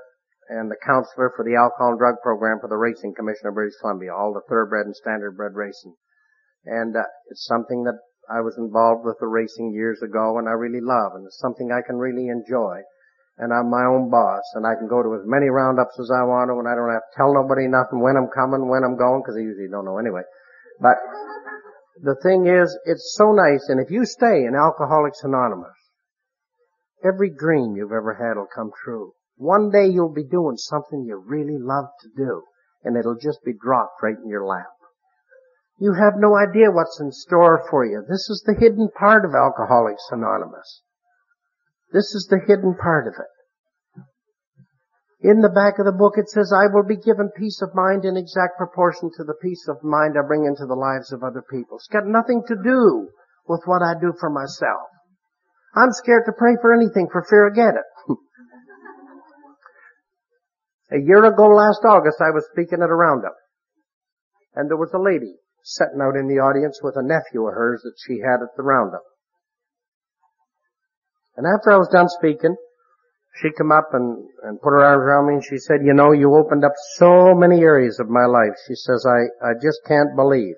and 0.49 0.71
the 0.71 0.81
counselor 0.85 1.33
for 1.35 1.45
the 1.45 1.57
alcohol 1.57 1.97
and 1.97 1.99
drug 1.99 2.17
program 2.23 2.61
for 2.61 2.69
the 2.69 2.77
Racing 2.77 3.15
Commission 3.17 3.49
of 3.49 3.55
British 3.55 3.77
Columbia, 3.81 4.13
all 4.13 4.33
the 4.33 4.45
thoroughbred 4.49 4.85
and 4.85 4.95
standardbred 4.97 5.57
racing. 5.57 5.95
And 6.65 6.97
uh, 6.97 7.09
it's 7.31 7.45
something 7.45 7.85
that 7.85 8.01
I 8.29 8.41
was 8.45 8.59
involved 8.59 9.05
with 9.05 9.17
the 9.21 9.27
racing 9.27 9.73
years 9.73 10.03
ago 10.03 10.37
and 10.39 10.49
I 10.49 10.53
really 10.53 10.85
love 10.85 11.17
and 11.17 11.25
it's 11.25 11.41
something 11.41 11.73
I 11.73 11.81
can 11.81 11.97
really 11.97 12.29
enjoy. 12.29 12.85
And 13.39 13.53
I'm 13.53 13.71
my 13.71 13.85
own 13.89 14.11
boss 14.11 14.43
and 14.55 14.67
I 14.67 14.75
can 14.75 14.89
go 14.89 15.03
to 15.03 15.15
as 15.15 15.25
many 15.25 15.49
roundups 15.49 15.97
as 15.99 16.11
I 16.13 16.27
want 16.29 16.51
to 16.51 16.59
and 16.61 16.69
I 16.69 16.75
don't 16.77 16.93
have 16.93 17.09
to 17.09 17.17
tell 17.17 17.33
nobody 17.33 17.69
nothing 17.69 18.01
when 18.05 18.17
I'm 18.21 18.29
coming, 18.29 18.69
when 18.69 18.85
I'm 18.85 18.99
going, 18.99 19.23
because 19.23 19.39
I 19.39 19.47
usually 19.47 19.71
don't 19.71 19.87
know 19.87 19.97
anyway. 19.97 20.23
But 20.81 21.01
the 22.03 22.17
thing 22.23 22.47
is, 22.47 22.69
it's 22.85 23.17
so 23.17 23.33
nice 23.33 23.65
and 23.73 23.81
if 23.81 23.91
you 23.91 24.05
stay 24.05 24.45
in 24.45 24.53
Alcoholics 24.55 25.25
Anonymous, 25.25 25.79
every 27.03 27.31
dream 27.31 27.77
you've 27.77 27.97
ever 27.97 28.13
had 28.13 28.37
will 28.37 28.51
come 28.53 28.71
true. 28.85 29.15
One 29.37 29.71
day 29.71 29.87
you'll 29.87 30.13
be 30.13 30.27
doing 30.27 30.59
something 30.59 31.07
you 31.07 31.17
really 31.17 31.57
love 31.57 31.89
to 32.03 32.09
do 32.15 32.43
and 32.85 32.97
it'll 32.97 33.19
just 33.19 33.41
be 33.45 33.55
dropped 33.55 34.03
right 34.03 34.19
in 34.23 34.29
your 34.29 34.45
lap. 34.45 34.78
You 35.79 35.95
have 35.95 36.15
no 36.17 36.35
idea 36.35 36.73
what's 36.73 37.01
in 37.01 37.13
store 37.13 37.63
for 37.71 37.87
you. 37.87 38.03
This 38.03 38.29
is 38.29 38.43
the 38.45 38.59
hidden 38.59 38.91
part 38.91 39.25
of 39.25 39.31
Alcoholics 39.35 40.09
Anonymous. 40.11 40.83
This 41.93 42.15
is 42.15 42.27
the 42.29 42.41
hidden 42.45 42.75
part 42.75 43.07
of 43.07 43.15
it. 43.15 44.03
In 45.21 45.41
the 45.41 45.49
back 45.49 45.79
of 45.79 45.87
the 45.87 45.93
book 45.93 46.15
it 46.17 46.29
says, 46.29 46.53
I 46.53 46.67
will 46.67 46.83
be 46.83 46.97
given 46.97 47.31
peace 47.37 47.63
of 47.63 47.75
mind 47.75 48.05
in 48.05 48.17
exact 48.17 48.57
proportion 48.59 49.11
to 49.17 49.25
the 49.25 49.39
peace 49.41 49.67
of 49.69 49.83
mind 49.83 50.17
I 50.19 50.27
bring 50.27 50.47
into 50.47 50.67
the 50.67 50.79
lives 50.79 51.13
of 51.13 51.23
other 51.23 51.43
people. 51.43 51.79
It's 51.79 51.89
got 51.91 52.07
nothing 52.07 52.43
to 52.49 52.57
do 52.57 53.09
with 53.47 53.63
what 53.65 53.83
I 53.83 53.95
do 54.01 54.13
for 54.19 54.31
myself. 54.31 54.91
I'm 55.75 55.93
scared 55.93 56.25
to 56.27 56.33
pray 56.33 56.57
for 56.61 56.75
anything 56.75 57.09
for 57.11 57.23
fear 57.23 57.47
of 57.47 57.55
get 57.55 57.75
it. 57.75 58.17
a 60.99 60.99
year 60.99 61.25
ago 61.25 61.47
last 61.49 61.85
August, 61.85 62.19
I 62.21 62.31
was 62.31 62.47
speaking 62.53 62.83
at 62.83 62.91
a 62.91 62.95
roundup. 62.95 63.35
And 64.55 64.69
there 64.69 64.77
was 64.77 64.93
a 64.93 64.99
lady 64.99 65.35
sitting 65.69 66.01
out 66.01 66.17
in 66.17 66.29
the 66.29 66.41
audience 66.41 66.81
with 66.83 66.97
a 66.97 67.05
nephew 67.05 67.45
of 67.45 67.53
hers 67.53 67.83
that 67.85 67.93
she 68.01 68.25
had 68.25 68.41
at 68.41 68.57
the 68.57 68.63
roundup. 68.63 69.05
And 71.37 71.47
after 71.47 71.71
I 71.71 71.77
was 71.77 71.93
done 71.93 72.09
speaking, 72.09 72.57
she 73.41 73.53
come 73.57 73.71
up 73.71 73.93
and, 73.93 74.27
and 74.43 74.61
put 74.61 74.73
her 74.73 74.83
arms 74.83 75.05
around 75.05 75.29
me 75.29 75.35
and 75.35 75.45
she 75.45 75.59
said, 75.59 75.85
you 75.85 75.93
know, 75.93 76.13
you 76.13 76.35
opened 76.35 76.65
up 76.65 76.73
so 76.97 77.35
many 77.37 77.61
areas 77.61 78.01
of 78.01 78.09
my 78.09 78.25
life. 78.25 78.57
She 78.67 78.75
says, 78.75 79.05
I, 79.07 79.29
I 79.45 79.53
just 79.61 79.85
can't 79.87 80.17
believe 80.17 80.57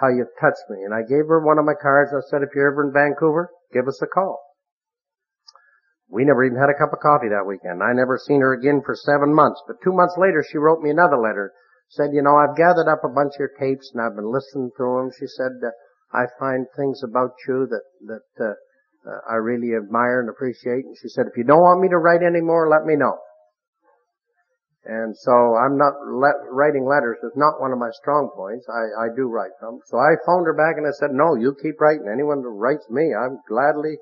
how 0.00 0.08
you've 0.08 0.32
touched 0.40 0.64
me. 0.70 0.86
And 0.86 0.94
I 0.94 1.02
gave 1.02 1.26
her 1.26 1.44
one 1.44 1.58
of 1.58 1.66
my 1.66 1.74
cards. 1.74 2.14
I 2.14 2.22
said, 2.30 2.42
if 2.42 2.54
you're 2.54 2.70
ever 2.70 2.86
in 2.86 2.94
Vancouver, 2.94 3.50
give 3.74 3.88
us 3.88 4.00
a 4.00 4.06
call. 4.06 4.40
We 6.08 6.24
never 6.24 6.44
even 6.44 6.56
had 6.56 6.70
a 6.70 6.78
cup 6.78 6.94
of 6.94 7.00
coffee 7.02 7.28
that 7.34 7.48
weekend. 7.48 7.82
I 7.82 7.92
never 7.92 8.16
seen 8.16 8.40
her 8.40 8.54
again 8.54 8.80
for 8.84 8.94
seven 8.94 9.34
months. 9.34 9.60
But 9.66 9.82
two 9.82 9.92
months 9.92 10.14
later, 10.16 10.44
she 10.46 10.56
wrote 10.56 10.80
me 10.80 10.90
another 10.90 11.18
letter. 11.18 11.52
Said, 11.88 12.10
you 12.12 12.22
know, 12.22 12.36
I've 12.36 12.56
gathered 12.56 12.90
up 12.90 13.04
a 13.04 13.08
bunch 13.08 13.34
of 13.34 13.40
your 13.40 13.54
tapes 13.58 13.90
and 13.94 14.02
I've 14.02 14.16
been 14.16 14.30
listening 14.30 14.70
to 14.76 14.84
them. 14.84 15.10
She 15.18 15.26
said, 15.26 15.52
uh, 15.62 15.70
I 16.12 16.26
find 16.38 16.66
things 16.76 17.02
about 17.02 17.32
you 17.46 17.66
that, 17.70 17.86
that, 18.06 18.44
uh, 18.44 18.54
uh, 19.06 19.20
I 19.30 19.34
really 19.36 19.70
admire 19.76 20.20
and 20.20 20.28
appreciate. 20.28 20.84
And 20.84 20.96
she 21.00 21.08
said, 21.08 21.26
if 21.30 21.36
you 21.36 21.44
don't 21.44 21.62
want 21.62 21.80
me 21.80 21.88
to 21.88 21.98
write 21.98 22.22
any 22.26 22.40
more, 22.40 22.68
let 22.68 22.84
me 22.84 22.96
know. 22.96 23.18
And 24.84 25.16
so 25.16 25.32
I'm 25.54 25.76
not 25.76 25.94
le- 26.06 26.50
writing 26.50 26.86
letters 26.86 27.18
is 27.22 27.34
not 27.34 27.60
one 27.60 27.72
of 27.72 27.78
my 27.78 27.90
strong 27.90 28.30
points. 28.34 28.66
I, 28.70 29.06
I 29.06 29.08
do 29.14 29.26
write 29.26 29.54
them. 29.60 29.80
So 29.86 29.98
I 29.98 30.14
phoned 30.24 30.46
her 30.46 30.54
back 30.54 30.78
and 30.78 30.86
I 30.86 30.94
said, 30.94 31.10
no, 31.10 31.34
you 31.34 31.54
keep 31.60 31.80
writing. 31.80 32.06
Anyone 32.06 32.42
who 32.42 32.50
writes 32.50 32.86
me, 32.90 33.14
I'm 33.14 33.38
gladly 33.48 33.98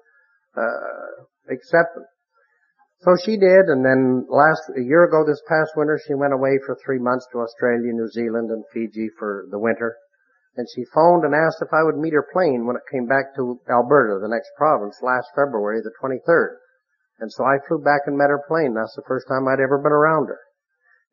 uh, 0.56 1.24
accept 1.50 1.96
them. 1.96 2.04
So 3.04 3.12
she 3.20 3.36
did, 3.36 3.68
and 3.68 3.84
then 3.84 4.24
last 4.32 4.64
a 4.72 4.80
year 4.80 5.04
ago, 5.04 5.28
this 5.28 5.42
past 5.46 5.76
winter, 5.76 6.00
she 6.08 6.14
went 6.14 6.32
away 6.32 6.56
for 6.64 6.74
three 6.80 6.98
months 6.98 7.28
to 7.32 7.44
Australia, 7.44 7.92
New 7.92 8.08
Zealand, 8.08 8.48
and 8.50 8.64
Fiji 8.72 9.10
for 9.18 9.44
the 9.50 9.58
winter. 9.58 9.98
And 10.56 10.66
she 10.74 10.88
phoned 10.94 11.24
and 11.24 11.34
asked 11.34 11.60
if 11.60 11.68
I 11.74 11.82
would 11.82 11.98
meet 11.98 12.14
her 12.14 12.26
plane 12.32 12.64
when 12.64 12.76
it 12.76 12.88
came 12.90 13.04
back 13.04 13.36
to 13.36 13.60
Alberta, 13.68 14.20
the 14.22 14.32
next 14.32 14.48
province, 14.56 14.96
last 15.02 15.28
February, 15.36 15.82
the 15.82 15.92
23rd. 16.00 16.56
And 17.20 17.30
so 17.30 17.44
I 17.44 17.58
flew 17.68 17.84
back 17.84 18.06
and 18.06 18.16
met 18.16 18.32
her 18.32 18.42
plane. 18.48 18.72
That's 18.72 18.96
the 18.96 19.04
first 19.06 19.28
time 19.28 19.48
I'd 19.48 19.60
ever 19.60 19.76
been 19.84 19.92
around 19.92 20.32
her. 20.32 20.40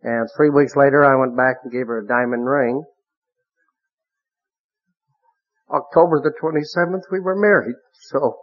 And 0.01 0.29
three 0.37 0.49
weeks 0.49 0.77
later, 0.77 1.03
I 1.03 1.19
went 1.19 1.35
back 1.35 1.57
and 1.63 1.73
gave 1.73 1.87
her 1.87 1.99
a 1.99 2.07
diamond 2.07 2.47
ring. 2.47 2.85
October 5.69 6.21
the 6.23 6.31
27th, 6.39 7.03
we 7.11 7.19
were 7.19 7.35
married. 7.35 7.75
So, 8.11 8.39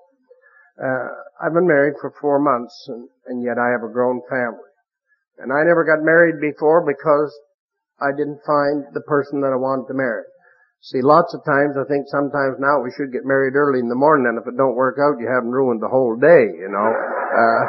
uh, 0.78 1.08
I've 1.42 1.54
been 1.54 1.66
married 1.66 1.94
for 2.00 2.14
four 2.20 2.38
months 2.38 2.74
and, 2.88 3.08
and 3.26 3.42
yet 3.42 3.58
I 3.58 3.70
have 3.74 3.82
a 3.82 3.92
grown 3.92 4.22
family. 4.30 4.70
And 5.38 5.52
I 5.52 5.62
never 5.66 5.82
got 5.82 6.02
married 6.02 6.40
before 6.40 6.86
because 6.86 7.30
I 7.98 8.14
didn't 8.14 8.38
find 8.46 8.86
the 8.94 9.02
person 9.06 9.40
that 9.42 9.54
I 9.54 9.58
wanted 9.58 9.90
to 9.90 9.94
marry. 9.94 10.22
See, 10.80 11.02
lots 11.02 11.34
of 11.34 11.42
times, 11.42 11.74
I 11.74 11.82
think 11.90 12.06
sometimes 12.06 12.62
now 12.62 12.78
we 12.78 12.94
should 12.94 13.10
get 13.10 13.26
married 13.26 13.58
early 13.58 13.82
in 13.82 13.90
the 13.90 13.98
morning 13.98 14.30
and 14.30 14.38
if 14.38 14.46
it 14.46 14.56
don't 14.56 14.78
work 14.78 14.98
out, 15.02 15.18
you 15.18 15.26
haven't 15.26 15.50
ruined 15.50 15.82
the 15.82 15.90
whole 15.90 16.14
day, 16.14 16.46
you 16.54 16.70
know. 16.70 16.86
Uh, 16.86 17.62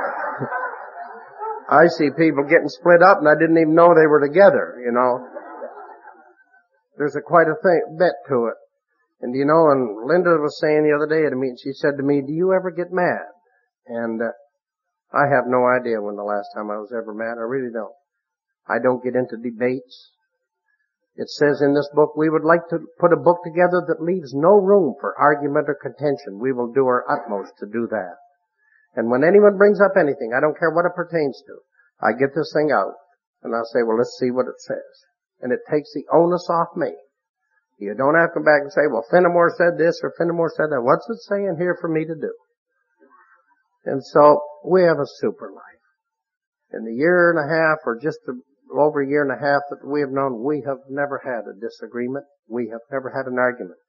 I 1.81 1.89
see 1.89 2.13
people 2.13 2.45
getting 2.45 2.69
split 2.69 3.01
up 3.01 3.17
and 3.17 3.29
I 3.29 3.33
didn't 3.33 3.57
even 3.57 3.73
know 3.73 3.97
they 3.97 4.05
were 4.09 4.21
together, 4.21 4.77
you 4.85 4.93
know. 4.93 5.25
There's 6.97 7.15
a 7.15 7.21
quite 7.21 7.49
a 7.49 7.57
thing, 7.57 7.97
bit 7.97 8.13
to 8.29 8.53
it. 8.53 8.57
And 9.21 9.35
you 9.35 9.45
know, 9.45 9.71
and 9.71 10.07
Linda 10.07 10.31
was 10.39 10.59
saying 10.61 10.83
the 10.83 10.95
other 10.95 11.07
day 11.07 11.29
to 11.29 11.35
me, 11.35 11.53
she 11.61 11.73
said 11.73 11.97
to 11.97 12.03
me, 12.03 12.21
do 12.21 12.31
you 12.31 12.53
ever 12.53 12.71
get 12.71 12.91
mad? 12.91 13.27
And, 13.87 14.21
uh, 14.21 14.31
I 15.11 15.25
have 15.25 15.49
no 15.49 15.65
idea 15.65 16.01
when 16.01 16.15
the 16.15 16.23
last 16.23 16.53
time 16.53 16.69
I 16.69 16.77
was 16.77 16.93
ever 16.93 17.13
mad. 17.13 17.41
I 17.41 17.45
really 17.49 17.73
don't. 17.73 17.93
I 18.69 18.77
don't 18.77 19.03
get 19.03 19.15
into 19.15 19.41
debates. 19.41 20.13
It 21.15 21.29
says 21.29 21.61
in 21.61 21.73
this 21.73 21.89
book, 21.93 22.15
we 22.15 22.29
would 22.29 22.45
like 22.45 22.69
to 22.69 22.85
put 22.99 23.11
a 23.11 23.19
book 23.19 23.41
together 23.43 23.81
that 23.87 24.05
leaves 24.05 24.33
no 24.33 24.61
room 24.61 24.95
for 25.01 25.17
argument 25.17 25.67
or 25.67 25.75
contention. 25.75 26.39
We 26.39 26.53
will 26.53 26.71
do 26.71 26.85
our 26.85 27.03
utmost 27.09 27.53
to 27.59 27.65
do 27.65 27.87
that. 27.89 28.15
And 28.95 29.09
when 29.09 29.23
anyone 29.23 29.57
brings 29.57 29.81
up 29.81 29.97
anything, 29.97 30.31
I 30.37 30.39
don't 30.39 30.57
care 30.57 30.69
what 30.71 30.85
it 30.85 30.95
pertains 30.95 31.41
to, 31.47 31.57
I 32.01 32.13
get 32.13 32.35
this 32.35 32.53
thing 32.53 32.71
out 32.71 32.93
and 33.41 33.55
I'll 33.55 33.65
say, 33.65 33.81
well, 33.83 33.97
let's 33.97 34.17
see 34.19 34.31
what 34.31 34.47
it 34.47 34.61
says. 34.61 34.93
And 35.41 35.51
it 35.51 35.59
takes 35.69 35.91
the 35.93 36.05
onus 36.13 36.47
off 36.49 36.75
me. 36.75 36.93
You 37.79 37.95
don't 37.95 38.15
have 38.19 38.29
to 38.29 38.33
come 38.35 38.43
back 38.43 38.61
and 38.61 38.71
say, 38.71 38.91
well, 38.91 39.07
Fenimore 39.09 39.55
said 39.55 39.79
this 39.79 39.99
or 40.03 40.13
Fenimore 40.19 40.51
said 40.55 40.67
that. 40.71 40.83
What's 40.83 41.07
it 41.09 41.23
saying 41.31 41.55
here 41.57 41.77
for 41.79 41.87
me 41.87 42.03
to 42.03 42.15
do? 42.15 42.33
And 43.85 44.03
so 44.03 44.43
we 44.67 44.83
have 44.83 44.99
a 44.99 45.07
super 45.23 45.49
life. 45.55 45.63
In 46.73 46.83
the 46.83 46.93
year 46.93 47.31
and 47.31 47.39
a 47.39 47.47
half 47.47 47.79
or 47.85 47.97
just 47.97 48.19
over 48.75 49.01
a 49.01 49.07
year 49.07 49.23
and 49.23 49.31
a 49.31 49.39
half 49.39 49.63
that 49.71 49.87
we 49.87 50.01
have 50.01 50.11
known, 50.11 50.43
we 50.43 50.61
have 50.67 50.83
never 50.89 51.21
had 51.23 51.47
a 51.47 51.57
disagreement. 51.57 52.25
We 52.47 52.67
have 52.67 52.83
never 52.91 53.09
had 53.09 53.31
an 53.31 53.39
argument. 53.39 53.79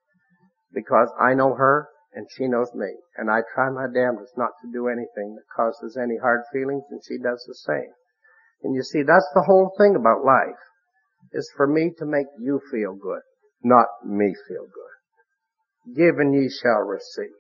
Because 0.73 1.11
I 1.21 1.35
know 1.35 1.55
her 1.55 1.89
and 2.15 2.27
she 2.39 2.47
knows 2.47 2.71
me. 2.75 2.95
And 3.19 3.29
I 3.29 3.43
try 3.55 3.71
my 3.71 3.87
damnedest 3.93 4.39
not 4.39 4.55
to 4.63 4.73
do 4.73 4.87
anything 4.87 5.35
that 5.35 5.51
causes 5.55 5.99
any 6.01 6.17
hard 6.17 6.43
feelings 6.53 6.85
and 6.91 7.03
she 7.07 7.19
does 7.19 7.45
the 7.47 7.59
same. 7.67 7.91
And 8.63 8.75
you 8.75 8.83
see, 8.83 9.03
that's 9.03 9.29
the 9.35 9.43
whole 9.43 9.73
thing 9.79 9.97
about 9.97 10.25
life, 10.25 10.63
is 11.33 11.51
for 11.57 11.67
me 11.67 11.93
to 11.99 12.07
make 12.07 12.27
you 12.39 12.61
feel 12.71 12.95
good, 12.95 13.23
not 13.63 13.87
me 14.05 14.35
feel 14.49 14.65
good. 14.65 15.97
Give 15.97 16.19
and 16.19 16.35
ye 16.35 16.49
shall 16.63 16.81
receive. 16.81 17.35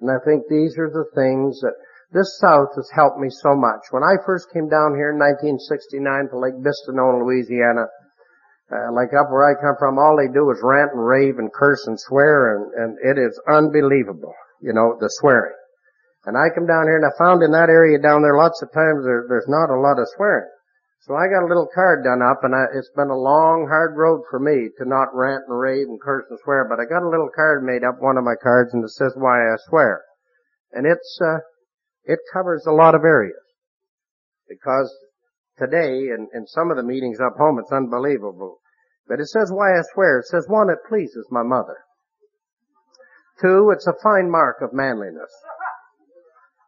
And 0.00 0.10
I 0.10 0.18
think 0.24 0.44
these 0.48 0.76
are 0.78 0.90
the 0.90 1.08
things 1.14 1.60
that 1.60 1.74
this 2.12 2.38
South 2.38 2.70
has 2.76 2.88
helped 2.94 3.18
me 3.18 3.28
so 3.30 3.56
much. 3.56 3.90
When 3.90 4.02
I 4.02 4.16
first 4.24 4.52
came 4.52 4.68
down 4.68 4.94
here 4.94 5.10
in 5.10 5.18
1969 5.18 6.30
to 6.30 6.38
Lake 6.38 6.58
Bistineau, 6.62 7.18
Louisiana, 7.18 7.90
uh, 8.70 8.92
like 8.94 9.12
up 9.12 9.28
where 9.34 9.44
I 9.44 9.58
come 9.58 9.76
from, 9.78 9.98
all 9.98 10.16
they 10.16 10.32
do 10.32 10.50
is 10.50 10.62
rant 10.62 10.92
and 10.94 11.04
rave 11.04 11.38
and 11.38 11.52
curse 11.52 11.86
and 11.86 11.98
swear, 11.98 12.54
and, 12.54 12.64
and 12.74 12.90
it 13.02 13.20
is 13.20 13.34
unbelievable, 13.50 14.34
you 14.62 14.72
know, 14.72 14.96
the 15.00 15.10
swearing. 15.20 15.58
And 16.24 16.38
I 16.38 16.48
come 16.54 16.66
down 16.66 16.88
here 16.88 16.96
and 16.96 17.04
I 17.04 17.12
found 17.18 17.42
in 17.42 17.52
that 17.52 17.68
area 17.68 17.98
down 18.00 18.22
there 18.22 18.36
lots 18.36 18.62
of 18.62 18.72
times 18.72 19.04
there, 19.04 19.26
there's 19.28 19.48
not 19.48 19.68
a 19.68 19.80
lot 19.80 20.00
of 20.00 20.08
swearing. 20.16 20.48
So 21.04 21.12
I 21.14 21.28
got 21.28 21.44
a 21.44 21.52
little 21.52 21.68
card 21.68 22.02
done 22.02 22.22
up 22.24 22.44
and 22.44 22.54
I, 22.56 22.64
it's 22.72 22.88
been 22.96 23.12
a 23.12 23.16
long, 23.16 23.68
hard 23.68 23.92
road 23.94 24.22
for 24.30 24.40
me 24.40 24.70
to 24.78 24.88
not 24.88 25.12
rant 25.12 25.44
and 25.46 25.60
rave 25.60 25.86
and 25.86 26.00
curse 26.00 26.24
and 26.30 26.38
swear, 26.42 26.64
but 26.64 26.80
I 26.80 26.88
got 26.88 27.04
a 27.04 27.12
little 27.12 27.28
card 27.28 27.62
made 27.62 27.84
up, 27.84 28.00
one 28.00 28.16
of 28.16 28.24
my 28.24 28.36
cards, 28.42 28.72
and 28.72 28.82
it 28.82 28.88
says 28.88 29.12
why 29.14 29.36
I 29.44 29.56
swear. 29.68 30.00
And 30.72 30.86
it's, 30.86 31.20
uh, 31.20 31.44
it 32.04 32.20
covers 32.32 32.64
a 32.66 32.72
lot 32.72 32.94
of 32.94 33.04
areas. 33.04 33.36
Because 34.48 34.90
today, 35.58 36.08
in, 36.08 36.28
in 36.32 36.46
some 36.46 36.70
of 36.70 36.78
the 36.78 36.82
meetings 36.82 37.20
up 37.20 37.36
home, 37.36 37.58
it's 37.58 37.72
unbelievable. 37.72 38.60
But 39.06 39.20
it 39.20 39.28
says 39.28 39.52
why 39.52 39.76
I 39.76 39.82
swear. 39.92 40.20
It 40.20 40.26
says 40.28 40.46
one, 40.48 40.70
it 40.70 40.88
pleases 40.88 41.28
my 41.30 41.42
mother. 41.42 41.84
Two, 43.42 43.70
it's 43.76 43.86
a 43.86 44.02
fine 44.02 44.30
mark 44.30 44.62
of 44.62 44.72
manliness. 44.72 45.32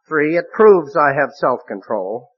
Three, 0.07 0.37
it 0.37 0.51
proves 0.53 0.95
I 0.95 1.19
have 1.19 1.31
self-control. 1.33 2.29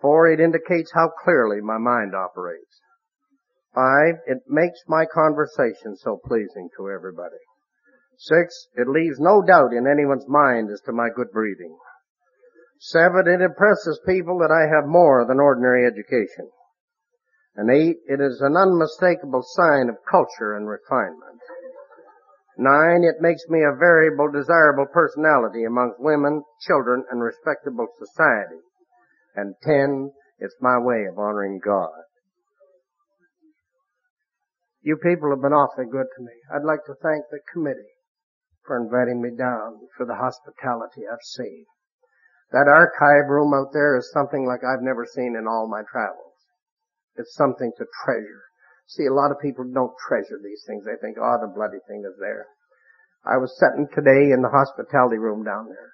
Four, 0.00 0.28
it 0.28 0.40
indicates 0.40 0.92
how 0.92 1.08
clearly 1.08 1.60
my 1.60 1.78
mind 1.78 2.14
operates. 2.14 2.80
Five, 3.74 4.16
it 4.26 4.42
makes 4.46 4.80
my 4.86 5.06
conversation 5.06 5.96
so 5.96 6.20
pleasing 6.24 6.68
to 6.76 6.90
everybody. 6.90 7.40
Six, 8.18 8.68
it 8.76 8.86
leaves 8.86 9.18
no 9.18 9.42
doubt 9.42 9.72
in 9.72 9.86
anyone's 9.86 10.28
mind 10.28 10.70
as 10.70 10.80
to 10.82 10.92
my 10.92 11.08
good 11.08 11.32
breeding. 11.32 11.76
Seven, 12.78 13.26
it 13.26 13.40
impresses 13.40 14.00
people 14.06 14.38
that 14.38 14.50
I 14.50 14.72
have 14.72 14.86
more 14.86 15.24
than 15.26 15.40
ordinary 15.40 15.86
education. 15.86 16.50
And 17.56 17.70
eight, 17.70 17.98
it 18.06 18.20
is 18.20 18.40
an 18.40 18.56
unmistakable 18.56 19.42
sign 19.42 19.88
of 19.88 19.96
culture 20.08 20.54
and 20.54 20.68
refinement. 20.68 21.40
Nine, 22.58 23.04
it 23.04 23.20
makes 23.20 23.48
me 23.48 23.62
a 23.62 23.74
variable, 23.74 24.30
desirable 24.30 24.86
personality 24.86 25.64
amongst 25.64 25.98
women, 25.98 26.42
children, 26.60 27.04
and 27.10 27.22
respectable 27.22 27.88
society. 27.98 28.60
And 29.34 29.54
ten, 29.62 30.12
it's 30.38 30.56
my 30.60 30.78
way 30.78 31.04
of 31.10 31.18
honoring 31.18 31.60
God. 31.64 31.90
You 34.82 34.96
people 34.96 35.30
have 35.30 35.40
been 35.40 35.54
awfully 35.54 35.86
good 35.86 36.06
to 36.16 36.22
me. 36.22 36.34
I'd 36.52 36.66
like 36.66 36.84
to 36.86 36.94
thank 37.00 37.24
the 37.30 37.38
committee 37.52 37.94
for 38.66 38.76
inviting 38.76 39.22
me 39.22 39.30
down 39.30 39.78
for 39.96 40.06
the 40.06 40.18
hospitality 40.18 41.06
I've 41.06 41.22
seen. 41.22 41.64
That 42.50 42.68
archive 42.68 43.30
room 43.30 43.54
out 43.54 43.72
there 43.72 43.96
is 43.96 44.10
something 44.12 44.44
like 44.44 44.60
I've 44.60 44.82
never 44.82 45.06
seen 45.06 45.36
in 45.38 45.46
all 45.46 45.68
my 45.68 45.82
travels. 45.90 46.36
It's 47.16 47.34
something 47.34 47.72
to 47.78 47.86
treasure. 48.04 48.44
See, 48.88 49.06
a 49.06 49.14
lot 49.14 49.30
of 49.30 49.40
people 49.40 49.64
don't 49.64 49.96
treasure 50.06 50.38
these 50.42 50.62
things. 50.66 50.84
They 50.84 51.00
think, 51.00 51.16
oh, 51.16 51.38
the 51.40 51.48
bloody 51.48 51.80
thing 51.88 52.04
is 52.04 52.18
there. 52.20 52.46
I 53.24 53.38
was 53.38 53.56
sitting 53.56 53.86
today 53.94 54.34
in 54.34 54.42
the 54.42 54.50
hospitality 54.52 55.16
room 55.16 55.44
down 55.44 55.68
there. 55.68 55.92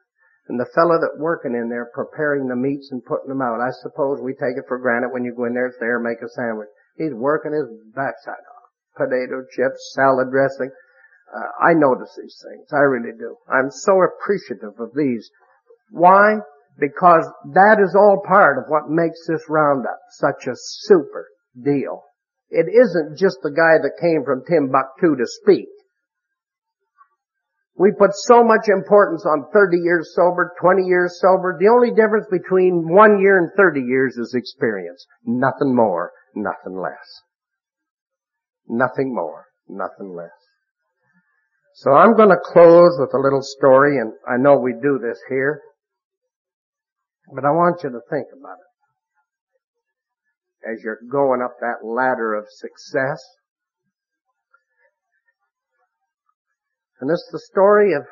And 0.49 0.59
the 0.59 0.71
fellow 0.75 0.97
that 0.97 1.21
working 1.21 1.53
in 1.53 1.69
there 1.69 1.91
preparing 1.93 2.49
the 2.49 2.57
meats 2.57 2.89
and 2.91 3.05
putting 3.05 3.29
them 3.29 3.43
out, 3.43 3.61
I 3.61 3.69
suppose 3.83 4.21
we 4.21 4.33
take 4.33 4.57
it 4.57 4.65
for 4.67 4.79
granted 4.79 5.13
when 5.13 5.25
you 5.25 5.35
go 5.37 5.45
in 5.45 5.53
there, 5.53 5.67
it's 5.67 5.77
there, 5.79 6.01
make 6.01 6.23
a 6.25 6.29
sandwich. 6.29 6.69
He's 6.97 7.13
working 7.13 7.53
his 7.53 7.69
backside 7.95 8.41
off. 8.41 8.69
potato 8.97 9.45
chips, 9.53 9.93
salad 9.95 10.31
dressing. 10.31 10.71
Uh, 11.29 11.69
I 11.69 11.75
notice 11.75 12.17
these 12.17 12.43
things. 12.43 12.67
I 12.73 12.81
really 12.89 13.13
do. 13.17 13.37
I'm 13.47 13.71
so 13.71 14.01
appreciative 14.01 14.81
of 14.81 14.91
these. 14.97 15.29
Why? 15.91 16.37
Because 16.81 17.29
that 17.53 17.79
is 17.85 17.95
all 17.95 18.23
part 18.27 18.57
of 18.57 18.65
what 18.69 18.89
makes 18.89 19.21
this 19.29 19.43
roundup 19.49 20.01
such 20.11 20.47
a 20.49 20.57
super 20.57 21.29
deal. 21.63 22.05
It 22.51 22.67
isn't 22.73 23.19
just 23.19 23.39
the 23.43 23.51
guy 23.51 23.77
that 23.83 24.01
came 24.01 24.25
from 24.25 24.45
Timbuktu 24.49 25.17
to 25.17 25.27
speak. 25.27 25.69
We 27.79 27.93
put 27.97 28.11
so 28.13 28.43
much 28.43 28.69
importance 28.69 29.25
on 29.25 29.47
30 29.53 29.79
years 29.79 30.13
sober, 30.17 30.53
20 30.61 30.83
years 30.83 31.21
sober. 31.21 31.57
The 31.61 31.69
only 31.69 31.91
difference 31.91 32.27
between 32.29 32.89
one 32.89 33.21
year 33.21 33.39
and 33.39 33.51
30 33.57 33.81
years 33.81 34.17
is 34.17 34.35
experience. 34.35 35.07
Nothing 35.25 35.77
more, 35.77 36.11
nothing 36.35 36.77
less. 36.77 37.23
Nothing 38.67 39.15
more, 39.15 39.45
nothing 39.69 40.13
less. 40.13 40.35
So 41.77 41.93
I'm 41.93 42.17
going 42.17 42.31
to 42.31 42.41
close 42.43 42.99
with 42.99 43.15
a 43.15 43.23
little 43.23 43.43
story, 43.43 43.99
and 43.99 44.13
I 44.29 44.37
know 44.37 44.59
we 44.59 44.73
do 44.73 44.99
this 45.01 45.21
here, 45.29 45.63
but 47.33 47.45
I 47.45 47.51
want 47.51 47.85
you 47.85 47.91
to 47.91 48.01
think 48.11 48.27
about 48.37 48.59
it 48.59 48.69
as 50.73 50.83
you're 50.83 50.99
going 51.09 51.43
up 51.43 51.55
that 51.61 51.87
ladder 51.87 52.35
of 52.35 52.47
success. 52.51 53.23
And 57.01 57.11
is 57.11 57.29
the 57.31 57.39
story 57.39 57.93
of 57.93 58.07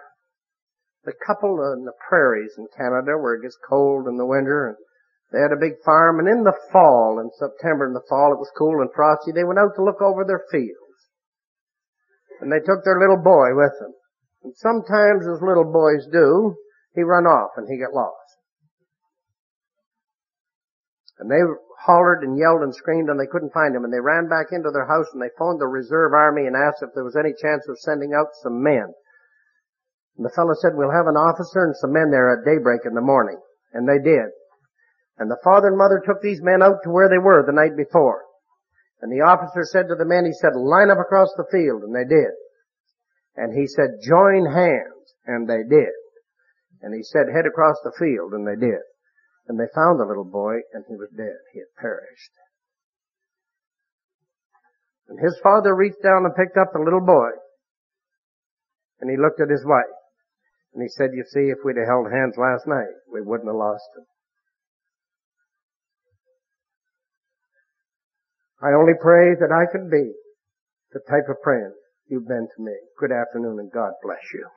the 1.05 1.13
couple 1.27 1.59
in 1.73 1.85
the 1.85 1.95
prairies 2.09 2.55
in 2.59 2.67
Canada 2.77 3.19
where 3.19 3.35
it 3.35 3.43
gets 3.43 3.59
cold 3.69 4.07
in 4.07 4.17
the 4.17 4.27
winter 4.27 4.69
and 4.69 4.77
they 5.33 5.41
had 5.41 5.53
a 5.53 5.61
big 5.61 5.83
farm 5.85 6.19
and 6.19 6.29
in 6.29 6.45
the 6.45 6.57
fall, 6.71 7.19
in 7.19 7.31
September 7.39 7.87
in 7.87 7.95
the 7.95 8.07
fall, 8.09 8.33
it 8.33 8.39
was 8.39 8.51
cool 8.57 8.81
and 8.81 8.91
frosty, 8.95 9.33
they 9.33 9.45
went 9.45 9.59
out 9.59 9.75
to 9.75 9.85
look 9.85 10.01
over 10.01 10.25
their 10.25 10.43
fields. 10.51 11.11
And 12.41 12.53
they 12.53 12.61
took 12.61 12.85
their 12.85 13.01
little 13.01 13.19
boy 13.19 13.55
with 13.57 13.73
them. 13.81 13.95
And 14.45 14.55
sometimes 14.57 15.27
as 15.27 15.43
little 15.43 15.67
boys 15.67 16.07
do, 16.13 16.55
he 16.95 17.03
run 17.03 17.27
off 17.27 17.51
and 17.57 17.67
he 17.69 17.79
got 17.79 17.95
lost. 17.95 18.36
And 21.19 21.31
they 21.31 21.41
hollered 21.81 22.23
and 22.23 22.37
yelled 22.37 22.63
and 22.63 22.75
screamed 22.75 23.09
and 23.09 23.19
they 23.19 23.31
couldn't 23.31 23.53
find 23.53 23.75
him 23.75 23.85
and 23.85 23.93
they 23.93 24.01
ran 24.01 24.29
back 24.29 24.53
into 24.53 24.71
their 24.71 24.87
house 24.87 25.07
and 25.13 25.23
they 25.23 25.33
phoned 25.39 25.61
the 25.61 25.67
reserve 25.67 26.13
army 26.13 26.47
and 26.47 26.57
asked 26.57 26.83
if 26.83 26.91
there 26.95 27.05
was 27.05 27.17
any 27.17 27.33
chance 27.41 27.65
of 27.69 27.79
sending 27.79 28.13
out 28.13 28.37
some 28.43 28.63
men. 28.63 28.93
And 30.17 30.25
the 30.25 30.35
fellow 30.37 30.53
said, 30.55 30.73
we'll 30.75 30.93
have 30.93 31.09
an 31.09 31.17
officer 31.17 31.65
and 31.65 31.77
some 31.77 31.93
men 31.93 32.11
there 32.11 32.33
at 32.33 32.45
daybreak 32.45 32.83
in 32.85 32.95
the 32.95 33.05
morning. 33.05 33.41
And 33.73 33.89
they 33.89 33.99
did. 34.03 34.33
And 35.19 35.31
the 35.31 35.41
father 35.43 35.69
and 35.69 35.79
mother 35.79 36.03
took 36.05 36.21
these 36.21 36.43
men 36.43 36.63
out 36.63 36.85
to 36.85 36.91
where 36.91 37.09
they 37.09 37.19
were 37.19 37.45
the 37.45 37.57
night 37.57 37.77
before. 37.77 38.25
And 39.01 39.13
the 39.13 39.25
officer 39.25 39.65
said 39.65 39.89
to 39.89 39.95
the 39.95 40.09
men, 40.09 40.25
he 40.25 40.33
said, 40.33 40.57
line 40.57 40.91
up 40.91 40.99
across 40.99 41.29
the 41.37 41.49
field, 41.53 41.83
and 41.83 41.95
they 41.95 42.05
did. 42.05 42.33
And 43.37 43.53
he 43.53 43.67
said, 43.67 44.01
join 44.03 44.47
hands, 44.47 45.13
and 45.27 45.49
they 45.49 45.63
did. 45.69 45.93
And 46.81 46.95
he 46.95 47.03
said, 47.03 47.29
head 47.33 47.47
across 47.47 47.77
the 47.85 47.93
field, 47.99 48.33
and 48.33 48.47
they 48.47 48.57
did. 48.57 48.81
And 49.49 49.59
they 49.59 49.71
found 49.75 50.01
the 50.01 50.07
little 50.07 50.25
boy, 50.25 50.61
and 50.73 50.85
he 50.89 50.97
was 50.97 51.09
dead. 51.17 51.39
He 51.53 51.61
had 51.61 51.75
perished. 51.81 52.35
And 55.09 55.19
his 55.23 55.39
father 55.43 55.75
reached 55.75 56.03
down 56.03 56.25
and 56.25 56.35
picked 56.35 56.57
up 56.57 56.73
the 56.73 56.83
little 56.83 57.05
boy, 57.05 57.31
and 59.01 59.11
he 59.11 59.17
looked 59.17 59.41
at 59.41 59.51
his 59.51 59.65
wife, 59.65 59.85
and 60.75 60.83
he 60.83 60.89
said, 60.89 61.11
you 61.15 61.23
see, 61.31 61.49
if 61.55 61.59
we'd 61.65 61.79
have 61.79 61.87
held 61.87 62.11
hands 62.11 62.35
last 62.37 62.67
night, 62.67 62.91
we 63.13 63.23
wouldn't 63.23 63.49
have 63.49 63.55
lost 63.55 63.87
him. 63.97 64.05
I 68.63 68.73
only 68.73 68.95
pray 68.99 69.37
that 69.39 69.53
I 69.53 69.71
can 69.71 69.91
be 69.91 70.13
the 70.93 71.01
type 71.09 71.29
of 71.29 71.37
friend 71.45 71.73
you've 72.09 72.27
been 72.27 72.49
to 72.57 72.63
me. 72.63 72.73
Good 72.99 73.13
afternoon 73.13 73.59
and 73.61 73.71
God 73.71 73.93
bless 74.03 74.25
you. 74.33 74.49